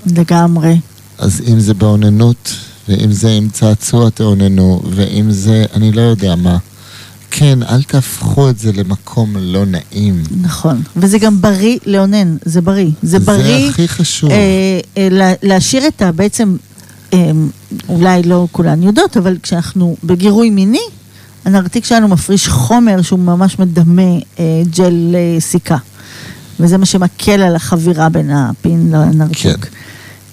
לגמרי. 0.07 0.81
אז 1.19 1.43
אם 1.53 1.61
זה 1.61 1.75
באוננות, 1.75 2.55
ואם 2.89 3.13
זה 3.13 3.31
עם 3.31 3.49
צעצוע 3.49 4.11
תאוננו, 4.11 4.83
ואם 4.91 5.31
זה, 5.31 5.65
אני 5.75 5.93
לא 5.93 6.01
יודע 6.01 6.35
מה. 6.37 6.57
כן, 7.31 7.59
אל 7.63 7.83
תהפכו 7.83 8.51
את 8.51 8.59
זה 8.59 8.73
למקום 8.73 9.37
לא 9.37 9.65
נעים. 9.67 10.23
נכון, 10.43 10.83
וזה 10.97 11.19
גם 11.19 11.41
בריא 11.41 11.79
לאונן, 11.87 12.37
זה 12.45 12.61
בריא. 12.61 12.91
זה 13.03 13.19
בריא 13.19 13.65
זה 13.65 13.71
הכי 13.71 13.89
חשוב. 13.89 14.31
אה, 14.31 14.37
אה, 14.99 15.09
לה- 15.11 15.33
להשאיר 15.43 15.87
את 15.89 16.03
ה... 16.03 16.13
בעצם, 16.13 16.57
אה, 17.13 17.31
אולי 17.89 18.23
לא 18.23 18.47
כולן 18.53 18.83
יודעות, 18.83 19.17
אבל 19.17 19.37
כשאנחנו 19.43 19.97
בגירוי 20.05 20.51
מיני, 20.51 20.81
הנרתיק 21.45 21.85
שלנו 21.85 22.09
מפריש 22.09 22.49
חומר 22.49 23.03
שהוא 23.03 23.19
ממש 23.19 23.59
מדמה 23.59 24.03
אה, 24.39 24.45
ג'ל 24.77 25.15
אה, 25.15 25.41
סיכה. 25.41 25.77
וזה 26.61 26.79
מה 26.79 26.87
שמקל 26.87 27.43
על 27.43 27.57
החבירה 27.57 28.09
בין 28.09 28.31
הפין 28.31 28.91
לנרתיק. 28.93 29.39
כן. 29.43 29.69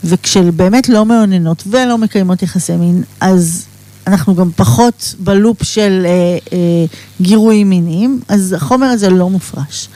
וכשבאמת 0.03 0.89
לא 0.89 1.05
מאוננות 1.05 1.63
ולא 1.67 1.97
מקיימות 1.97 2.43
יחסי 2.43 2.75
מין, 2.75 3.03
אז 3.21 3.65
אנחנו 4.07 4.35
גם 4.35 4.49
פחות 4.55 5.15
בלופ 5.19 5.63
של 5.63 6.05
אה, 6.05 6.11
אה, 6.53 6.85
גירויים 7.21 7.69
מיניים, 7.69 8.19
אז 8.27 8.53
החומר 8.57 8.87
הזה 8.87 9.09
לא 9.09 9.29
מופרש. 9.29 9.87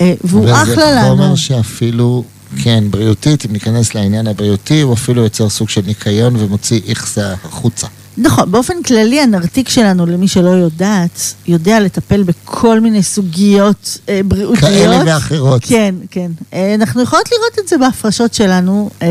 אה, 0.00 0.14
והוא 0.24 0.50
אחלה 0.50 0.72
וזה 0.72 0.94
לנו. 0.96 1.08
חומר 1.08 1.34
שאפילו, 1.34 2.24
כן, 2.62 2.84
בריאותית, 2.90 3.46
אם 3.46 3.52
ניכנס 3.52 3.94
לעניין 3.94 4.26
הבריאותי, 4.26 4.80
הוא 4.80 4.94
אפילו 4.94 5.22
יוצר 5.22 5.48
סוג 5.48 5.68
של 5.68 5.80
ניקיון 5.86 6.36
ומוציא 6.38 6.80
איכסה 6.86 7.34
החוצה. 7.44 7.86
נכון, 8.18 8.50
באופן 8.50 8.82
כללי 8.82 9.20
הנרתיק 9.20 9.68
שלנו, 9.68 10.06
למי 10.06 10.28
שלא 10.28 10.48
יודעת, 10.48 11.34
יודע 11.46 11.80
לטפל 11.80 12.22
בכל 12.22 12.80
מיני 12.80 13.02
סוגיות 13.02 13.98
אה, 14.08 14.20
בריאותיות. 14.24 14.70
כאלה 14.70 15.02
ואחרות. 15.06 15.64
כן, 15.64 15.94
כן. 16.10 16.30
אה, 16.52 16.74
אנחנו 16.74 17.02
יכולות 17.02 17.28
לראות 17.32 17.58
את 17.58 17.68
זה 17.68 17.78
בהפרשות 17.78 18.34
שלנו, 18.34 18.90
אה, 19.02 19.08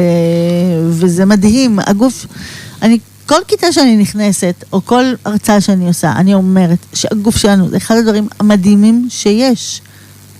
וזה 0.89 1.25
מדהים. 1.25 1.79
הגוף, 1.87 2.25
אני, 2.81 2.99
כל 3.25 3.39
כיתה 3.47 3.71
שאני 3.71 3.97
נכנסת, 3.97 4.63
או 4.73 4.85
כל 4.85 5.03
הרצאה 5.25 5.61
שאני 5.61 5.87
עושה, 5.87 6.11
אני 6.11 6.33
אומרת 6.33 6.79
שהגוף 6.93 7.37
שלנו 7.37 7.69
זה 7.69 7.77
אחד 7.77 7.95
הדברים 7.95 8.27
המדהימים 8.39 9.07
שיש. 9.09 9.81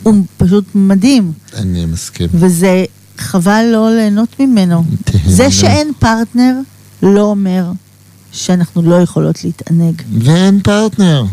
הוא 0.03 0.15
פשוט 0.37 0.65
מדהים, 0.75 1.31
אני 1.57 1.85
מסכים. 1.85 2.29
וזה 2.33 2.85
חבל 3.17 3.65
לא 3.71 3.95
ליהנות 3.95 4.39
ממנו. 4.39 4.83
זה 5.27 5.51
שאין 5.51 5.91
פרטנר 5.99 6.53
לא 7.03 7.21
אומר 7.21 7.63
שאנחנו 8.33 8.81
לא 8.81 8.95
יכולות 8.95 9.43
להתענג. 9.43 10.01
ואין 10.19 10.59
פרטנר. 10.63 11.25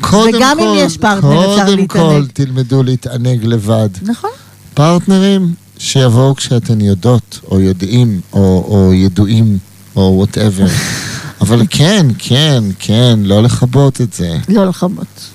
קודם 0.00 0.36
וגם 0.36 0.58
אם 0.58 0.66
כל, 0.66 0.76
יש 0.76 0.96
פרטנר, 0.96 1.52
אפשר 1.52 1.64
קודם 1.64 1.76
להתענג. 1.78 1.88
כל 2.02 2.26
תלמדו 2.32 2.82
להתענג 2.82 3.44
לבד. 3.44 3.88
נכון? 4.02 4.30
פרטנרים 4.74 5.54
שיבואו 5.78 6.36
כשאתן 6.36 6.80
יודעות, 6.80 7.40
או 7.50 7.60
יודעים, 7.60 8.20
או, 8.32 8.64
או 8.68 8.92
ידועים, 8.94 9.58
או 9.96 10.12
whatever. 10.16 10.66
אבל 11.40 11.62
כן, 11.70 12.06
כן, 12.18 12.64
כן, 12.78 13.18
לא 13.22 13.42
לכבות 13.42 14.00
את 14.00 14.12
זה. 14.12 14.38
לא 14.48 14.66
לכבות. 14.66 15.30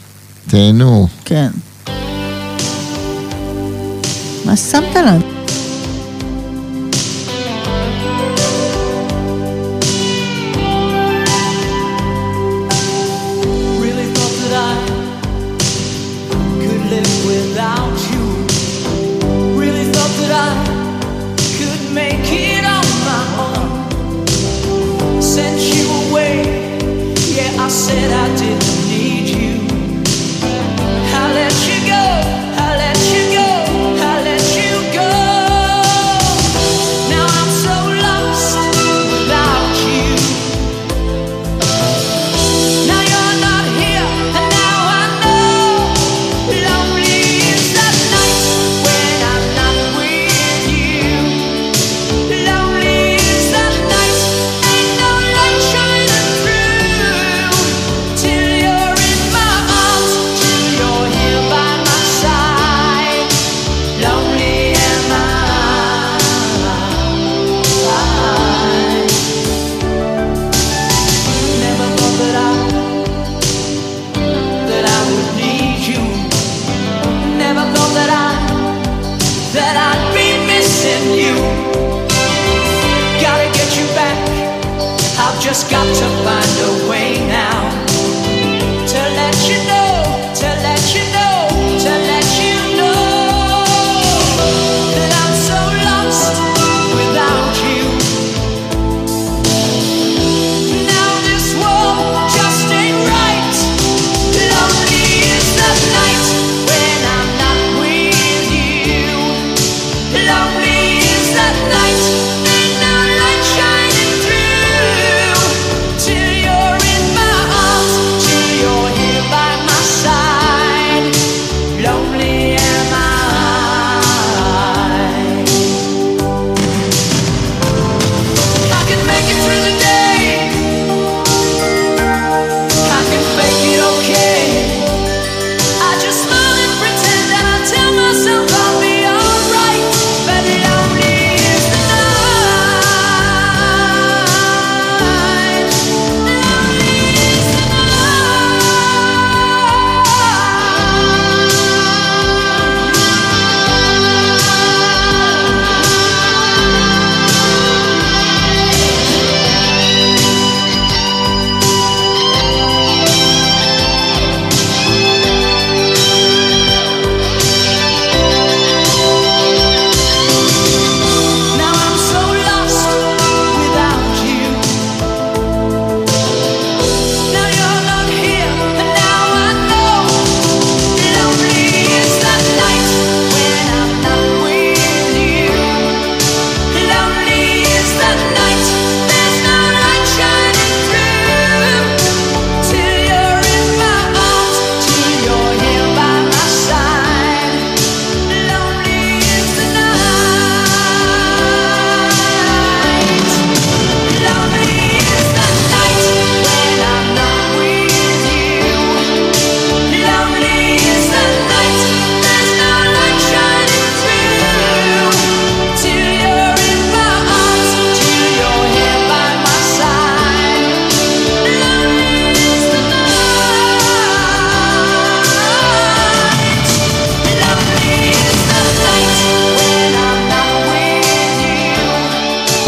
תהנו. 0.47 1.07
כן. 1.25 1.49
מה 4.45 4.57
שמת 4.57 4.95
לנו? 4.95 5.25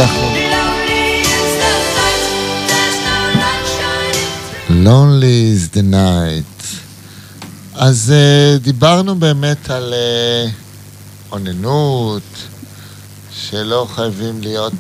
הצלחנו. 0.02 0.28
Lonely 4.70 5.54
is 5.54 5.76
the 5.76 5.94
night. 5.94 6.66
אז 7.76 8.14
אה, 8.14 8.64
דיברנו 8.64 9.16
באמת 9.16 9.70
על 9.70 9.94
אה, 11.32 11.38
שלא 13.34 13.88
חייבים 13.96 14.42
להיות 14.42 14.74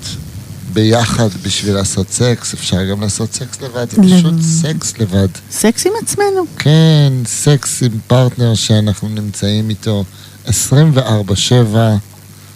ביחד 0.73 1.29
בשביל 1.43 1.75
לעשות 1.75 2.09
סקס, 2.09 2.53
אפשר 2.53 2.85
גם 2.85 3.01
לעשות 3.01 3.33
סקס 3.33 3.61
לבד, 3.61 3.89
זה 3.89 4.01
פשוט 4.03 4.41
סקס 4.41 4.97
לבד. 4.99 5.27
סקס 5.51 5.85
עם 5.85 5.91
עצמנו. 6.03 6.45
כן, 6.57 7.13
סקס 7.25 7.83
עם 7.83 7.99
פרטנר 8.07 8.55
שאנחנו 8.55 9.09
נמצאים 9.09 9.69
איתו 9.69 10.03
24-7. 10.47 10.49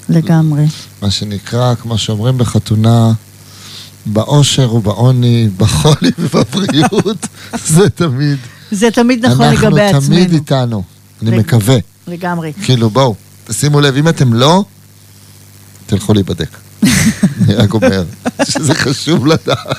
לגמרי. 0.10 0.66
מה 1.06 1.12
שנקרא, 1.12 1.76
כמו 1.76 1.98
שאומרים 1.98 2.38
בחתונה, 2.38 3.12
באושר 4.06 4.74
ובעוני, 4.74 5.50
בחולי 5.58 6.12
ובבריאות, 6.20 7.28
זה 7.76 7.90
תמיד. 7.90 8.38
זה 8.72 8.92
תמיד 8.92 9.26
נכון 9.26 9.46
לגבי 9.46 9.82
אנחנו 9.82 10.08
תמיד 10.08 10.22
עצמנו. 10.22 10.38
איתנו, 10.38 10.84
אני 11.22 11.32
רגע. 11.32 11.40
מקווה. 11.40 11.78
לגמרי. 12.08 12.54
כאילו, 12.64 12.90
בואו, 12.90 13.16
תשימו 13.48 13.82
לב, 13.82 13.98
אם 13.98 14.08
אתם 14.08 14.34
לא, 14.34 14.64
תלכו 15.86 16.14
להיבדק. 16.14 16.50
אני 17.42 17.56
רק 17.56 17.74
אומר 17.74 18.04
שזה 18.44 18.76
חשוב 18.76 19.28
לדעת. 19.28 19.78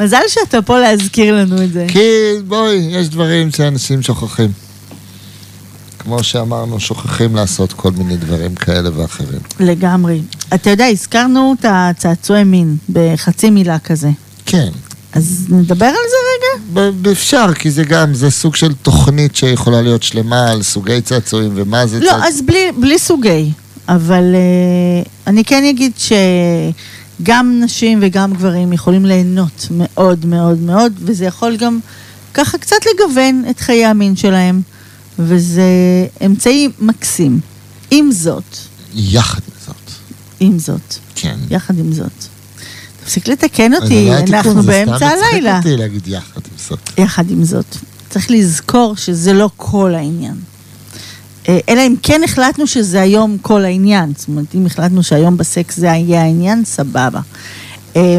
מזל 0.00 0.22
שאתה 0.28 0.62
פה 0.62 0.78
להזכיר 0.78 1.34
לנו 1.34 1.62
את 1.62 1.72
זה. 1.72 1.86
כי 1.88 2.08
בואי, 2.46 2.74
יש 2.74 3.08
דברים 3.08 3.50
שאנשים 3.50 4.02
שוכחים. 4.02 4.52
כמו 6.02 6.22
שאמרנו, 6.22 6.80
שוכחים 6.80 7.36
לעשות 7.36 7.72
כל 7.72 7.90
מיני 7.90 8.16
דברים 8.16 8.54
כאלה 8.54 8.90
ואחרים. 8.98 9.40
לגמרי. 9.60 10.20
אתה 10.54 10.70
יודע, 10.70 10.86
הזכרנו 10.86 11.54
את 11.60 11.64
הצעצועי 11.68 12.44
מין 12.44 12.76
בחצי 12.92 13.50
מילה 13.50 13.78
כזה. 13.78 14.10
כן, 14.46 14.68
אז 15.12 15.46
נדבר 15.48 15.86
על 15.86 15.92
זה 15.92 16.16
רגע? 16.32 17.12
אפשר, 17.12 17.54
כי 17.54 17.70
זה 17.70 17.84
גם, 17.84 18.14
זה 18.14 18.30
סוג 18.30 18.54
של 18.54 18.74
תוכנית 18.74 19.36
שיכולה 19.36 19.82
להיות 19.82 20.02
שלמה 20.02 20.50
על 20.50 20.62
סוגי 20.62 21.00
צעצועים 21.00 21.52
ומה 21.54 21.86
זה 21.86 22.00
לא, 22.00 22.10
צעצוע. 22.10 22.26
אז 22.28 22.42
בלי, 22.42 22.72
בלי 22.80 22.98
סוגי. 22.98 23.52
אבל 23.88 24.34
uh, 24.34 25.08
אני 25.26 25.44
כן 25.44 25.64
אגיד 25.64 25.92
שגם 27.20 27.60
נשים 27.64 27.98
וגם 28.02 28.32
גברים 28.32 28.72
יכולים 28.72 29.04
ליהנות 29.04 29.66
מאוד 29.70 30.26
מאוד 30.26 30.58
מאוד, 30.58 30.92
וזה 30.98 31.24
יכול 31.24 31.56
גם 31.56 31.78
ככה 32.34 32.58
קצת 32.58 32.76
לגוון 32.94 33.44
את 33.50 33.60
חיי 33.60 33.84
המין 33.84 34.16
שלהם, 34.16 34.62
וזה 35.18 35.62
אמצעי 36.26 36.68
מקסים. 36.78 37.40
עם 37.90 38.12
זאת, 38.12 38.56
יחד 38.94 39.40
עם 39.48 39.54
זאת. 39.66 39.90
עם 40.40 40.58
זאת, 40.58 40.94
כן. 41.14 41.36
יחד 41.50 41.78
עם 41.78 41.92
זאת. 41.92 42.12
תפסיק 43.04 43.28
לתקן 43.28 43.74
אותי, 43.74 44.08
אולי 44.08 44.14
התיקון, 44.14 44.34
אנחנו 44.34 44.62
זה 44.62 44.68
באמצע 44.68 44.96
סתם 44.96 45.06
מצחיק 45.06 45.32
הלילה. 45.32 45.58
אותי 45.58 45.76
להגיד 45.76 46.08
יחד 46.08 46.40
עם 46.50 46.58
זאת. 46.68 46.90
יחד 46.98 47.30
עם 47.30 47.44
זאת, 47.44 47.76
צריך 48.10 48.30
לזכור 48.30 48.96
שזה 48.96 49.32
לא 49.32 49.50
כל 49.56 49.94
העניין. 49.94 50.34
אה, 51.48 51.58
אלא 51.68 51.80
אם 51.86 51.94
כן 52.02 52.20
החלטנו 52.24 52.66
שזה 52.66 53.00
היום 53.00 53.38
כל 53.38 53.64
העניין. 53.64 54.12
זאת 54.16 54.28
אומרת, 54.28 54.54
אם 54.54 54.66
החלטנו 54.66 55.02
שהיום 55.02 55.36
בסקס 55.36 55.76
זה 55.76 55.86
יהיה 55.86 56.22
העניין, 56.22 56.64
סבבה. 56.64 57.20
אה, 57.96 58.18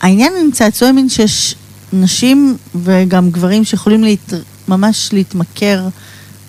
העניין 0.00 0.32
עם 0.40 0.50
צעצועי 0.52 0.92
מין 0.92 1.08
שיש 1.08 1.54
נשים 1.92 2.56
וגם 2.74 3.30
גברים 3.30 3.64
שיכולים 3.64 4.04
להת... 4.04 4.32
ממש 4.68 5.10
להתמכר 5.12 5.88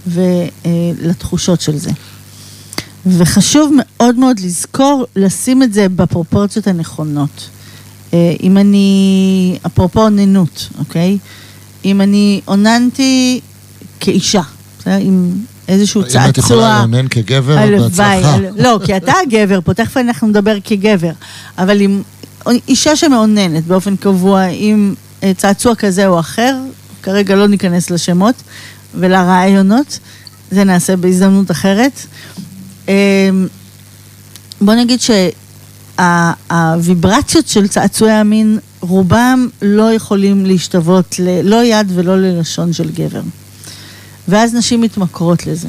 ו... 0.07 0.21
אה, 0.65 1.51
של 1.59 1.77
זה. 1.77 1.91
וחשוב 3.05 3.71
מאוד 3.77 4.15
מאוד 4.15 4.39
לזכור 4.39 5.05
לשים 5.15 5.63
את 5.63 5.73
זה 5.73 5.89
בפרופורציות 5.89 6.67
הנכונות. 6.67 7.49
אה, 8.13 8.33
אם 8.43 8.57
אני, 8.57 9.57
אפרופו 9.65 10.01
אוננות, 10.01 10.69
אוקיי? 10.79 11.17
אם 11.85 12.01
אני 12.01 12.41
אוננתי 12.47 13.39
כאישה, 13.99 14.41
בסדר? 14.79 14.97
עם 15.01 15.31
איזשהו 15.67 16.03
צעצוע... 16.03 16.25
אם 16.25 16.29
את 16.29 16.37
יכולה 16.37 16.79
לאונן 16.79 17.07
כגבר, 17.07 17.55
בהצלחה. 17.55 18.37
לא, 18.57 18.79
כי 18.85 18.97
אתה 18.97 19.13
הגבר 19.27 19.59
פה, 19.61 19.73
תכף 19.73 19.97
אנחנו 19.97 20.27
נדבר 20.27 20.57
כגבר. 20.63 21.11
אבל 21.57 21.81
עם 21.81 22.01
אישה 22.67 22.95
שמאוננת 22.95 23.65
באופן 23.67 23.95
קבוע 23.95 24.41
עם 24.51 24.93
אה, 25.23 25.31
צעצוע 25.37 25.75
כזה 25.75 26.07
או 26.07 26.19
אחר, 26.19 26.57
כרגע 27.07 27.35
לא 27.35 27.47
ניכנס 27.47 27.89
לשמות 27.89 28.35
ולרעיונות, 28.95 29.99
זה 30.51 30.63
נעשה 30.63 30.95
בהזדמנות 30.95 31.51
אחרת. 31.51 31.91
אה, 32.89 33.29
בוא 34.61 34.73
נגיד 34.73 34.99
שהוויברציות 35.99 37.47
של 37.47 37.67
צעצועי 37.67 38.13
המין, 38.13 38.59
רובם 38.79 39.47
לא 39.61 39.93
יכולים 39.93 40.45
להשתוות 40.45 41.19
ללא 41.19 41.63
יד 41.63 41.91
ולא 41.95 42.17
ללשון 42.21 42.73
של 42.73 42.91
גבר. 42.91 43.21
ואז 44.27 44.53
נשים 44.53 44.81
מתמכרות 44.81 45.47
לזה. 45.47 45.67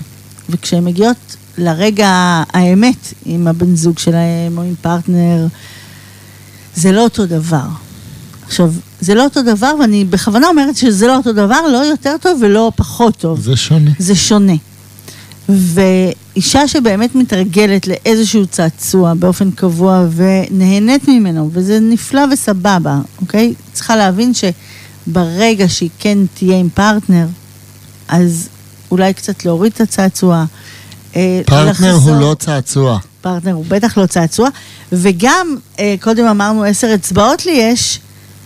וכשהן 0.50 0.84
מגיעות 0.84 1.36
לרגע 1.58 2.42
האמת 2.52 3.14
עם 3.24 3.46
הבן 3.46 3.76
זוג 3.76 3.98
שלהם 3.98 4.58
או 4.58 4.62
עם 4.62 4.74
פרטנר, 4.82 5.46
זה 6.74 6.92
לא 6.92 7.04
אותו 7.04 7.26
דבר. 7.26 7.87
עכשיו, 8.48 8.72
זה 9.00 9.14
לא 9.14 9.24
אותו 9.24 9.42
דבר, 9.42 9.72
ואני 9.80 10.04
בכוונה 10.04 10.48
אומרת 10.48 10.76
שזה 10.76 11.06
לא 11.06 11.16
אותו 11.16 11.32
דבר, 11.32 11.60
לא 11.72 11.78
יותר 11.78 12.14
טוב 12.20 12.38
ולא 12.42 12.72
פחות 12.76 13.16
טוב. 13.16 13.40
זה 13.40 13.56
שונה. 13.56 13.90
זה 13.98 14.14
שונה. 14.14 14.52
ואישה 15.48 16.68
שבאמת 16.68 17.14
מתרגלת 17.14 17.86
לאיזשהו 17.86 18.46
צעצוע 18.46 19.14
באופן 19.14 19.50
קבוע 19.50 20.06
ונהנית 20.16 21.08
ממנו, 21.08 21.50
וזה 21.52 21.78
נפלא 21.80 22.20
וסבבה, 22.32 22.98
אוקיי? 23.20 23.54
צריכה 23.72 23.96
להבין 23.96 24.32
שברגע 24.34 25.68
שהיא 25.68 25.90
כן 25.98 26.18
תהיה 26.34 26.58
עם 26.58 26.68
פרטנר, 26.74 27.26
אז 28.08 28.48
אולי 28.90 29.14
קצת 29.14 29.44
להוריד 29.44 29.72
את 29.74 29.80
הצעצוע. 29.80 30.44
אה, 31.16 31.40
פרטנר 31.46 31.90
הוא 31.90 31.98
לחזור- 31.98 32.20
לא 32.20 32.36
צעצוע. 32.38 32.98
פרטנר 33.20 33.52
הוא 33.52 33.64
בטח 33.68 33.98
לא 33.98 34.06
צעצוע, 34.06 34.48
וגם, 34.92 35.56
אה, 35.78 35.94
קודם 36.00 36.26
אמרנו 36.26 36.64
עשר 36.64 36.94
אצבעות 36.94 37.46
לי 37.46 37.52
יש, 37.52 38.00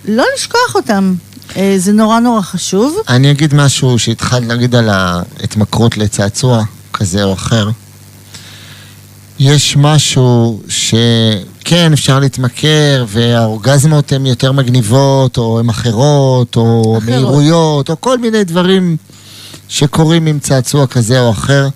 לא 0.05 0.25
לשכוח 0.37 0.75
אותם. 0.75 1.15
אה, 1.57 1.75
זה 1.79 1.93
נורא 1.93 2.21
נורא 2.21 2.41
חשוב. 2.41 2.97
אני 3.09 3.31
אגיד 3.31 3.55
משהו 3.55 3.99
שהתחלת 3.99 4.49
להגיד 4.49 4.75
על 4.75 4.89
ההתמכרות 4.89 5.97
לצעצוע 5.97 6.65
כזה 6.93 7.25
או 7.25 7.33
אחר. 7.33 7.71
יש 9.39 9.77
משהו 9.77 10.61
שכן, 10.69 11.93
אפשר 11.93 12.19
להתמכר, 12.19 13.05
והאורגזמות 13.09 14.13
הן 14.13 14.27
יותר 14.27 14.53
מגניבות, 14.53 15.39
או 15.39 15.59
הן 15.61 15.69
אחרות, 15.69 16.57
או 16.57 16.95
אחרות. 16.99 17.11
מהירויות, 17.11 17.91
או 17.91 18.01
כל 18.01 18.19
מיני 18.19 18.45
דברים 18.45 18.97
שקורים 19.69 20.27
עם 20.27 20.39
צעצוע 20.39 20.87
כזה 20.87 21.21
או 21.21 21.31
אחר, 21.31 21.69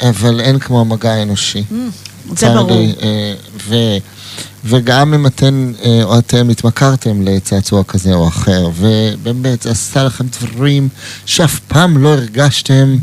אבל 0.00 0.40
אין 0.40 0.58
כמו 0.58 0.80
המגע 0.80 1.12
האנושי. 1.12 1.64
זה 2.36 2.48
ברור. 2.48 2.86
אה, 3.02 3.34
ו, 3.68 3.74
וגם 4.64 5.14
אם 5.14 5.26
אתן 5.26 5.72
אה, 5.84 6.04
או 6.04 6.18
אתם 6.18 6.50
התמכרתם 6.50 7.22
לצעצוע 7.22 7.84
כזה 7.84 8.14
או 8.14 8.28
אחר, 8.28 8.68
ובאמת 8.76 9.62
זה 9.62 9.70
עשה 9.70 10.04
לכם 10.04 10.26
דברים 10.26 10.88
שאף 11.26 11.58
פעם 11.58 11.98
לא 11.98 12.08
הרגשתם, 12.08 12.96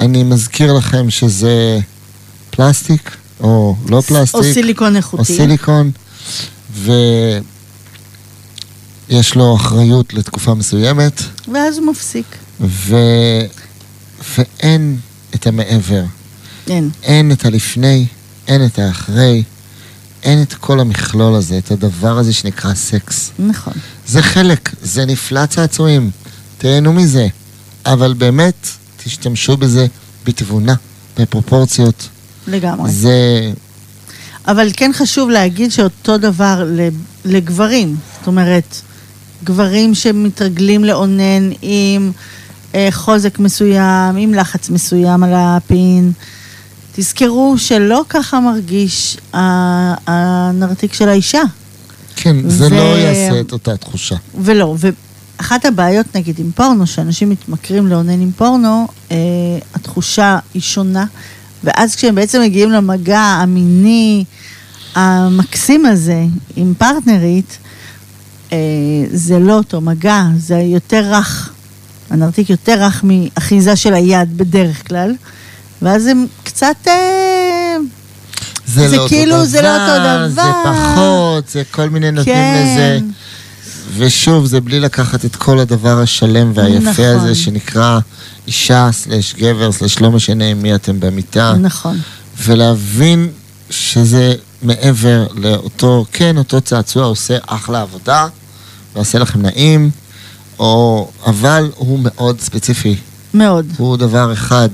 אני 0.00 0.22
מזכיר 0.22 0.72
לכם 0.72 1.10
שזה 1.10 1.78
פלסטיק, 2.50 3.16
או 3.40 3.76
לא 3.88 4.00
פלסטיק, 4.00 4.34
או 4.34 4.42
סיליקון 4.44 4.96
איכותי. 4.96 5.20
או 5.20 5.24
סיליקון, 5.36 5.90
ויש 9.10 9.34
לו 9.34 9.56
אחריות 9.56 10.14
לתקופה 10.14 10.54
מסוימת, 10.54 11.22
ואז 11.52 11.78
הוא 11.78 11.86
מפסיק. 11.86 12.26
ו... 12.60 12.96
ואין 14.36 14.98
את 15.34 15.46
המעבר. 15.46 16.04
אין. 16.70 16.90
אין 17.02 17.32
את 17.32 17.44
הלפני, 17.44 18.06
אין 18.48 18.66
את 18.66 18.78
האחרי, 18.78 19.42
אין 20.22 20.42
את 20.42 20.54
כל 20.54 20.80
המכלול 20.80 21.34
הזה, 21.34 21.58
את 21.58 21.70
הדבר 21.70 22.18
הזה 22.18 22.32
שנקרא 22.32 22.74
סקס. 22.74 23.30
נכון. 23.38 23.72
זה 24.06 24.22
חלק, 24.22 24.70
זה 24.82 25.04
נפלא 25.04 25.46
צעצועים, 25.46 26.10
תהנו 26.58 26.92
מזה, 26.92 27.26
אבל 27.86 28.14
באמת, 28.14 28.68
תשתמשו 29.04 29.56
בזה 29.56 29.86
בתבונה, 30.26 30.74
בפרופורציות. 31.18 32.08
לגמרי. 32.46 32.90
זה... 32.90 33.52
אבל 34.46 34.70
כן 34.76 34.90
חשוב 34.94 35.30
להגיד 35.30 35.72
שאותו 35.72 36.18
דבר 36.18 36.64
לגברים. 37.24 37.96
זאת 38.18 38.26
אומרת, 38.26 38.80
גברים 39.44 39.94
שמתרגלים 39.94 40.84
לאונן 40.84 41.50
עם 41.62 42.12
אה, 42.74 42.88
חוזק 42.90 43.38
מסוים, 43.38 44.16
עם 44.16 44.34
לחץ 44.34 44.70
מסוים 44.70 45.22
על 45.22 45.32
הפין, 45.34 46.12
תזכרו 46.96 47.54
שלא 47.58 48.04
ככה 48.08 48.40
מרגיש 48.40 49.16
הנרתיק 50.06 50.94
של 50.94 51.08
האישה. 51.08 51.42
כן, 52.16 52.48
זה 52.48 52.66
ו- 52.66 52.70
לא 52.70 52.98
יעשה 52.98 53.40
את 53.40 53.52
אותה 53.52 53.76
תחושה. 53.76 54.16
ולא, 54.40 54.76
ואחת 54.78 55.64
הבעיות 55.64 56.16
נגיד 56.16 56.38
עם 56.38 56.50
פורנו, 56.54 56.86
שאנשים 56.86 57.30
מתמכרים 57.30 57.86
לאונן 57.86 58.20
עם 58.20 58.30
פורנו, 58.36 58.88
אה, 59.10 59.16
התחושה 59.74 60.38
היא 60.54 60.62
שונה, 60.62 61.04
ואז 61.64 61.96
כשהם 61.96 62.14
בעצם 62.14 62.40
מגיעים 62.42 62.70
למגע 62.70 63.20
המיני 63.20 64.24
המקסים 64.94 65.86
הזה 65.86 66.24
עם 66.56 66.74
פרטנרית, 66.78 67.58
אה, 68.52 68.58
זה 69.12 69.38
לא 69.38 69.52
אותו 69.52 69.80
מגע, 69.80 70.24
זה 70.36 70.58
יותר 70.58 71.04
רך. 71.10 71.52
הנרתיק 72.10 72.50
יותר 72.50 72.82
רך 72.82 73.04
מאחיזה 73.04 73.76
של 73.76 73.94
היד 73.94 74.38
בדרך 74.38 74.88
כלל, 74.88 75.14
ואז 75.82 76.06
הם 76.06 76.26
קצת... 76.44 76.76
אה, 76.86 77.76
זה, 78.66 78.88
זה 78.88 78.96
לא 78.96 79.08
כאילו, 79.08 79.34
אותו 79.34 79.46
זה 79.46 79.62
לא 79.62 79.72
אותו 79.72 79.98
דבר, 79.98 80.28
זה 80.28 80.34
דבר. 80.34 80.52
פחות, 80.64 81.48
זה 81.48 81.62
כל 81.70 81.88
מיני 81.88 82.10
נותנים 82.10 82.34
כן. 82.34 82.64
לזה. 82.64 82.98
ושוב, 83.96 84.46
זה 84.46 84.60
בלי 84.60 84.80
לקחת 84.80 85.24
את 85.24 85.36
כל 85.36 85.58
הדבר 85.58 86.00
השלם 86.00 86.52
והיפה 86.54 86.90
נכון. 86.90 87.04
הזה 87.04 87.34
שנקרא 87.34 87.98
אישה 88.46 88.88
סלש 88.92 89.34
גבר 89.34 89.72
סלש 89.72 90.00
לא 90.00 90.10
משנה 90.10 90.44
עם 90.44 90.62
מי 90.62 90.74
אתם 90.74 91.00
במיטה. 91.00 91.54
נכון. 91.60 91.98
ולהבין 92.44 93.28
שזה 93.70 94.34
מעבר 94.62 95.26
לאותו, 95.34 96.04
כן, 96.12 96.38
אותו 96.38 96.60
צעצוע 96.60 97.04
עושה 97.04 97.36
אחלה 97.46 97.82
עבודה, 97.82 98.26
ועושה 98.94 99.18
לכם 99.18 99.42
נעים, 99.42 99.90
או, 100.58 101.08
אבל 101.26 101.70
הוא 101.76 101.98
מאוד 102.02 102.40
ספציפי, 102.40 102.96
מאוד. 103.34 103.66
הוא 103.76 103.96
דבר 103.96 104.32
אחד, 104.32 104.68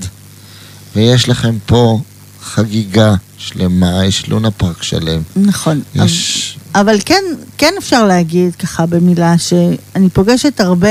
ויש 0.96 1.28
לכם 1.28 1.56
פה 1.66 2.00
חגיגה 2.42 3.14
שלמה, 3.38 4.04
יש 4.04 4.28
לונה 4.28 4.50
פארק 4.50 4.82
שלם. 4.82 5.22
נכון. 5.36 5.82
יש... 5.94 6.58
אבל 6.74 6.98
כן, 7.04 7.22
כן 7.58 7.74
אפשר 7.78 8.04
להגיד 8.06 8.54
ככה 8.54 8.86
במילה 8.86 9.38
שאני 9.38 10.10
פוגשת 10.12 10.60
הרבה, 10.60 10.88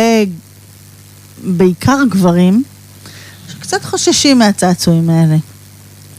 בעיקר 1.44 1.98
גברים, 2.10 2.64
שקצת 3.52 3.86
חוששים 3.86 4.40
מהצעצועים 4.40 5.10
האלה. 5.10 5.36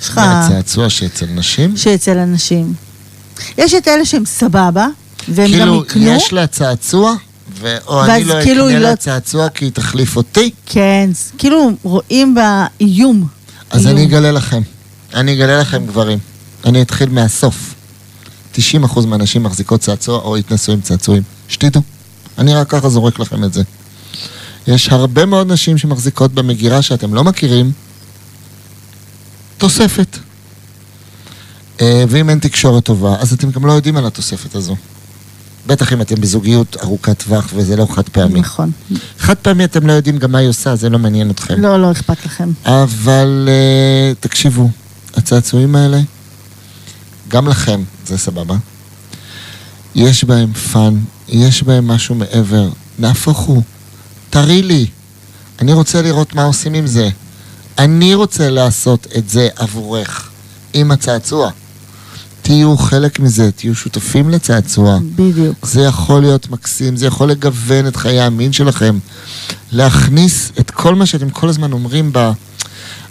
יש 0.00 0.08
לך... 0.08 0.18
מהצעצוע 0.18 0.90
שאצל 0.90 1.26
נשים? 1.26 1.76
שאצל 1.76 2.18
אנשים. 2.18 2.74
יש 3.58 3.74
את 3.74 3.88
אלה 3.88 4.04
שהם 4.04 4.24
סבבה, 4.26 4.86
והם 5.28 5.50
גם 5.50 5.58
כאילו, 5.58 5.82
יקנו. 5.82 6.02
יש 6.06 6.32
לה 6.32 6.46
צעצוע, 6.46 7.14
ו... 7.60 7.76
או 7.86 8.04
אני 8.04 8.24
לא 8.24 8.34
כאילו 8.42 8.68
אקנה 8.68 8.78
לה 8.78 8.90
לא- 8.90 8.96
צעצוע 8.96 9.48
כי 9.48 9.64
היא 9.64 9.72
תחליף 9.72 10.16
אותי, 10.16 10.50
כן, 10.66 11.10
כאילו 11.38 11.70
רואים 11.82 12.34
בה 12.34 12.66
איום. 12.80 13.26
אז. 13.74 13.86
אני 13.86 14.04
אגלה 14.04 14.32
לכם. 14.32 14.62
אני 15.14 15.34
אגלה 15.34 15.60
לכם 15.60 15.86
גברים. 15.86 16.18
אני 16.64 16.82
אתחיל 16.82 17.08
מהסוף. 17.08 17.74
90% 18.54 18.58
מהנשים 19.06 19.42
מחזיקות 19.42 19.80
צעצוע 19.80 20.18
או 20.18 20.36
התנסו 20.36 20.72
עם 20.72 20.80
צעצועים. 20.80 21.22
שתדעו. 21.48 21.82
אני 22.38 22.54
רק 22.54 22.70
ככה 22.70 22.88
זורק 22.88 23.18
לכם 23.18 23.44
את 23.44 23.52
זה. 23.52 23.62
יש 24.66 24.88
הרבה 24.88 25.26
מאוד 25.26 25.52
נשים 25.52 25.78
שמחזיקות 25.78 26.32
במגירה 26.32 26.82
שאתם 26.82 27.14
לא 27.14 27.24
מכירים, 27.24 27.72
תוספת. 29.58 30.18
אה, 31.80 32.04
ואם 32.08 32.30
אין 32.30 32.38
תקשורת 32.38 32.84
טובה, 32.84 33.16
אז 33.18 33.32
אתם 33.32 33.50
גם 33.50 33.66
לא 33.66 33.72
יודעים 33.72 33.96
על 33.96 34.06
התוספת 34.06 34.54
הזו. 34.54 34.76
בטח 35.66 35.92
אם 35.92 36.00
אתם 36.00 36.20
בזוגיות 36.20 36.76
ארוכת 36.82 37.22
טווח 37.22 37.50
וזה 37.54 37.76
לא 37.76 37.86
חד 37.90 38.08
פעמי. 38.08 38.40
נכון. 38.40 38.70
חד 39.18 39.34
פעמי 39.34 39.64
אתם 39.64 39.86
לא 39.86 39.92
יודעים 39.92 40.18
גם 40.18 40.32
מה 40.32 40.38
היא 40.38 40.48
עושה, 40.48 40.76
זה 40.76 40.90
לא 40.90 40.98
מעניין 40.98 41.30
אתכם. 41.30 41.60
לא, 41.60 41.82
לא 41.82 41.92
אכפת 41.92 42.26
לכם. 42.26 42.52
אבל 42.64 43.48
uh, 43.48 44.16
תקשיבו, 44.20 44.70
הצעצועים 45.16 45.76
האלה, 45.76 46.00
גם 47.28 47.48
לכם, 47.48 47.82
זה 48.06 48.18
סבבה. 48.18 48.56
יש 49.94 50.24
בהם 50.24 50.52
fun, 50.52 50.94
יש 51.28 51.62
בהם 51.62 51.86
משהו 51.88 52.14
מעבר. 52.14 52.68
נהפוך 52.98 53.38
הוא, 53.38 53.62
תראי 54.30 54.62
לי. 54.62 54.86
אני 55.60 55.72
רוצה 55.72 56.02
לראות 56.02 56.34
מה 56.34 56.44
עושים 56.44 56.74
עם 56.74 56.86
זה. 56.86 57.08
אני 57.78 58.14
רוצה 58.14 58.50
לעשות 58.50 59.06
את 59.16 59.28
זה 59.28 59.48
עבורך, 59.56 60.30
עם 60.74 60.90
הצעצוע. 60.90 61.50
תהיו 62.44 62.76
חלק 62.76 63.20
מזה, 63.20 63.50
תהיו 63.52 63.74
שותפים 63.74 64.30
לצעצוע. 64.30 64.98
בדיוק. 65.16 65.66
זה 65.66 65.80
יכול 65.80 66.20
להיות 66.22 66.50
מקסים, 66.50 66.96
זה 66.96 67.06
יכול 67.06 67.30
לגוון 67.30 67.86
את 67.86 67.96
חיי 67.96 68.20
המין 68.20 68.52
שלכם. 68.52 68.98
להכניס 69.72 70.52
את 70.60 70.70
כל 70.70 70.94
מה 70.94 71.06
שאתם 71.06 71.30
כל 71.30 71.48
הזמן 71.48 71.72
אומרים 71.72 72.12
בה, 72.12 72.32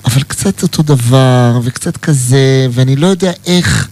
אבל 0.06 0.24
קצת 0.24 0.64
אותו 0.64 0.84
דבר, 0.84 1.60
וקצת 1.64 1.98
כזה, 1.98 2.68
ואני 2.72 2.96
לא 2.96 3.08
יודע 3.08 3.32
איך 3.46 3.88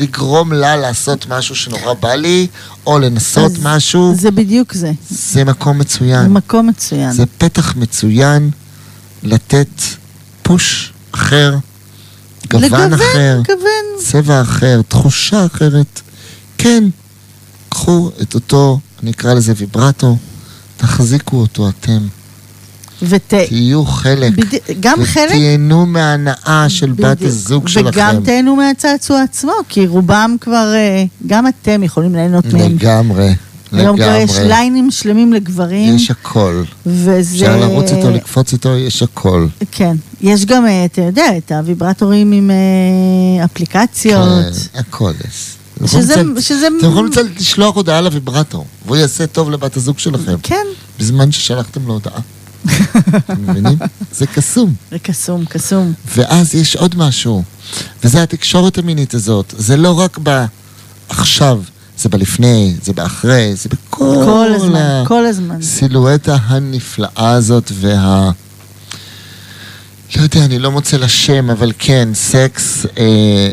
לגרום 0.00 0.52
לה 0.52 0.76
לעשות 0.76 1.26
משהו 1.28 1.56
שנורא 1.56 1.94
בא 2.00 2.14
לי, 2.14 2.46
או 2.86 2.98
לנסות 2.98 3.52
משהו. 3.62 4.14
זה 4.14 4.30
בדיוק 4.30 4.72
זה. 4.72 4.92
זה 5.10 5.44
מקום 5.44 5.76
זה 5.76 5.80
מצוין. 5.80 6.32
מקום 6.32 6.66
מצוין. 6.66 7.12
זה 7.12 7.24
פתח 7.38 7.76
מצוין 7.76 8.50
לתת 9.22 9.80
פוש 10.42 10.92
אחר, 11.12 11.56
גוון 12.50 12.64
לגוון, 12.64 12.92
אחר. 12.92 13.40
לגוון. 13.44 14.04
צבע 14.04 14.40
אחר, 14.40 14.80
תחושה 14.88 15.46
אחרת. 15.46 16.00
כן, 16.58 16.84
קחו 17.68 18.10
את 18.22 18.34
אותו, 18.34 18.78
אני 19.02 19.10
אקרא 19.10 19.34
לזה 19.34 19.52
ויברטו, 19.56 20.16
תחזיקו 20.76 21.36
אותו 21.36 21.68
אתם. 21.68 21.98
ות... 23.02 23.20
תהיו 23.48 23.84
חלק. 23.84 24.32
בדי- 24.32 24.58
גם 24.80 25.04
חלק... 25.04 25.30
ותהנו 25.30 25.86
מההנאה 25.86 26.64
של 26.68 26.92
בת 26.92 26.98
בדיוק. 27.16 27.22
הזוג 27.30 27.68
שלכם. 27.68 27.88
וגם 27.88 28.24
תהנו 28.24 28.56
מהצעצוע 28.56 29.22
עצמו, 29.22 29.52
כי 29.68 29.86
רובם 29.86 30.36
כבר, 30.40 30.72
אה, 30.74 31.04
גם 31.26 31.46
אתם 31.46 31.82
יכולים 31.82 32.14
ליהנות 32.14 32.44
מהם. 32.46 32.72
לגמרי, 32.72 33.30
היום 33.72 33.96
כבר 33.96 34.14
יש. 34.16 34.30
ליינים 34.38 34.90
שלמים 34.90 35.32
לגברים, 35.32 35.96
יש 35.96 36.10
הכל. 36.10 36.62
וזה... 36.86 37.20
אפשר 37.20 37.56
לרוץ 37.60 37.90
איתו, 37.90 38.10
לקפוץ 38.10 38.52
איתו, 38.52 38.76
יש 38.76 39.02
הכל. 39.02 39.46
כן. 39.72 39.96
יש 40.20 40.46
גם, 40.46 40.66
אה, 40.66 40.84
אתה 40.84 41.00
יודע, 41.02 41.36
את 41.38 41.52
הוויברטורים 41.52 42.32
עם 42.32 42.50
אה, 42.50 43.44
אפליקציות. 43.44 44.28
כן, 44.72 44.78
הכל 44.78 45.12
יש. 45.28 45.56
שזה- 45.86 46.14
אתם 46.14 46.34
יכולים 46.82 47.10
לשלוח 47.36 47.76
הודעה 47.76 48.00
לוויברטור, 48.00 48.66
והוא 48.86 48.96
יעשה 48.96 49.26
טוב 49.26 49.50
לבת 49.50 49.76
הזוג 49.76 49.98
שלכם, 49.98 50.34
כן, 50.42 50.66
בזמן 51.00 51.32
ששלחתם 51.32 51.86
לו 51.86 51.92
הודעה. 51.92 52.20
אתם 53.16 53.42
מבינים? 53.48 53.78
זה 54.18 54.26
קסום. 54.26 54.74
זה 54.90 54.98
קסום, 54.98 55.44
קסום. 55.44 55.92
ואז 56.16 56.54
יש 56.54 56.76
עוד 56.76 56.94
משהו, 56.98 57.42
וזה 58.04 58.22
התקשורת 58.22 58.78
המינית 58.78 59.14
הזאת. 59.14 59.54
זה 59.58 59.76
לא 59.76 59.98
רק 59.98 60.18
בעכשיו, 61.08 61.60
זה 62.02 62.08
בלפני, 62.08 62.74
זה 62.82 62.92
באחרי, 62.92 63.54
זה 63.54 63.68
בכל 63.68 64.22
כל 64.24 64.52
הזמן, 64.54 65.04
כל 65.06 65.26
הזמן. 65.26 65.56
הסילואטה 65.58 66.36
הנפלאה 66.46 67.30
הזאת 67.30 67.72
וה... 67.74 68.30
לא 70.16 70.22
יודע, 70.22 70.44
אני 70.44 70.58
לא 70.58 70.70
מוצא 70.70 70.96
לה 70.96 71.08
שם, 71.08 71.50
אבל 71.50 71.72
כן, 71.78 72.08
סקס, 72.14 72.86
אה, 72.98 73.02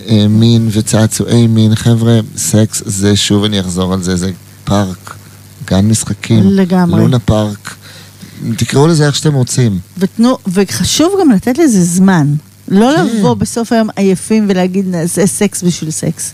אה, 0.08 0.28
מין 0.28 0.70
וצעצועי 0.72 1.48
מין. 1.48 1.76
חבר'ה, 1.76 2.20
סקס 2.38 2.84
זה, 2.86 3.16
שוב 3.16 3.44
אני 3.44 3.60
אחזור 3.60 3.94
על 3.94 4.04
זה, 4.04 4.16
זה 4.16 4.32
פארק, 4.64 5.16
גן 5.68 5.88
משחקים. 5.88 6.44
לגמרי. 6.50 7.02
לונה 7.02 7.20
פארק. 7.20 7.76
תקראו 8.58 8.88
לזה 8.88 9.06
איך 9.08 9.16
שאתם 9.16 9.34
רוצים. 9.34 9.80
ותנו, 9.98 10.38
וחשוב 10.48 11.14
גם 11.22 11.32
לתת 11.32 11.58
לזה 11.58 11.84
זמן. 11.84 12.34
לא 12.68 12.94
כן. 12.96 13.06
לבוא 13.06 13.34
בסוף 13.34 13.72
היום 13.72 13.90
עייפים 13.96 14.46
ולהגיד, 14.50 14.88
נעשה 14.88 15.28
סקס 15.28 15.64
בשביל 15.64 15.92
סקס. 15.92 16.34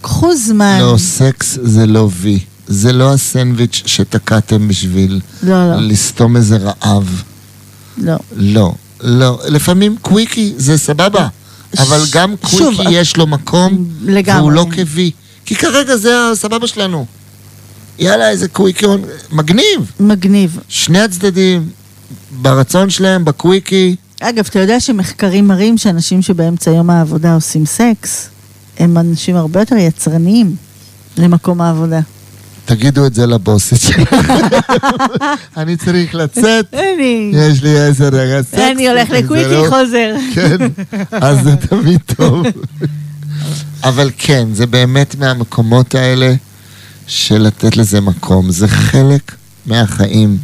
קחו 0.00 0.36
זמן. 0.36 0.78
לא, 0.80 0.94
סקס 0.98 1.58
זה 1.62 1.86
לא 1.86 2.08
וי. 2.12 2.38
זה 2.66 2.92
לא 2.92 3.12
הסנדוויץ' 3.12 3.82
שתקעתם 3.86 4.68
בשביל 4.68 5.20
לא, 5.42 5.70
לא, 5.70 5.76
לסתום 5.76 6.36
איזה 6.36 6.56
רעב. 6.56 7.22
לא. 7.98 8.16
לא, 8.36 8.74
לא. 9.00 9.38
לפעמים 9.48 9.96
קוויקי 10.02 10.54
זה 10.56 10.78
סבבה, 10.78 11.28
אבל 11.78 12.02
גם 12.12 12.34
שוב, 12.46 12.74
קוויקי 12.74 12.94
יש 12.94 13.16
לו 13.16 13.26
מקום, 13.26 13.88
לגמרי. 14.02 14.40
והוא 14.40 14.52
לא 14.52 14.66
כוי. 14.74 15.10
כי 15.46 15.54
כרגע 15.54 15.96
זה 15.96 16.30
הסבבה 16.32 16.66
שלנו. 16.66 17.06
יאללה, 17.98 18.30
איזה 18.30 18.48
קוויקיון, 18.48 19.02
מגניב. 19.32 19.92
מגניב. 20.00 20.58
שני 20.68 21.00
הצדדים, 21.00 21.68
ברצון 22.30 22.90
שלהם, 22.90 23.24
בקוויקי. 23.24 23.96
אגב, 24.20 24.46
אתה 24.50 24.58
יודע 24.58 24.80
שמחקרים 24.80 25.48
מראים 25.48 25.78
שאנשים 25.78 26.22
שבאמצע 26.22 26.70
יום 26.70 26.90
העבודה 26.90 27.34
עושים 27.34 27.66
סקס, 27.66 28.28
הם 28.78 28.98
אנשים 28.98 29.36
הרבה 29.36 29.60
יותר 29.60 29.76
יצרניים 29.76 30.56
למקום 31.18 31.60
העבודה. 31.60 32.00
תגידו 32.64 33.06
את 33.06 33.14
זה 33.14 33.26
לבוסית 33.26 33.80
שלכם. 33.80 34.16
אני 35.56 35.76
צריך 35.76 36.14
לצאת, 36.14 36.74
יש 37.32 37.62
לי 37.62 37.80
עשר 37.80 38.08
דקות 38.08 38.46
סקס. 38.50 38.58
אני 38.58 38.88
הולך 38.88 39.10
לקוויקי, 39.10 39.50
לא- 39.50 39.66
חוזר. 39.68 40.14
כן, 40.34 40.56
אז 41.10 41.38
זה 41.44 41.56
תמיד 41.56 42.00
טוב. 42.16 42.46
אבל 43.88 44.10
כן, 44.18 44.48
זה 44.52 44.66
באמת 44.66 45.14
מהמקומות 45.18 45.94
האלה 45.94 46.34
של 47.06 47.38
לתת 47.38 47.76
לזה 47.76 48.00
מקום. 48.00 48.50
זה 48.50 48.68
חלק 48.68 49.32
מהחיים. 49.66 50.38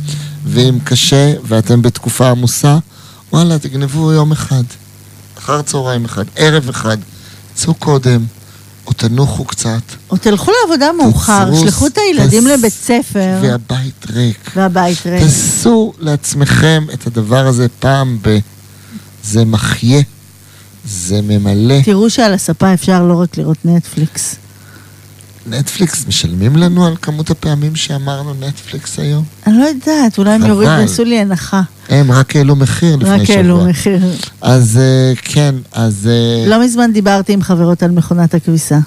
ואם 0.46 0.78
קשה 0.84 1.32
ואתם 1.44 1.82
בתקופה 1.82 2.30
עמוסה, 2.30 2.78
וואלה, 3.32 3.58
תגנבו 3.58 4.12
יום 4.12 4.32
אחד. 4.32 4.62
אחר 5.38 5.62
צהריים 5.62 6.04
אחד, 6.04 6.24
ערב 6.36 6.68
אחד. 6.68 6.96
צאו 7.54 7.74
קודם, 7.74 8.24
או 8.86 8.92
תנוחו 8.92 9.44
קצת. 9.44 9.80
או 10.10 10.16
תלכו 10.16 10.50
לעבודה 10.62 10.92
מאוחר, 10.92 11.54
שלחו 11.60 11.86
את 11.86 11.98
הילדים 11.98 12.44
תס- 12.44 12.50
לבית 12.50 12.72
ספר, 12.72 13.38
והבית 13.42 14.06
ריק. 14.10 14.50
והבית 14.56 15.06
ריק. 15.06 15.22
תעשו 15.22 15.92
לעצמכם 15.98 16.84
את 16.94 17.06
הדבר 17.06 17.46
הזה 17.46 17.66
פעם 17.80 18.18
ב... 18.22 18.38
זה 19.24 19.44
מחיה, 19.44 20.00
זה 20.84 21.20
ממלא. 21.22 21.82
תראו 21.84 22.10
שעל 22.10 22.34
הספה 22.34 22.74
אפשר 22.74 23.02
לא 23.04 23.20
רק 23.20 23.36
לראות 23.38 23.58
נטפליקס. 23.64 24.36
נטפליקס 25.46 26.06
משלמים 26.08 26.56
לנו 26.56 26.86
על 26.86 26.94
כמות 27.02 27.30
הפעמים 27.30 27.76
שאמרנו 27.76 28.34
נטפליקס 28.40 28.98
היום? 28.98 29.24
אני 29.46 29.58
לא 29.58 29.64
יודעת, 29.64 30.18
אולי 30.18 30.30
הם. 30.30 30.46
יורידו, 30.46 30.70
יעשו 30.72 31.04
לי 31.04 31.18
הנחה. 31.20 31.62
הם 31.88 32.12
רק 32.12 32.36
העלו 32.36 32.56
מחיר 32.56 32.96
לפני 32.96 33.10
רק 33.10 33.24
שבוע. 33.24 33.36
העלו 33.36 33.64
מחיר. 33.64 33.98
אז 34.40 34.78
אה, 34.82 35.12
כן, 35.22 35.54
אז... 35.72 36.08
אה, 36.10 36.48
לא 36.48 36.64
מזמן 36.64 36.92
דיברתי 36.92 37.32
עם 37.32 37.42
חברות 37.42 37.82
על 37.82 37.90
מכונת 37.90 38.34
הכביסה. 38.34 38.78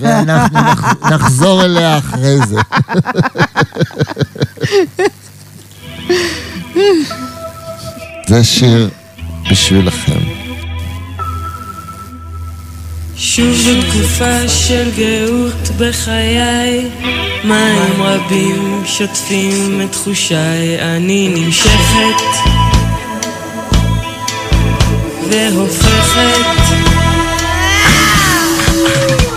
ואנחנו 0.00 0.58
נח- 0.60 0.94
נחזור 1.12 1.64
אליה 1.64 1.98
אחרי 1.98 2.36
זה. 2.48 2.56
זה 8.28 8.44
שיר 8.44 8.90
בשבילכם. 9.50 10.20
שוב 13.36 13.56
בתקופה 13.68 14.48
של 14.48 14.90
גאות 14.96 15.68
בחיי, 15.78 16.88
מים 17.44 18.02
רבים 18.02 18.82
שוטפים 18.86 19.80
את 19.80 19.92
תחושיי, 19.92 20.96
אני 20.96 21.28
נמשכת 21.28 22.22
והופכת 25.30 26.76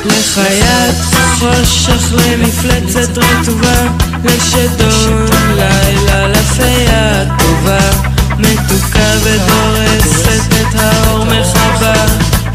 לחיית 0.06 0.96
חושך, 1.40 2.14
למפלצת 2.14 3.18
רטובה, 3.18 3.88
לשדון 4.24 5.26
לילה, 5.56 6.28
לפיה 6.28 7.26
טובה, 7.40 7.90
מתוקה 8.38 9.12
ודורסת 9.24 10.54
את 10.62 10.76
האור 10.80 11.26
מחבה, 11.26 12.06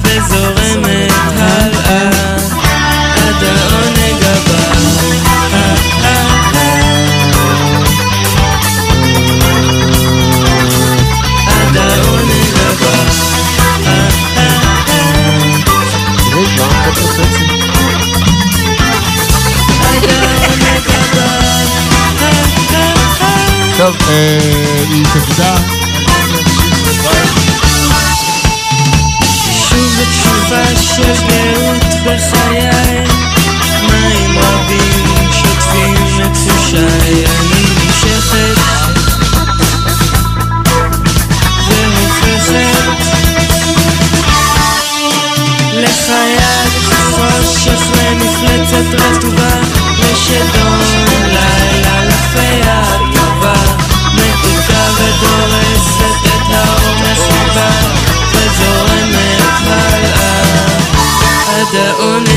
וזורמת 0.05 1.13
הלאה 1.37 2.11
עד 3.17 3.43
העונג 3.45 4.23
הבא. 4.23 4.75
עד 11.47 11.77
העונג 11.77 12.55
הבא. 12.59 13.05
טוב, 23.79 23.97
אה, 24.09 24.85
היא 24.91 25.05
תפדה. 25.05 25.84
שוב 30.13 30.45
בתשובה 30.51 30.77
של 30.77 31.27
גאות 31.29 31.85
בחיי, 32.05 33.05
מים 33.83 34.39
רבים 34.39 35.33
שוטפים 35.33 36.21
את 36.25 36.33
תחושיי, 36.33 37.25
אני 37.27 37.63
נמשכת 37.87 38.59
והופכת 41.69 43.05
לחיית 45.75 46.73
חושך, 47.11 47.83
למפלצת 47.97 48.89
רטובה, 49.01 49.55
לשדון 49.99 50.81
לילה, 51.27 52.05
לפיה 52.05 52.64
עד 61.73 62.34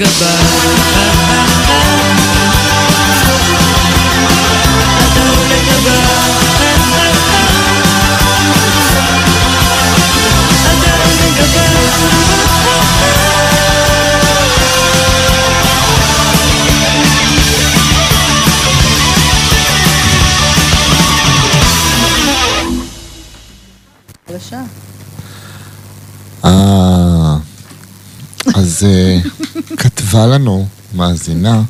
עד 0.00 0.47
כתבה 30.08 30.26
לנו 30.26 30.66
מאזינה, 30.94 31.62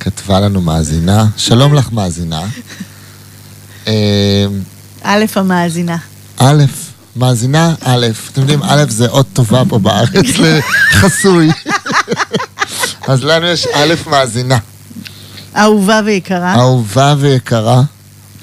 כתבה 0.00 0.40
לנו 0.40 0.60
מאזינה, 0.60 1.26
שלום 1.36 1.74
לך 1.74 1.92
מאזינה. 1.92 2.42
אה, 3.86 4.46
א' 5.02 5.24
המאזינה. 5.36 5.96
א', 6.38 6.64
מאזינה 7.16 7.74
א', 7.82 8.06
אתם 8.32 8.40
יודעים, 8.40 8.60
א' 8.62 8.84
זה 8.88 9.06
אות 9.08 9.26
טובה 9.32 9.62
פה 9.68 9.78
בארץ 9.78 10.26
לחסוי. 10.38 11.48
אז 13.08 13.24
לנו 13.24 13.46
יש 13.46 13.66
א' 13.74 13.94
מאזינה, 14.06 14.58
אהובה 15.56 16.00
ויקרה. 16.04 16.54
אהובה 16.54 17.14
ויקרה 17.18 17.82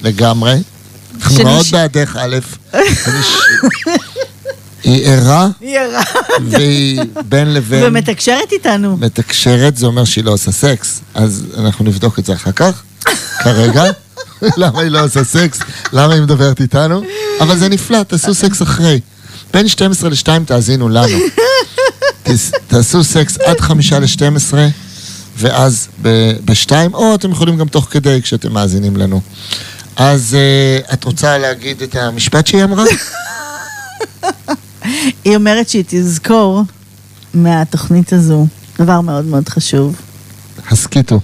לגמרי. 0.02 0.54
אנחנו 1.14 1.44
מאוד 1.44 1.66
בעדך, 1.72 2.16
א'. 2.20 2.36
היא 4.86 5.06
ערה 5.06 5.48
היא 5.60 5.78
ערה. 5.78 6.02
והיא 6.50 7.00
בין 7.28 7.54
לבין 7.54 7.84
ומתקשרת 7.84 8.52
איתנו. 8.52 8.96
מתקשרת, 8.96 9.76
זה 9.76 9.86
אומר 9.86 10.04
שהיא 10.04 10.24
לא 10.24 10.30
עושה 10.30 10.52
סקס, 10.52 11.00
אז 11.14 11.44
אנחנו 11.58 11.84
נבדוק 11.84 12.18
את 12.18 12.24
זה 12.24 12.34
אחר 12.34 12.52
כך, 12.52 12.82
כרגע. 13.38 13.84
למה 14.56 14.80
היא 14.80 14.90
לא 14.90 15.04
עושה 15.04 15.24
סקס? 15.24 15.58
למה 15.92 16.14
היא 16.14 16.22
מדברת 16.22 16.60
איתנו? 16.60 17.02
אבל 17.40 17.58
זה 17.58 17.68
נפלא, 17.68 18.02
תעשו 18.02 18.34
סקס 18.34 18.62
אחרי. 18.62 19.00
בין 19.52 19.68
12 19.68 20.10
ל-2 20.10 20.28
תאזינו 20.46 20.88
לנו. 20.88 21.18
תעשו 22.68 23.04
סקס 23.04 23.38
עד 23.38 23.60
5 23.60 23.92
ל-12, 23.92 24.54
ואז 25.36 25.88
ב-2, 26.02 26.70
או 26.94 27.14
אתם 27.14 27.30
יכולים 27.30 27.56
גם 27.56 27.68
תוך 27.68 27.88
כדי 27.90 28.22
כשאתם 28.22 28.52
מאזינים 28.52 28.96
לנו. 28.96 29.20
אז 29.96 30.36
uh, 30.36 30.92
את 30.92 31.04
רוצה 31.04 31.38
להגיד 31.38 31.82
את 31.82 31.96
המשפט 31.96 32.46
שהיא 32.46 32.64
אמרה? 32.64 32.84
היא 35.24 35.36
אומרת 35.36 35.68
שהיא 35.68 35.84
תזכור 35.86 36.62
מהתוכנית 37.34 38.12
הזו 38.12 38.46
דבר 38.78 39.00
מאוד 39.00 39.24
מאוד 39.24 39.48
חשוב. 39.48 39.96
הסכיתו. 40.70 41.20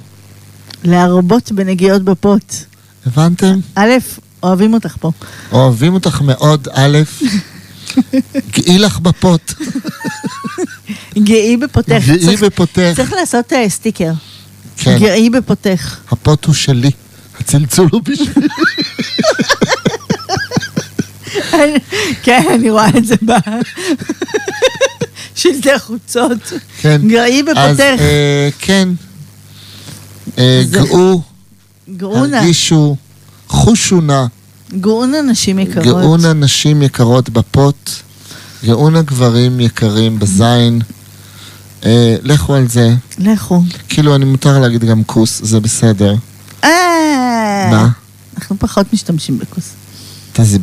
להרבות 0.84 1.52
בנגיעות 1.52 2.02
בפוט. 2.02 2.54
הבנתם? 3.06 3.58
א', 3.74 3.90
אוהבים 4.42 4.74
אותך 4.74 4.96
פה. 5.00 5.10
אוהבים 5.52 5.94
אותך 5.94 6.20
מאוד, 6.20 6.68
א', 6.72 6.98
גאי 8.58 8.78
לך 8.78 8.98
בפוט, 9.00 9.52
גאי 11.18 11.56
בפותך. 11.56 11.90
גאי 12.06 12.18
צריך- 12.18 12.42
בפותך. 12.42 12.92
צריך 12.96 13.12
לעשות 13.12 13.52
אה, 13.52 13.68
סטיקר. 13.68 14.12
כן, 14.76 14.98
גאי 14.98 15.30
בפותך. 15.30 15.96
הפוט 16.10 16.44
הוא 16.44 16.54
שלי, 16.54 16.90
הצלצול 17.40 17.88
הוא 17.92 18.00
בשבילי. 18.04 18.48
כן, 22.24 22.42
אני 22.54 22.70
רואה 22.70 22.88
את 22.98 23.04
זה 23.06 23.14
ב... 23.26 23.32
שלטי 25.34 25.78
חוצות. 25.78 26.52
כן. 26.80 27.00
גאי 27.08 27.40
אז 27.40 27.44
בפותך. 27.76 27.80
אה, 28.00 28.48
כן, 28.58 28.88
אה, 30.38 30.62
זה- 30.66 30.78
גאו, 30.78 31.22
גאונה. 31.96 32.38
הרגישו, 32.38 32.96
חושו 33.48 34.00
נא, 34.00 34.24
גאונה 34.80 35.22
נשים 35.22 35.58
יקרות. 35.58 35.84
גאונה 35.86 36.32
נשים 36.32 36.82
יקרות 36.82 37.28
בפוט, 37.30 37.90
גאונה 38.64 39.02
גברים 39.02 39.60
יקרים 39.60 40.18
בזין, 40.18 40.80
אה, 41.84 42.16
לכו 42.22 42.54
על 42.54 42.68
זה. 42.68 42.94
לכו. 43.18 43.62
כאילו, 43.88 44.14
אני 44.14 44.24
מותר 44.24 44.58
להגיד 44.58 44.84
גם 44.84 45.04
כוס, 45.04 45.40
זה 45.44 45.60
בסדר. 45.60 46.14
אה, 46.64 47.68
מה? 47.70 47.88
אנחנו 48.36 48.56
פחות 48.58 48.92
משתמשים 48.92 49.38
בכוס. 49.38 49.70
זה 50.44 50.58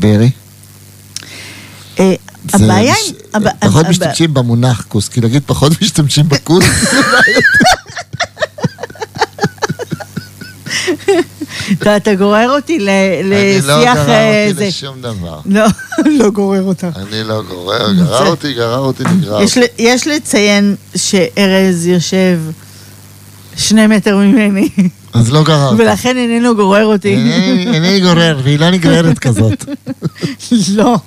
הבעיה 2.53 2.93
מש- 2.93 3.13
עם... 3.35 3.43
פחות 3.59 3.85
משתמשים 3.87 4.33
במונח 4.33 4.85
כוס, 4.87 5.07
כי 5.09 5.21
להגיד 5.21 5.43
פחות 5.45 5.81
משתמשים 5.81 6.29
בכוס, 6.29 6.65
אתה- 11.71 11.97
אתה 11.97 12.15
גורר 12.15 12.49
אותי 12.55 12.79
ל- 12.79 12.89
אני 12.89 13.29
לא 13.63 13.79
לשיח... 13.79 13.95
גרר 13.95 14.09
אה, 14.09 14.47
אותי. 14.51 14.67
לשום 14.67 15.01
דבר. 15.01 15.39
לא, 15.45 15.65
לא 16.19 16.29
גורר 16.29 16.63
אותך. 16.63 16.87
אני 16.95 17.23
לא 17.23 17.41
גורר, 17.43 17.93
גרר 17.93 18.27
אותי, 18.27 18.53
גרר 18.53 18.77
אותי, 18.79 19.03
נגרר. 19.03 19.39
ל- 19.39 19.45
יש 19.77 20.07
לציין 20.07 20.75
שארז 20.95 21.85
יושב 21.87 22.39
שני 23.59 23.87
מטר 23.87 24.17
ממני, 24.17 24.69
אז 25.13 25.31
לא 25.31 25.43
גרר. 25.43 25.73
ולכן 25.77 26.17
איננו 26.17 26.55
גורר 26.55 26.85
אותי. 26.85 27.15
אינני 27.73 27.99
גורר, 27.99 28.41
והיא 28.43 28.59
לא 28.59 28.69
נגררת 28.69 29.19
כזאת. 29.19 29.65
לא. 30.75 30.97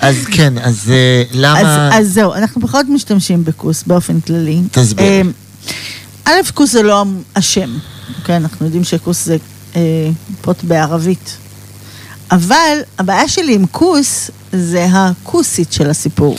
אז 0.00 0.16
כן, 0.30 0.58
אז 0.58 0.90
אה, 0.90 1.22
למה... 1.32 1.88
אז, 1.88 2.02
אז 2.02 2.12
זהו, 2.14 2.34
אנחנו 2.34 2.60
פחות 2.60 2.86
משתמשים 2.88 3.44
בכוס 3.44 3.82
באופן 3.86 4.20
כללי. 4.20 4.60
תסבירי. 4.70 5.08
אה, 5.08 5.22
א', 6.24 6.52
כוס 6.54 6.72
זה 6.72 6.82
לא 6.82 7.04
השם. 7.36 7.70
אוקיי, 8.18 8.36
אנחנו 8.36 8.66
יודעים 8.66 8.84
שכוס 8.84 9.24
זה 9.24 9.36
אה, 9.76 9.80
פוט 10.40 10.64
בערבית. 10.64 11.36
אבל 12.30 12.78
הבעיה 12.98 13.28
שלי 13.28 13.54
עם 13.54 13.66
כוס 13.66 14.30
זה 14.52 14.86
הכוסית 14.92 15.72
של 15.72 15.90
הסיפור. 15.90 16.36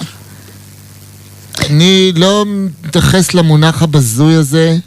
אני 1.59 2.13
לא 2.15 2.45
מתייחס 2.83 3.33
למונח 3.33 3.81
הבזוי 3.81 4.35
הזה, 4.35 4.77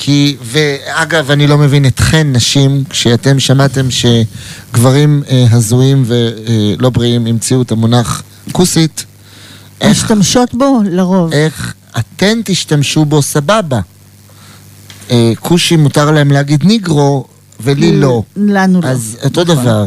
כי, 0.00 0.36
ואגב, 0.42 1.30
אני 1.30 1.46
לא 1.46 1.58
מבין 1.58 1.86
אתכן, 1.86 2.32
נשים, 2.32 2.84
כשאתם 2.90 3.40
שמעתם 3.40 3.86
שגברים 3.90 5.22
אה, 5.30 5.46
הזויים 5.50 6.04
ולא 6.06 6.90
בריאים 6.90 7.26
המציאו 7.26 7.62
את 7.62 7.72
המונח 7.72 8.22
כוסית, 8.52 9.04
איך, 9.80 9.90
משתמשות 9.90 10.54
בו 10.54 10.80
לרוב. 10.90 11.32
איך 11.32 11.74
אתן 11.98 12.40
תשתמשו 12.44 13.04
בו 13.04 13.22
סבבה. 13.22 13.80
אה, 15.10 15.32
כושי 15.40 15.76
מותר 15.76 16.10
להם 16.10 16.32
להגיד 16.32 16.64
ניגרו, 16.64 17.26
ולי 17.60 18.00
לא. 18.00 18.22
לנו 18.36 18.80
לא. 18.80 18.88
אז 18.88 19.16
אותו 19.24 19.42
נכון. 19.42 19.56
דבר. 19.56 19.86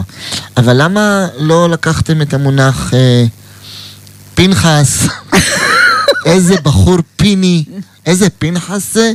אבל 0.58 0.84
למה 0.84 1.28
לא 1.38 1.70
לקחתם 1.70 2.22
את 2.22 2.34
המונח 2.34 2.94
אה, 2.94 3.26
פנחס? 4.36 5.08
איזה 6.26 6.56
בחור 6.64 6.98
פיני, 7.16 7.64
איזה 8.06 8.30
פנחס 8.30 8.94
זה? 8.94 9.14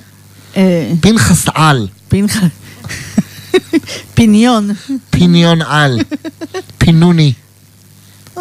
אה, 0.57 0.93
פנחס 1.01 1.45
על. 1.55 1.89
פיניון. 4.15 4.71
פיניון 5.11 5.63
על, 5.63 5.99
פינוני, 6.79 7.33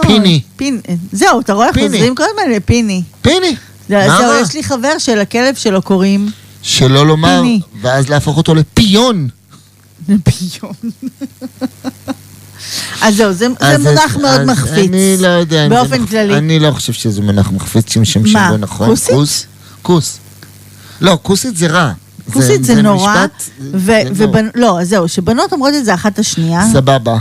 פיני. 0.01 0.41
פין, 0.55 0.81
זהו, 1.11 1.39
אתה 1.39 1.53
רואה. 1.53 1.67
חוזרים 1.73 2.15
כל 2.15 2.23
הזמן 2.23 2.51
לפיני. 2.55 3.03
פיני. 3.21 3.55
זה- 3.89 4.07
מה 4.07 4.17
זהו? 4.17 4.41
יש 4.41 4.53
לי 4.53 4.63
חבר 4.63 4.97
שלכלב 4.97 5.55
שלו 5.55 5.81
קוראים 5.81 6.31
שלא 6.61 7.07
לומר. 7.07 7.41
ואז 7.81 8.09
להפוך 8.09 8.37
אותו 8.37 8.55
לפיון. 8.55 9.27
פיון. 10.23 10.73
אז 13.01 13.15
זהו, 13.15 13.33
זה 13.33 13.47
זה 13.59 13.65
אז- 13.67 13.81
מונח 13.81 14.17
מאוד 14.17 14.39
אז 14.39 14.47
מחפיץ. 14.47 14.89
אני 14.89 15.15
לא 15.19 15.27
יודע. 15.27 15.69
באופן 15.69 16.05
כללי. 16.05 16.37
אני 16.37 16.59
לא 16.59 16.71
חושב 16.71 16.93
שזה 16.93 17.21
מונח 17.21 17.51
מחפיץ 17.51 17.93
שמשתמשים 17.93 18.33
מה, 18.33 18.49
בו 18.51 18.57
נכון. 18.57 18.89
כוסית? 18.89 19.09
כוס? 19.15 19.45
כוס. 19.81 20.17
לא, 21.01 21.19
כוסית 21.21 21.57
זה 21.57 21.67
רע. 21.67 21.91
כוסית 22.33 22.63
זה 22.63 22.81
נורא, 22.81 23.13
משפט- 23.25 23.43
ו- 23.73 23.91
זה 24.15 24.25
לא. 24.25 24.31
ובנ- 24.33 24.51
לא, 24.55 24.81
אז 24.81 24.89
זהו, 24.89 25.07
שבנות 25.07 25.53
אומרות 25.53 25.73
את 25.79 25.85
זה 25.85 25.93
אחת 25.93 26.19
השנייה, 26.19 26.65
סבבה. 26.73 27.17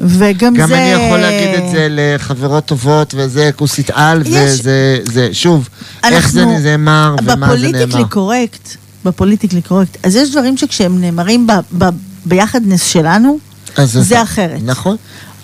וגם 0.00 0.54
גם 0.54 0.68
זה... 0.68 0.78
אני 0.78 1.04
יכול 1.06 1.18
להגיד 1.18 1.64
את 1.64 1.70
זה 1.70 1.86
לחברות 1.90 2.64
טובות, 2.66 3.14
וזה 3.16 3.50
כוסית 3.56 3.90
על, 3.90 4.22
יש- 4.26 4.60
וזה, 4.60 4.98
זה, 5.12 5.28
שוב, 5.32 5.68
איך 6.04 6.30
זה 6.30 6.42
אנחנו- 6.42 6.58
נאמר 6.58 7.14
ומה 7.22 7.32
זה 7.32 7.36
ב 7.46 7.49
politically 7.49 7.86
נאמר. 7.86 8.08
correct, 8.08 8.68
ב 9.04 9.09
politically 9.09 9.62
correct, 9.62 9.96
אז 10.06 10.16
יש 10.16 10.30
דברים 10.30 10.56
שכשהם 10.56 11.00
נאמרים 11.00 11.46
ב- 11.46 11.52
ב- 11.78 11.88
ביחדנס 12.26 12.84
שלנו, 12.86 13.38
אז 13.76 13.90
זה 13.92 14.22
אחרת. 14.22 14.60
נכון. 14.64 14.96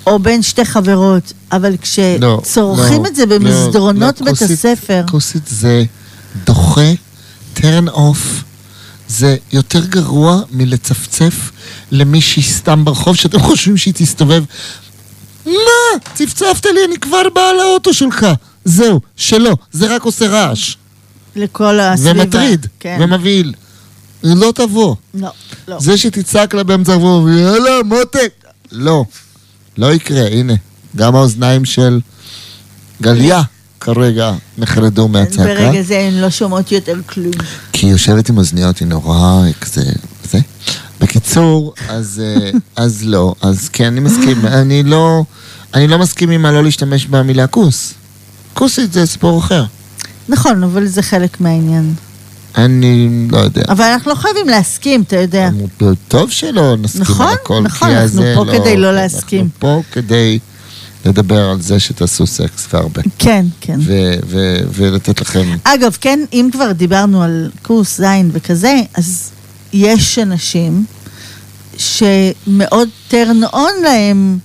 או 0.07 0.19
בין 0.19 0.43
שתי 0.43 0.65
חברות, 0.65 1.33
אבל 1.53 1.71
לא, 1.73 1.77
כשצורכים 1.77 3.03
לא, 3.03 3.09
את 3.09 3.17
זה 3.17 3.27
לא, 3.27 3.39
במסדרונות 3.39 4.21
לא, 4.21 4.27
בית 4.27 4.39
כוסית- 4.39 4.51
הספר, 4.59 5.05
כוסית 5.11 5.43
זה 5.49 5.83
דוחה, 6.47 6.91
turn 7.57 7.89
off. 7.89 8.43
זה 9.09 9.37
יותר 9.53 9.85
גרוע 9.85 10.41
מלצפצף 10.51 11.51
למישהי 11.91 12.43
סתם 12.43 12.85
ברחוב, 12.85 13.17
שאתם 13.17 13.39
חושבים 13.49 13.77
שהיא 13.77 13.95
תסתובב. 13.97 14.45
מה? 15.47 15.53
צפצפת 16.15 16.67
לי, 16.67 16.85
אני 16.89 16.99
כבר 16.99 17.23
באה 17.35 17.53
לאוטו 17.53 17.95
שלך. 17.95 18.27
זהו, 18.65 19.01
שלא, 19.17 19.57
זה 19.73 19.95
רק 19.97 20.03
עושה 20.03 20.27
רעש. 20.27 20.77
לכל 21.37 21.81
הסביבה. 21.81 22.23
ומטריד, 22.23 22.67
כן. 22.81 22.99
ומבהיל. 23.01 23.55
היא 24.23 24.37
לא 24.37 24.53
תבוא. 24.55 24.95
לא, 25.15 25.29
לא. 25.69 25.81
זה 25.81 25.99
שתצעק 25.99 26.55
לה 26.55 26.63
באמצע 26.63 26.93
הרחוב, 26.93 27.29
יאללה, 27.29 27.83
מותק. 27.85 28.33
לא, 28.73 29.05
לא 29.79 29.93
יקרה, 29.93 30.27
הנה. 30.27 30.55
גם 30.97 31.17
האוזניים 31.17 31.65
של 31.65 32.01
גליה 33.03 33.43
כרגע 33.81 34.33
נחרדו 34.59 35.09
מהצעקה. 35.09 35.45
ברגע 35.45 35.83
זה 35.83 35.99
הן 35.99 36.15
לא 36.15 36.31
שומעות 36.31 36.73
יותר 36.73 36.95
כלום. 37.07 37.33
כי 37.73 37.87
היא 37.87 37.93
יושבת 37.93 38.29
עם 38.29 38.39
אוזניות, 38.39 38.79
היא 38.79 38.89
נורא 38.89 39.43
כזה, 39.61 39.85
זה. 40.31 40.39
בקיצור, 41.01 41.75
אז, 41.89 42.23
אה, 42.25 42.51
אז 42.85 43.03
לא, 43.05 43.35
אז 43.41 43.69
כן, 43.73 43.85
אני 43.85 44.01
מסכים. 44.01 44.47
אני 44.47 44.83
לא, 44.83 45.25
אני 45.75 45.89
לא 45.89 45.99
מסכים 45.99 46.31
עם 46.31 46.47
הלא 46.47 46.65
להשתמש 46.65 47.07
במילה 47.07 47.47
כוס. 47.47 47.95
כוסית 48.55 48.93
זה 48.93 49.07
סיפור 49.07 49.39
אחר. 49.39 49.65
נכון, 50.29 50.63
אבל 50.63 50.87
זה 50.87 51.03
חלק 51.03 51.41
מהעניין. 51.41 51.95
אני 52.57 53.29
לא 53.31 53.39
יודע. 53.39 53.63
אבל 53.69 53.85
אנחנו 53.85 54.11
לא 54.11 54.15
חייבים 54.17 54.49
להסכים, 54.49 55.03
אתה 55.03 55.17
יודע. 55.17 55.51
טוב 56.09 56.31
שלא 56.31 56.77
נסכים 56.77 57.03
נכון, 57.03 57.27
על 57.27 57.35
הכל. 57.35 57.61
נכון, 57.61 57.89
כי 57.89 57.95
אנחנו 57.95 58.23
הזה 58.23 58.35
פה 58.37 58.45
כדי 58.53 58.77
לא 58.77 58.95
להסכים. 58.95 59.41
אנחנו 59.41 59.59
פה 59.59 59.83
כדי 59.93 60.39
לדבר 61.05 61.51
על 61.51 61.61
זה 61.61 61.81
שתעשו 61.81 62.27
סקס 62.27 62.67
והרבה. 62.73 63.03
כן, 63.19 63.47
כן. 63.61 63.79
ו- 63.81 64.15
ו- 64.27 64.61
ולתת 64.73 65.21
לכם... 65.21 65.57
אגב, 65.65 65.97
כן, 66.01 66.21
אם 66.33 66.49
כבר 66.53 66.73
דיברנו 66.73 67.23
על 67.23 67.51
קורס 67.63 67.99
זין 67.99 68.31
וכזה, 68.33 68.75
אז 68.95 69.31
יש 69.73 70.19
אנשים 70.19 70.85
שמאוד 71.77 72.89
טרן 73.09 73.45
און 73.45 73.73
להם 73.83 74.39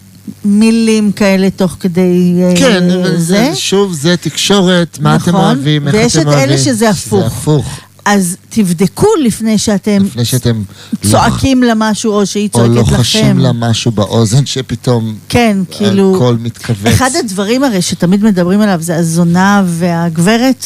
מילים 0.45 1.11
כאלה 1.11 1.49
תוך 1.49 1.77
כדי 1.79 2.33
אה, 2.43 2.53
כן, 2.57 2.83
זה. 2.89 3.17
זה, 3.17 3.51
שוב, 3.55 3.93
זה 3.93 4.17
תקשורת, 4.17 4.97
מה 5.01 5.15
אתם 5.15 5.29
נכון, 5.29 5.45
אוהבים, 5.45 5.87
איך 5.87 5.95
אתם 5.95 6.03
ויש 6.03 6.15
אוהבים. 6.15 6.33
את 6.33 6.37
אלה 6.37 6.57
שזה 6.57 6.89
הפוך. 6.89 7.19
שזה 7.19 7.27
הפוך. 7.27 7.79
אז 8.05 8.37
תבדקו 8.49 9.07
לפני 9.23 9.57
שאתם 9.57 10.03
לפני 10.03 10.25
שאתם 10.25 10.63
צועקים 11.09 11.63
לה 11.63 11.73
משהו, 11.75 12.11
או 12.11 12.25
שהיא 12.25 12.49
או 12.53 12.59
צועקת 12.59 12.81
לכם. 12.81 12.91
לוחשים 12.91 13.39
לה 13.39 13.51
משהו 13.53 13.91
באוזן 13.91 14.45
שפתאום 14.45 15.15
כן, 15.29 15.57
כאילו... 15.71 16.15
הכל 16.15 16.37
מתכווץ. 16.39 16.93
אחד 16.93 17.09
הדברים 17.19 17.63
הרי 17.63 17.81
שתמיד 17.81 18.23
מדברים 18.23 18.61
עליו 18.61 18.81
זה 18.81 18.95
הזונה 18.95 19.63
והגברת, 19.67 20.65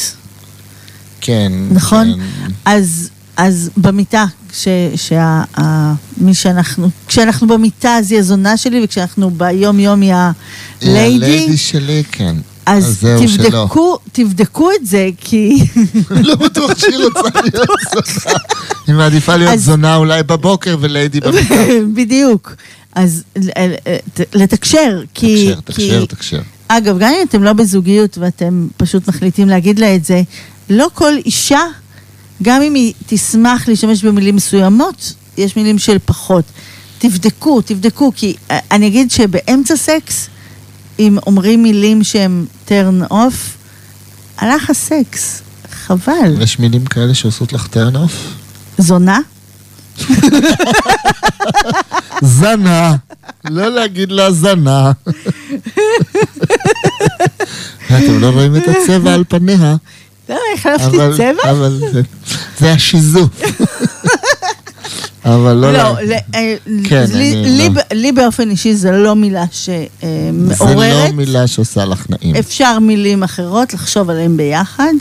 כן. 1.20 1.52
נכון? 1.70 2.14
כן. 2.14 2.52
אז, 2.64 3.10
אז 3.36 3.70
במיטה, 3.76 4.24
כש, 4.52 4.68
שה, 4.96 5.42
ה, 5.58 5.94
מי 6.16 6.34
שאנחנו, 6.34 6.90
כשאנחנו 7.08 7.46
במיטה 7.46 7.96
אז 7.96 8.12
היא 8.12 8.18
הזונה 8.18 8.56
שלי, 8.56 8.84
וכשאנחנו 8.84 9.30
ביום 9.30 9.80
יום 9.80 10.00
היא 10.00 10.14
הליידי, 10.14 11.26
הליידי 11.26 11.56
שלי, 11.56 12.02
כן. 12.12 12.36
אז. 12.68 13.06
תבדקו, 13.18 13.98
תבדקו 14.12 14.70
את 14.72 14.86
זה, 14.86 15.08
כי... 15.20 15.58
לא 16.28 16.34
בטוח 16.34 16.78
שהיא 16.78 16.96
רוצה 16.96 17.40
להיות 17.42 17.68
זונה. 17.92 18.36
היא 18.86 18.94
מעדיפה 18.94 19.36
להיות 19.36 19.58
זונה 19.58 19.96
אולי 19.96 20.22
בבוקר 20.22 20.76
וליידי 20.80 21.20
במיטה. 21.20 21.54
בדיוק. 21.96 22.54
אז 22.94 23.22
לתקשר, 24.34 25.02
כי... 25.14 25.50
תקשר, 25.54 25.60
תקשר, 25.60 26.04
תקשר. 26.04 26.40
אגב, 26.68 26.98
גם 26.98 27.12
אם 27.12 27.26
אתם 27.28 27.42
לא 27.42 27.52
בזוגיות 27.52 28.18
ואתם 28.18 28.66
פשוט 28.76 29.08
מחליטים 29.08 29.48
להגיד 29.48 29.78
לה 29.78 29.94
את 29.94 30.04
זה, 30.04 30.22
לא 30.70 30.86
כל 30.94 31.12
אישה, 31.26 31.60
גם 32.42 32.62
אם 32.62 32.74
היא 32.74 32.92
תשמח 33.06 33.68
להשתמש 33.68 34.04
במילים 34.04 34.36
מסוימות, 34.36 35.12
יש 35.36 35.56
מילים 35.56 35.78
של 35.78 35.96
פחות. 36.04 36.44
תבדקו, 36.98 37.60
תבדקו, 37.60 38.12
כי 38.16 38.34
אה, 38.50 38.58
אני 38.70 38.86
אגיד 38.86 39.10
שבאמצע 39.10 39.76
סקס, 39.76 40.28
אם 40.98 41.18
אומרים 41.26 41.62
מילים 41.62 42.04
שהם 42.04 42.46
turn 42.68 43.12
off, 43.12 43.36
הלך 44.38 44.70
הסקס, 44.70 45.42
חבל. 45.70 46.42
יש 46.42 46.58
מילים 46.58 46.84
כאלה 46.86 47.14
שעושות 47.14 47.52
לך 47.52 47.66
turn 47.66 47.94
off? 47.94 48.12
זונה? 48.78 49.20
זנה. 52.22 52.96
לא 53.44 53.68
להגיד 53.68 54.12
לה 54.12 54.32
זנה. 54.32 54.92
אתם 57.86 58.20
לא 58.20 58.30
רואים 58.30 58.56
את 58.56 58.62
הצבע 58.68 59.14
על 59.14 59.24
פניה? 59.28 59.76
לא, 60.28 60.38
החלפתי 60.54 60.96
צבע? 61.16 61.50
אבל 61.50 61.80
זה 62.58 62.72
השיזוף. 62.72 63.30
אבל 65.34 65.52
לא... 65.54 65.72
לא, 65.72 65.96
אה, 66.34 66.54
כן, 66.84 67.04
לי- 67.14 67.68
לא. 67.68 67.80
לי 67.92 68.12
באופן 68.12 68.50
אישי 68.50 68.74
זו 68.74 68.90
לא 68.92 69.16
מילה 69.16 69.44
זה 69.66 69.84
שמעוררת. 70.02 71.10
לא 71.10 71.16
מילה 71.16 71.46
שעושה 71.46 71.84
לך 71.84 72.06
נעים. 72.10 72.36
אפשר 72.36 72.78
מילים 72.78 73.22
אחרות, 73.22 73.74
לחשוב 73.74 74.10
עליהן 74.10 74.36
ביחד. 74.36 74.92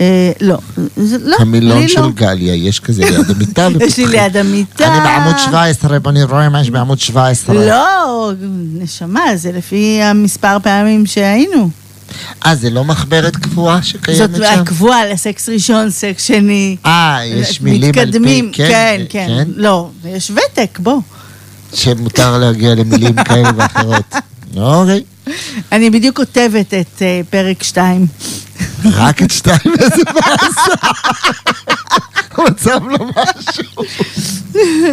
אה, 0.00 0.32
לא, 0.40 0.58
זה 0.96 1.16
לא, 1.24 1.36
המילון 1.40 1.78
לי 1.78 1.88
של 1.88 2.00
לא. 2.00 2.10
גליה, 2.14 2.54
יש 2.54 2.80
כזה 2.80 3.04
ליד 3.04 3.30
המיטה. 3.36 3.68
יש 3.80 3.96
לי. 3.98 4.06
ליד 4.06 4.36
המיטה. 4.36 4.86
אני 4.94 5.00
בעמוד 5.04 5.38
17, 5.38 5.98
בוא 5.98 6.12
נראה 6.12 6.48
מה 6.48 6.60
יש 6.60 6.70
בעמוד 6.70 6.98
17. 6.98 7.66
לא, 7.66 8.32
נשמה, 8.74 9.20
זה 9.36 9.52
לפי 9.52 10.00
המספר 10.02 10.56
פעמים 10.62 11.06
שהיינו. 11.06 11.70
אה, 12.46 12.54
זה 12.54 12.70
לא 12.70 12.84
מחברת 12.84 13.36
קבועה 13.36 13.82
שקיימת 13.82 14.30
זאת 14.34 14.46
שם? 14.46 14.60
הקבועה 14.60 15.06
לסקס 15.06 15.48
ראשון, 15.48 15.90
סקס 15.90 16.22
שני. 16.24 16.76
אה, 16.86 17.20
יש 17.24 17.60
מילים 17.60 17.84
על 17.88 17.92
פי... 17.92 18.00
מתקדמים, 18.00 18.50
כן, 18.52 19.04
כן. 19.08 19.28
כן. 19.28 19.48
לא, 19.56 19.90
יש 20.04 20.30
ותק, 20.30 20.78
בוא. 20.82 21.00
שמותר 21.74 22.38
להגיע 22.38 22.74
למילים 22.74 23.14
כאלה 23.28 23.50
ואחרות. 23.56 24.14
אוקיי. 24.56 25.02
אני 25.72 25.90
בדיוק 25.90 26.16
כותבת 26.16 26.74
את 26.74 27.02
אה, 27.02 27.20
פרק 27.30 27.62
2. 27.62 28.06
רק 28.84 29.22
את 29.22 29.30
שתיים, 29.30 29.74
איזה 29.80 30.02
באסה. 30.14 30.88
המצב 32.30 32.80
לא 32.88 33.06
משהו. 33.16 33.82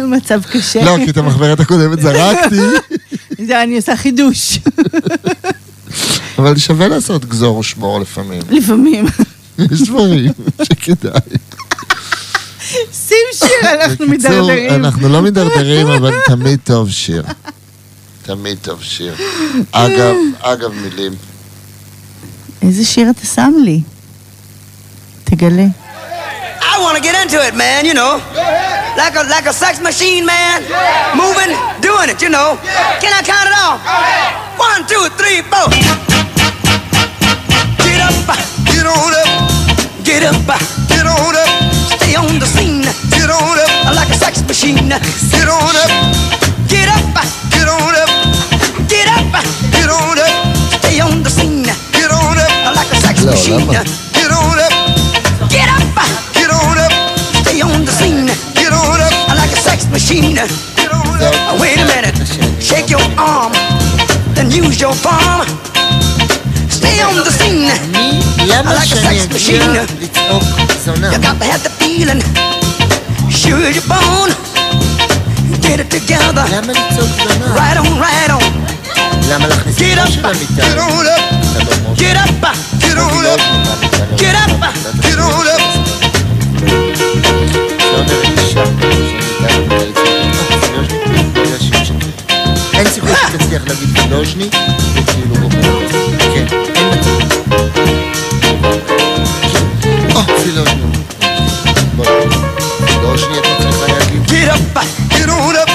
מצב 0.08 0.42
קשה. 0.42 0.84
לא, 0.84 0.96
כי 1.04 1.10
את 1.10 1.16
המחברת 1.16 1.60
הקודמת 1.60 2.00
זרקתי, 2.00 2.56
זה, 3.46 3.62
אני 3.62 3.76
עושה 3.76 3.96
חידוש. 3.96 4.58
אבל 6.38 6.58
שווה 6.58 6.88
לעשות 6.88 7.24
גזור 7.24 7.58
ושמור 7.58 8.00
לפעמים. 8.00 8.42
לפעמים. 8.50 9.06
יש 9.58 9.82
דברים 9.82 10.32
שכדאי. 10.62 11.20
שים 12.92 13.16
שיר, 13.34 13.70
אנחנו 13.70 14.06
בקיצור, 14.06 14.30
מידרדרים. 14.30 14.70
אנחנו 14.70 15.08
לא 15.08 15.22
מידרדרים, 15.22 15.86
אבל 15.86 16.14
תמיד 16.26 16.58
טוב 16.64 16.90
שיר. 16.90 17.22
תמיד 18.22 18.58
טוב 18.62 18.82
שיר. 18.82 19.14
אגב, 19.72 20.14
אגב 20.40 20.72
מילים. 20.72 21.12
איזה 22.62 22.84
שיר 22.84 23.10
אתה 23.10 23.26
שם 23.26 23.52
לי? 23.64 23.80
תגלה. 25.24 25.66
I 26.60 26.78
want 26.82 26.96
to 26.98 27.02
get 27.02 27.14
into 27.22 27.38
it, 27.48 27.54
man, 27.54 27.86
you 27.86 27.94
know. 27.94 28.20
Like 29.00 29.14
a 29.20 29.22
like 29.34 29.46
a 29.46 29.52
sex 29.62 29.80
machine, 29.80 30.24
man. 30.26 30.58
Moving, 31.22 31.52
doing 31.80 32.08
it, 32.12 32.20
you 32.24 32.30
know. 32.36 32.48
Can 33.02 33.12
I 33.18 33.22
count 33.30 33.46
it 33.50 33.56
off? 33.66 33.78
One, 34.68 34.82
two, 34.90 35.04
three, 35.18 35.38
four. 35.50 35.68
Get 38.06 38.14
up, 38.14 38.38
Get 38.70 38.86
on 38.86 39.14
up, 39.18 39.30
get 40.04 40.22
up, 40.22 40.46
get 40.86 41.06
on 41.10 41.34
up, 41.34 41.50
stay 41.98 42.14
on 42.14 42.38
the 42.38 42.46
scene. 42.46 42.82
get 43.10 43.26
on 43.26 43.58
up, 43.58 43.96
Like 43.96 44.10
a 44.10 44.14
sex 44.14 44.46
machine. 44.46 44.86
get 44.86 45.48
on 45.50 45.74
up, 45.74 45.90
Get 46.70 46.86
up, 46.86 47.02
get 47.50 47.66
on 47.66 47.94
up, 47.98 48.10
get 48.86 49.10
up, 49.10 49.26
get 49.74 49.90
on 49.90 50.18
up, 50.22 50.34
stay 50.78 51.00
on 51.00 51.24
the 51.24 51.30
scene. 51.30 51.64
get 51.66 52.12
on 52.14 52.38
up, 52.38 52.76
Like 52.78 52.92
a 52.94 53.00
sex 53.02 53.24
machine. 53.24 53.66
get 53.66 54.30
on 54.30 54.54
up, 54.54 54.74
Get 55.50 55.66
up, 55.66 55.82
get 56.30 56.50
on 56.50 56.78
up, 56.78 56.92
stay 57.42 57.60
on 57.60 57.84
the 57.84 57.90
scene. 57.90 58.30
get 58.54 58.70
on 58.70 59.00
up, 59.02 59.34
Like 59.34 59.50
a 59.50 59.56
sex 59.58 59.90
machine. 59.90 60.36
get 60.36 60.92
on 60.94 61.22
up. 61.26 61.34
Uh, 61.34 61.58
Wait 61.60 61.74
a 61.74 61.86
minute. 61.90 62.14
Shake 62.62 62.88
your 62.88 63.02
arm, 63.18 63.50
then 64.34 64.52
use 64.52 64.80
your 64.80 64.94
palm. 65.02 65.42
Stay 66.85 67.01
on 67.01 67.15
the 67.25 67.31
scene. 67.31 67.71
למה 68.47 68.73
like 68.75 68.77
a 68.77 68.85
שאני 68.85 69.19
sex 69.19 69.35
אגיע 69.35 69.63
machine. 69.65 69.77
לצעוק 70.01 70.43
זונה? 70.85 71.11
You 71.11 71.15
got 71.17 71.39
to 71.41 71.45
have 71.45 71.63
the 71.63 71.83
feeling. 71.83 72.21
Sure 73.29 73.61
as 73.67 73.75
you're 73.75 73.89
born. 73.89 74.31
Get 75.61 75.79
it 75.79 75.89
together. 75.95 76.45
למה 76.51 76.73
לצעוק 76.73 77.09
זונה? 77.23 77.55
Right 77.55 77.77
on, 77.77 78.01
right 78.01 78.31
on. 78.31 78.43
למה 79.29 79.47
להכניס 79.47 79.77
Get 79.77 79.81
את 79.81 79.97
up, 79.97 80.01
הראש 80.01 80.13
של 80.13 80.25
המיטה? 80.25 80.61
Get 80.61 80.77
on 80.77 81.05
up, 81.05 81.35
אתה 81.51 81.63
לא 81.63 81.75
מוביל. 81.87 82.07
Get 82.11 82.17
up. 82.17 82.45
get 82.79 82.97
on 82.97 83.25
up, 83.25 83.41
Get 84.17 84.35
up. 84.35 84.51
get 85.01 85.17
on 85.17 85.47
up. 85.55 85.61
לא 87.93 88.01
נראית 88.07 88.39
אישה 88.39 88.63
שמיטה 88.65 88.97
ומנהלת 89.57 89.97
אין 92.73 92.89
סיכוי 92.89 93.11
שתצליח 93.31 93.61
להגיד 93.67 93.89
פילוז'ני 93.97 94.49
וכאילו 94.93 95.35
גומרת. 95.35 95.91
כן, 96.33 96.45
Get 100.16 100.24
up, 104.48 104.60
get 105.10 105.28
on 105.28 105.56
up, 105.56 105.68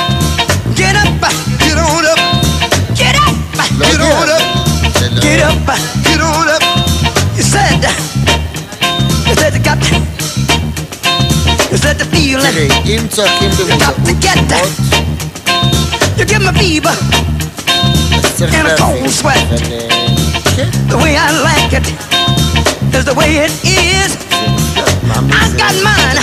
get 0.75 0.95
up, 0.95 1.21
get 1.59 1.77
on 1.77 2.05
up, 2.05 2.19
get 5.21 5.41
up, 5.41 5.67
get 6.03 6.21
on 6.21 6.47
up. 6.49 6.63
You 7.37 7.43
said, 7.43 7.83
you 9.27 9.35
said 9.35 9.53
you 9.53 9.59
got, 9.61 9.77
you 11.71 11.77
said 11.77 11.97
the 11.99 12.05
feeling. 12.05 12.55
Im 12.85 13.07
całkiem 13.09 13.51
do 13.57 13.63
You 13.63 13.77
got 13.77 13.95
to 14.05 14.13
get 14.13 14.47
that. 14.49 14.67
You 16.17 16.25
give 16.25 16.41
me 16.41 16.51
fever 16.59 16.95
and 18.41 18.67
a 18.67 18.75
cold 18.77 19.09
sweat. 19.09 19.49
The 20.89 20.97
way 20.97 21.15
I 21.15 21.31
like 21.43 21.73
it 21.73 21.87
is 22.95 23.05
the 23.05 23.13
way 23.13 23.37
it 23.45 23.51
is. 23.65 24.30
I 25.11 25.51
got 25.59 25.75
mine. 25.83 26.15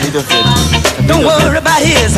Don't 1.04 1.24
worry 1.24 1.58
about 1.58 1.82
his. 1.84 2.16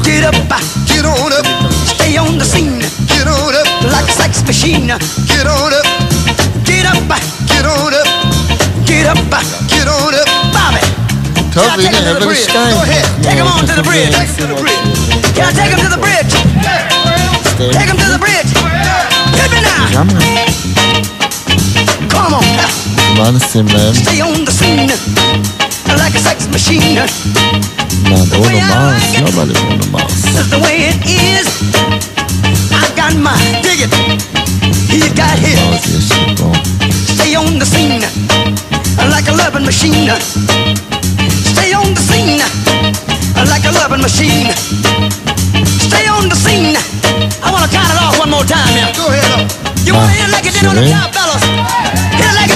Get 0.00 0.24
up, 0.24 0.34
uh, 0.48 0.56
get 0.88 1.04
on 1.04 1.32
up. 1.36 1.44
Stay 1.84 2.16
on 2.16 2.38
the 2.38 2.44
scene. 2.44 2.80
Get 3.04 3.28
on 3.28 3.52
up 3.52 3.68
like 3.92 4.08
a 4.08 4.12
sex 4.12 4.40
machine. 4.46 4.88
Get 4.88 5.44
on 5.44 5.72
up. 5.76 5.84
Get 6.64 6.88
up, 6.88 6.96
uh, 7.04 7.20
get 7.44 7.68
on 7.68 7.92
up. 7.92 8.08
Get 8.88 9.04
up, 9.04 9.20
uh, 9.28 9.44
get 9.68 9.84
on 9.84 10.14
up. 10.16 10.28
Bobby. 10.56 10.80
Tough, 11.52 11.76
Can 11.76 11.80
I 11.80 11.92
take 11.92 11.92
him 11.92 12.04
to 12.08 12.14
the 12.16 12.24
bridge? 12.24 12.48
Go 12.48 12.64
ahead. 12.80 13.04
Take 13.20 13.36
him 13.36 13.46
on 13.46 13.60
to 13.68 13.74
the 13.76 13.84
bridge. 13.84 14.16
Take 14.16 14.32
him 14.32 14.36
to 14.40 14.46
the 14.48 14.60
bridge. 14.64 14.80
Can 15.36 15.44
I 15.44 15.52
take 15.52 15.72
him 15.76 15.80
to 15.84 15.90
the 15.92 16.00
bridge? 16.00 16.32
Take 17.76 17.88
him 17.90 17.98
to 18.00 18.08
the 18.08 18.20
bridge. 18.20 18.48
Hit 19.36 19.50
me 19.52 19.60
now. 19.60 20.08
Come 22.08 22.34
on. 22.34 22.79
Madison, 23.16 23.66
man. 23.66 23.94
Stay 23.94 24.20
on 24.20 24.44
the 24.44 24.52
scene 24.52 24.88
like 25.98 26.14
a 26.14 26.18
sex 26.18 26.46
machine. 26.48 26.94
Man, 26.94 28.26
ohne 28.38 28.60
Maus, 28.70 29.04
nobody 29.20 29.54
ohne 29.66 29.86
Maus. 29.90 30.22
That's 30.34 30.50
the 30.50 30.58
way 30.58 30.90
it 30.90 30.98
is. 31.06 31.46
I 32.72 32.86
got 32.94 33.14
my 33.16 33.36
dig 33.62 33.86
it. 33.86 33.92
He 34.90 35.00
got 35.14 35.38
his. 35.38 36.10
Stay 37.14 37.34
on 37.34 37.58
the 37.58 37.66
scene 37.66 38.00
like 39.10 39.28
a 39.28 39.34
loving 39.34 39.64
machine. 39.64 40.10
Stay 41.52 41.72
on 41.74 41.94
the 41.94 42.02
scene 42.02 42.40
like 43.50 43.64
a 43.64 43.72
loving 43.72 44.02
machine. 44.02 44.50
Stay 45.88 46.06
on 46.08 46.28
the 46.28 46.36
scene. 46.36 46.76
I 47.42 47.50
wanna 47.50 47.68
count 47.68 47.90
it 47.90 47.98
off 48.02 48.18
one 48.18 48.30
more 48.30 48.44
time 48.44 48.74
now. 48.74 48.92
Go 48.96 49.08
ahead. 49.08 49.50
You 49.84 49.94
wanna 49.94 50.12
end 50.22 50.32
like 50.32 50.46
it 50.46 50.54
did 50.54 50.66
on 50.66 50.76
the 50.76 50.86
job. 50.88 51.19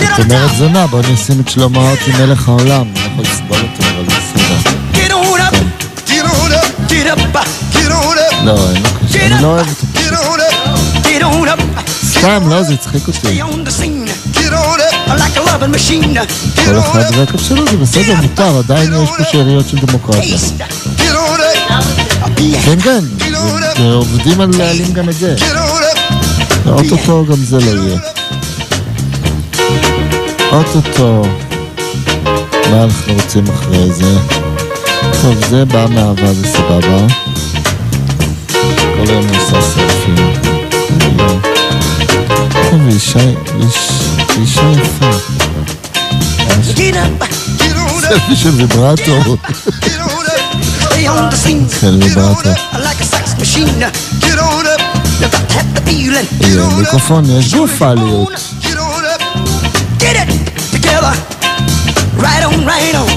את 0.02 0.18
אומרת. 0.18 0.56
זונה, 0.58 0.86
בוא 0.86 1.00
נשים 1.12 1.40
את 1.40 1.48
שלמה 1.48 1.90
ארצי 1.90 2.10
מלך 2.18 2.48
העולם. 2.48 2.86
אני 2.96 3.12
יכול 3.12 3.24
לסבול 3.24 3.58
אותו, 3.58 3.84
אבל 3.94 4.04
בסדר. 4.04 4.70
Get 4.92 5.10
on 5.10 5.40
up, 5.40 5.56
Get 6.06 6.24
on 6.24 6.52
up, 6.52 6.88
get 6.88 7.06
up, 7.06 7.18
get 7.72 7.90
on 7.90 8.18
up, 8.18 8.44
לא, 8.44 8.70
אין 8.74 8.82
לו 8.82 8.88
קשר, 9.08 9.26
אני 9.26 9.42
לא 9.42 9.46
אוהב 9.48 9.66
אותו. 9.68 9.86
get 9.94 10.12
on 10.12 10.40
up, 10.40 11.06
get 11.06 11.22
on 11.22 11.48
up. 11.48 11.80
סתם, 12.04 12.48
לא, 12.48 12.62
זה 12.62 12.74
הצחיק 12.74 13.08
אותי. 13.08 13.18
כל 16.64 16.78
אחד 16.78 17.02
והכיף 17.16 17.40
שלו, 17.48 17.66
זה 17.70 17.76
בסדר, 17.76 18.14
מותר, 18.22 18.58
עדיין 18.58 18.92
יש 19.02 19.08
פה 19.18 19.24
שאריות 19.32 19.68
של 19.68 19.78
דמוקרטיה. 19.78 20.36
Taste. 20.36 20.62
get 20.98 21.00
on 21.00 21.40
up, 21.40 22.28
כן, 22.64 22.80
כן, 22.80 23.00
עובדים 23.82 24.40
על 24.40 24.50
להעלים 24.58 24.92
גם 24.92 25.08
את 25.08 25.14
זה. 25.14 25.34
get 25.38 25.42
on 25.42 25.96
up, 25.96 26.68
אוטוטו 26.68 27.24
גם 27.26 27.36
זה 27.36 27.58
לא 27.60 27.80
יהיה. 27.82 27.98
אוטוטו. 30.54 31.22
מה 32.70 32.84
אנחנו 32.84 33.14
רוצים 33.14 33.44
אחרי 33.54 33.92
זה? 33.92 34.18
טוב, 35.22 35.46
זה 35.48 35.64
בא 35.64 35.86
מאהבה, 35.90 36.32
זה 36.32 36.48
סבבה. 36.48 37.06
כל 38.96 39.08
היום 39.08 39.24
אני 39.28 39.38
עושה 39.38 39.60
סלפים. 39.62 40.32
טוב, 42.70 42.88
אישה, 42.88 43.20
אישה 44.40 44.62
יפה. 44.70 45.10
סלפי 48.00 48.36
של 48.36 48.50
ויברטור. 48.50 49.36
scene 51.44 51.80
כן, 51.80 51.94
ויברטור. 52.02 52.52
like 52.72 53.00
a 53.00 53.04
sex 53.04 53.34
machine. 53.40 53.80
get 54.20 54.38
on 54.38 54.66
up, 54.66 54.80
You 55.20 55.28
got 55.28 55.48
to 55.48 55.54
have 55.54 55.74
the 55.74 55.90
feeling. 55.90 56.46
יהיה 56.46 56.66
מיקרופון, 56.78 57.24
יש 57.38 57.54
גופליות. 57.54 58.54
get 61.03 61.03
on 61.03 61.11
up, 61.11 61.19
Get 61.19 61.47
it 61.47 61.61
together. 61.61 62.19
Right 62.23 62.43
on, 62.47 62.65
right 62.65 62.95
on. 62.95 63.09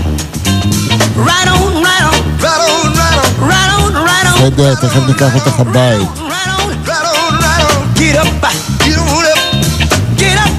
Right 1.29 1.49
on, 1.55 1.83
right 1.87 2.05
on. 2.09 2.17
Right 2.43 2.63
on, 2.69 2.93
right 3.01 3.19
on, 3.23 3.31
Right 3.51 3.71
on, 3.79 3.93
right 4.09 4.27
on. 4.27 4.37
בסדר, 4.39 4.75
תכף 4.75 5.07
ניקח 5.07 5.35
אותך 5.35 5.61
הבית. 5.61 6.09
Right 6.19 6.51
on. 6.59 6.69
right 6.87 7.07
on, 7.15 7.33
right 7.45 7.63
on. 7.69 7.95
Get 7.95 8.17
up, 8.17 8.29
Get 8.85 8.99
on 8.99 9.25
up, 9.33 9.41
get 10.21 10.37
up, 10.45 10.53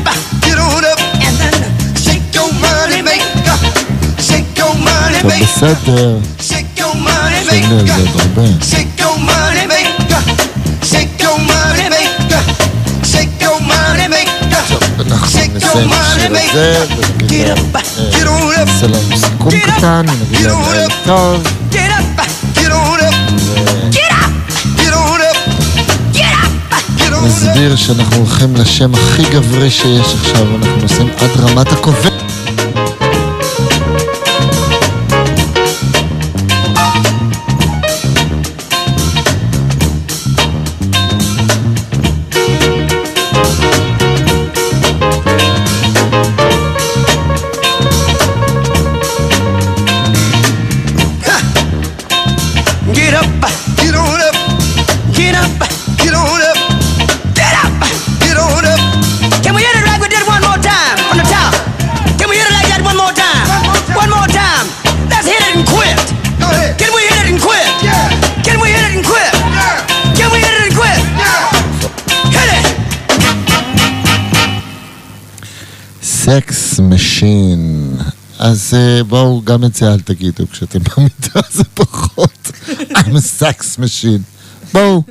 get 0.46 0.58
on 0.58 0.84
up. 0.92 1.00
and 1.26 1.36
then 1.42 1.56
Shake 2.04 2.36
your 2.38 2.50
money 2.64 3.02
maker. 3.10 3.58
Shake 4.28 4.58
your 4.60 4.74
money 4.88 5.20
טוב, 5.22 5.32
maker. 5.32 5.46
בסדר. 5.46 6.18
Shake 6.50 6.80
your 6.82 6.96
money 7.08 7.40
תחשוב 7.46 7.72
לי 7.72 7.80
על 7.80 7.88
זה 7.88 7.94
maker. 7.94 8.00
עוד 8.00 8.22
הרבה. 8.22 8.46
Shake 8.72 8.96
your 9.04 9.18
money 9.30 9.66
maker. 9.74 10.22
Shake 10.92 11.22
your 11.24 11.38
money 11.52 11.88
maker. 11.96 12.44
Shake 13.12 13.36
your 13.46 13.60
money 13.72 14.08
maker. 14.16 14.27
נסביר 27.29 27.77
שאנחנו 27.77 28.17
הולכים 28.17 28.57
לשם 28.57 28.95
הכי 28.95 29.23
גברי 29.23 29.71
שיש 29.71 30.15
עכשיו, 30.21 30.47
אנחנו 30.57 30.77
נוסעים 30.77 31.09
עד 31.19 31.41
רמת 31.41 31.73
הכובד. 31.73 32.28
אז 78.49 78.75
אה, 78.75 79.05
בואו, 79.05 79.43
גם 79.45 79.65
את 79.65 79.75
זה 79.75 79.93
אל 79.93 80.01
תגידו 80.01 80.45
כשאתם 80.51 80.79
במיטה, 80.79 81.41
זה 81.53 81.65
פחות. 81.75 82.51
I'm 82.69 83.15
a 83.15 83.41
sex 83.41 83.79
machine. 83.79 84.23
בואו, 84.73 85.03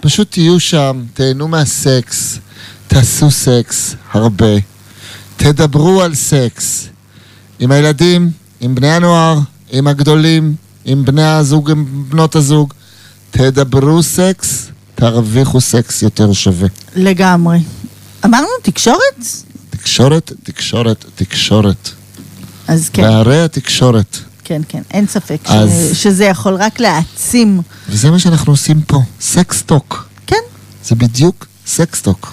פשוט 0.00 0.30
תהיו 0.30 0.60
שם, 0.60 1.04
תהנו 1.14 1.48
מהסקס, 1.48 2.38
תעשו 2.86 3.30
סקס 3.30 3.94
הרבה, 4.12 4.54
תדברו 5.36 6.02
על 6.02 6.14
סקס. 6.14 6.88
עם 7.58 7.70
הילדים, 7.70 8.30
עם 8.60 8.74
בני 8.74 8.90
הנוער, 8.90 9.38
עם 9.70 9.86
הגדולים, 9.86 10.54
עם 10.84 11.04
בני 11.04 11.24
הזוג, 11.24 11.70
עם 11.70 12.04
בנות 12.08 12.36
הזוג. 12.36 12.74
תדברו 13.30 14.02
סקס, 14.02 14.70
תרוויחו 14.94 15.60
סקס 15.60 16.02
יותר 16.02 16.32
שווה. 16.32 16.68
לגמרי. 16.96 17.58
אמרנו 18.24 18.48
תקשורת? 18.62 19.26
תקשורת, 19.70 20.32
תקשורת, 20.42 21.04
תקשורת. 21.14 21.90
אז 22.68 22.88
כן, 22.92 23.02
בעד 23.02 23.40
התקשורת. 23.44 24.18
כן, 24.44 24.62
כן, 24.68 24.82
אין 24.90 25.06
ספק 25.06 25.38
ש- 25.46 25.50
אז- 25.50 25.90
שזה 25.92 26.24
יכול 26.24 26.54
רק 26.54 26.80
להעצים. 26.80 27.60
וזה 27.88 28.10
מה 28.10 28.18
שאנחנו 28.18 28.52
עושים 28.52 28.80
פה, 28.82 29.02
Sex 29.20 29.53
Talk. 29.53 30.08
כן, 30.26 30.36
זה 30.84 30.94
בדיוק 30.94 31.46
Sex 31.66 31.91
Talk. 31.91 32.32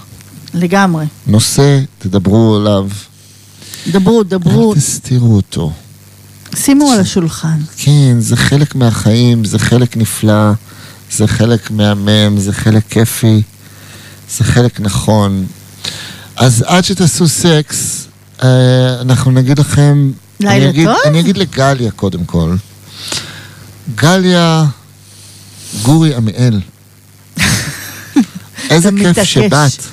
לגמרי. 0.54 1.06
נושא, 1.28 1.80
תדברו 2.00 2.56
עליו, 2.56 2.88
דברו, 3.92 4.24
דברו, 4.24 4.74
אל 4.74 4.78
תסתירו 4.80 5.36
אותו. 5.36 5.72
שימו 6.56 6.92
על 6.92 7.00
השולחן. 7.00 7.60
כן, 7.78 8.16
זה 8.20 8.36
חלק 8.36 8.76
מהחיים, 8.76 9.46
זה 9.46 9.60
חלק 9.60 9.98
נפלא, 9.98 10.52
זה 11.12 11.28
חלק 11.28 11.72
מהמם, 11.72 12.38
זה 12.38 12.54
חלק 12.54 12.84
כיפי, 12.90 13.42
זה 14.38 14.44
חלק 14.44 14.80
נכון. 14.80 15.46
אז 16.36 16.64
עד 16.68 16.84
שתעשו 16.84 17.28
סקס, 17.28 18.08
אנחנו 19.02 19.32
נגיד 19.32 19.60
לכם... 19.60 20.12
לילה 20.40 20.56
אני 20.56 20.70
אגיד, 20.70 20.88
טוב? 20.88 20.96
אני 21.06 21.20
אגיד 21.20 21.38
לגליה 21.38 21.92
קודם 21.92 22.26
כל. 22.26 22.56
גליה 23.96 24.66
גורי 25.82 26.16
עמיאל. 26.16 26.62
איזה 28.70 28.90
כיף 28.90 29.08
מתעקש. 29.08 29.34
שבאת. 29.34 29.84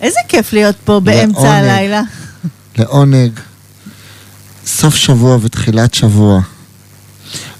איזה 0.00 0.18
כיף 0.28 0.52
להיות 0.52 0.76
פה 0.84 1.00
באמצע 1.00 1.40
לעונג. 1.42 1.54
הלילה. 1.54 2.02
לעונג, 2.78 3.40
סוף 4.66 4.94
שבוע 4.94 5.38
ותחילת 5.42 5.94
שבוע. 5.94 6.40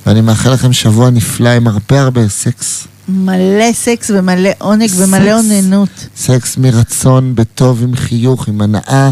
ואני 0.06 0.20
מאחל 0.20 0.52
לכם 0.52 0.72
שבוע 0.72 1.10
נפלא 1.10 1.48
עם 1.48 1.66
הרבה 1.66 2.00
הרבה 2.00 2.28
סקס. 2.28 2.86
מלא 3.08 3.72
סקס 3.72 4.10
ומלא 4.10 4.50
עונג 4.58 4.90
ומלא 4.96 5.42
סקס. 5.42 5.52
אוננות. 5.52 6.06
סקס 6.16 6.56
מרצון, 6.56 7.34
בטוב, 7.34 7.82
עם 7.82 7.96
חיוך, 7.96 8.48
עם 8.48 8.60
הנאה, 8.60 9.10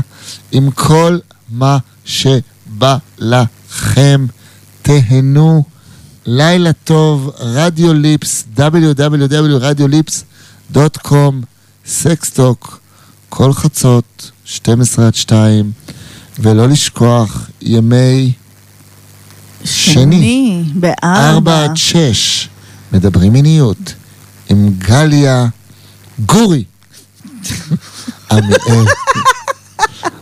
עם 0.52 0.70
כל 0.70 1.18
מה 1.50 1.78
שבא 2.04 2.96
לכם. 3.18 4.26
תהנו. 4.82 5.64
לילה 6.26 6.72
טוב, 6.72 7.30
רדיו 7.38 7.94
ליפס, 7.94 8.44
www.radiolips.com, 8.56 11.34
Sex 11.86 12.22
Talk, 12.22 12.80
כל 13.28 13.52
חצות, 13.52 14.30
12 14.44 15.06
עד 15.06 15.14
2, 15.14 15.72
ולא 16.38 16.68
לשכוח, 16.68 17.50
ימי 17.62 18.32
שני, 19.64 20.64
בארבע. 20.74 21.30
4 21.30 21.64
עד 21.64 21.76
6, 21.76 22.48
מדברים 22.92 23.32
מיניות, 23.32 23.94
עם 24.50 24.68
גליה 24.78 25.46
גורי. 26.18 26.64
עמיאל. 28.30 28.84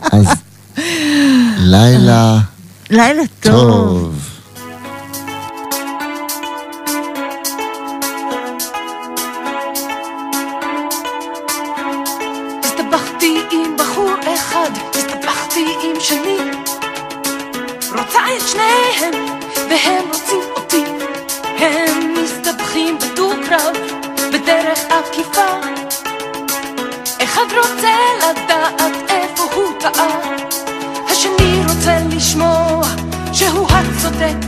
אז 0.03 0.27
לילה 1.59 2.39
לילה 2.91 3.23
טוב. 3.41 3.53
טוב. 3.53 4.31
הסתבכתי 12.65 13.39
עם 13.53 13.77
בחור 13.79 14.15
אחד, 14.35 14.71
הסתבכתי 14.95 15.65
עם 15.83 16.01
שני. 16.01 16.37
רוצה 17.99 18.21
את 18.37 18.49
שניהם, 18.49 19.15
והם 19.71 20.05
רוצים 20.13 20.43
אותי. 20.57 20.85
הם 21.59 21.94
מסתבכים 22.75 22.99
בדו-קרב, 22.99 23.77
בדרך 24.33 24.79
עקיפה. 24.91 25.61
אחד 27.23 27.47
רוצה 27.57 27.97
לדעת 28.19 28.93
איפה 29.09 29.43
הוא 29.55 29.73
טעה, 29.81 30.21
השני 31.11 31.61
רוצה 31.69 31.99
לשמוע 32.11 32.83
שהוא 33.33 33.69
הצודק. 33.71 34.47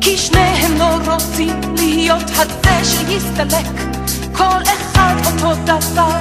כי 0.00 0.18
שניהם 0.18 0.78
לא 0.78 1.12
רוצים 1.12 1.60
להיות 1.78 2.30
הזה 2.36 2.84
שיסתלק. 2.84 3.96
כל 4.32 4.62
אחד 4.64 5.14
אותו 5.26 5.54
דבר, 5.64 6.20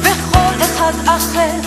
וכל 0.00 0.64
אחד 0.64 0.92
אחר. 1.06 1.60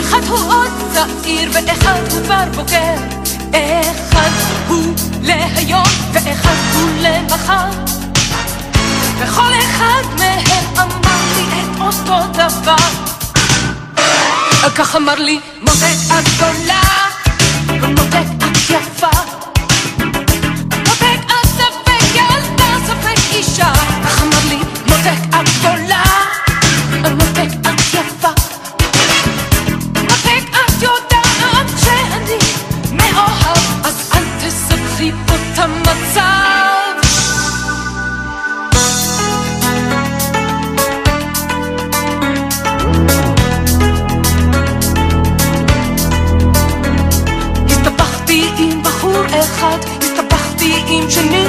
אחד 0.00 0.24
הוא 0.28 0.38
עוד 0.38 0.70
צעיר, 0.94 1.50
ואחד 1.52 2.00
הוא 2.12 2.22
כבר 2.24 2.44
בוגר. 2.54 3.29
אחד 3.52 4.30
הוא 4.68 4.94
להיום, 5.22 5.84
ואחד 6.12 6.56
הוא 6.74 6.90
למחר. 7.00 7.70
וכל 9.18 9.52
אחד 9.64 10.02
מהם 10.18 10.64
אמר 10.78 11.20
לי 11.36 11.44
את 11.60 11.80
אותו 11.80 12.32
דבר. 12.32 13.10
כך 14.74 14.96
אמר 14.96 15.14
לי, 15.14 15.40
מותק 15.62 15.96
את 16.06 16.28
גדולה, 16.34 16.82
ומותק 17.68 18.26
את 18.38 18.70
יפה. 18.70 19.20
מותק 20.86 21.20
את 21.26 21.46
ספק 21.46 22.14
ילדה, 22.14 22.74
ספק 22.86 23.34
אישה. 23.34 23.72
כך 24.04 24.22
אמר 24.22 24.48
לי, 24.48 24.58
מותק 24.86 25.20
את 25.28 25.48
גדולה, 25.58 26.02
מותק 27.02 27.48
את 27.60 27.69
המציאות 51.10 51.28
שלי. 51.28 51.44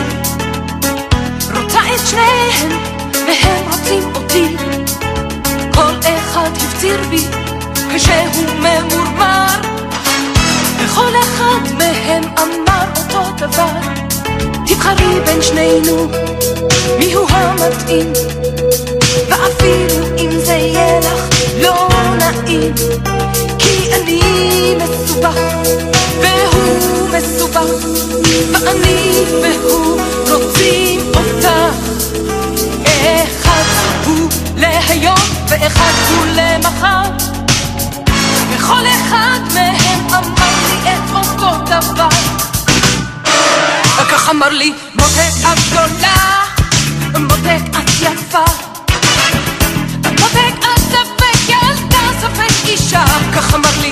רוצה 1.56 1.80
את 1.96 2.08
שניהם 2.08 2.80
והם 3.14 3.66
רוצים 3.72 4.04
אותי. 4.16 4.56
כל 5.74 5.94
אחד 6.04 6.50
הפציר 6.56 7.00
בי 7.10 7.26
כשהוא 7.96 8.46
ממורמר. 8.60 9.46
וכל 10.80 11.12
אחד 11.22 11.74
מהם 11.78 12.24
אמר 12.38 12.86
אותו 12.98 13.32
דבר. 13.38 13.92
תבחרי 14.68 15.20
בין 15.26 15.42
שנינו 15.42 16.08
מיהו 17.00 17.28
המתאים? 17.30 18.14
ואפילו 19.30 20.06
אם 20.18 20.40
זה 20.40 20.54
יהיה 20.54 21.00
לך 21.00 21.30
לא 21.62 21.88
נעים. 22.18 22.74
כי 23.60 23.94
אני 23.94 24.22
מסובך 24.78 25.38
מסובך, 27.18 27.86
ואני 28.52 29.24
והוא 29.42 30.02
רוצים 30.30 31.12
אחד 33.42 33.64
הוא 34.06 34.30
להיום 34.58 35.20
ואחד 35.50 35.92
הוא 36.10 36.26
למחר. 36.26 37.12
וכל 38.50 38.84
אחד 38.88 39.40
מהם 39.54 40.08
אמר 40.08 40.52
לי 40.68 40.92
את 40.92 41.16
אותו 41.16 41.58
דבר. 41.66 42.10
כך 44.12 44.30
אמר 44.30 44.50
לי, 44.50 44.74
מותק 44.96 45.32
את 45.42 45.60
גדולה, 45.70 46.44
מותק 47.20 47.62
את 47.70 47.90
יפה. 48.02 48.46
מותק 50.20 50.56
את 50.60 50.80
ספק 50.80 51.50
ילדה, 51.50 52.04
ספק 52.22 52.68
אישה. 52.68 53.06
כך 53.36 53.54
אמר 53.54 53.70
לי, 53.82 53.90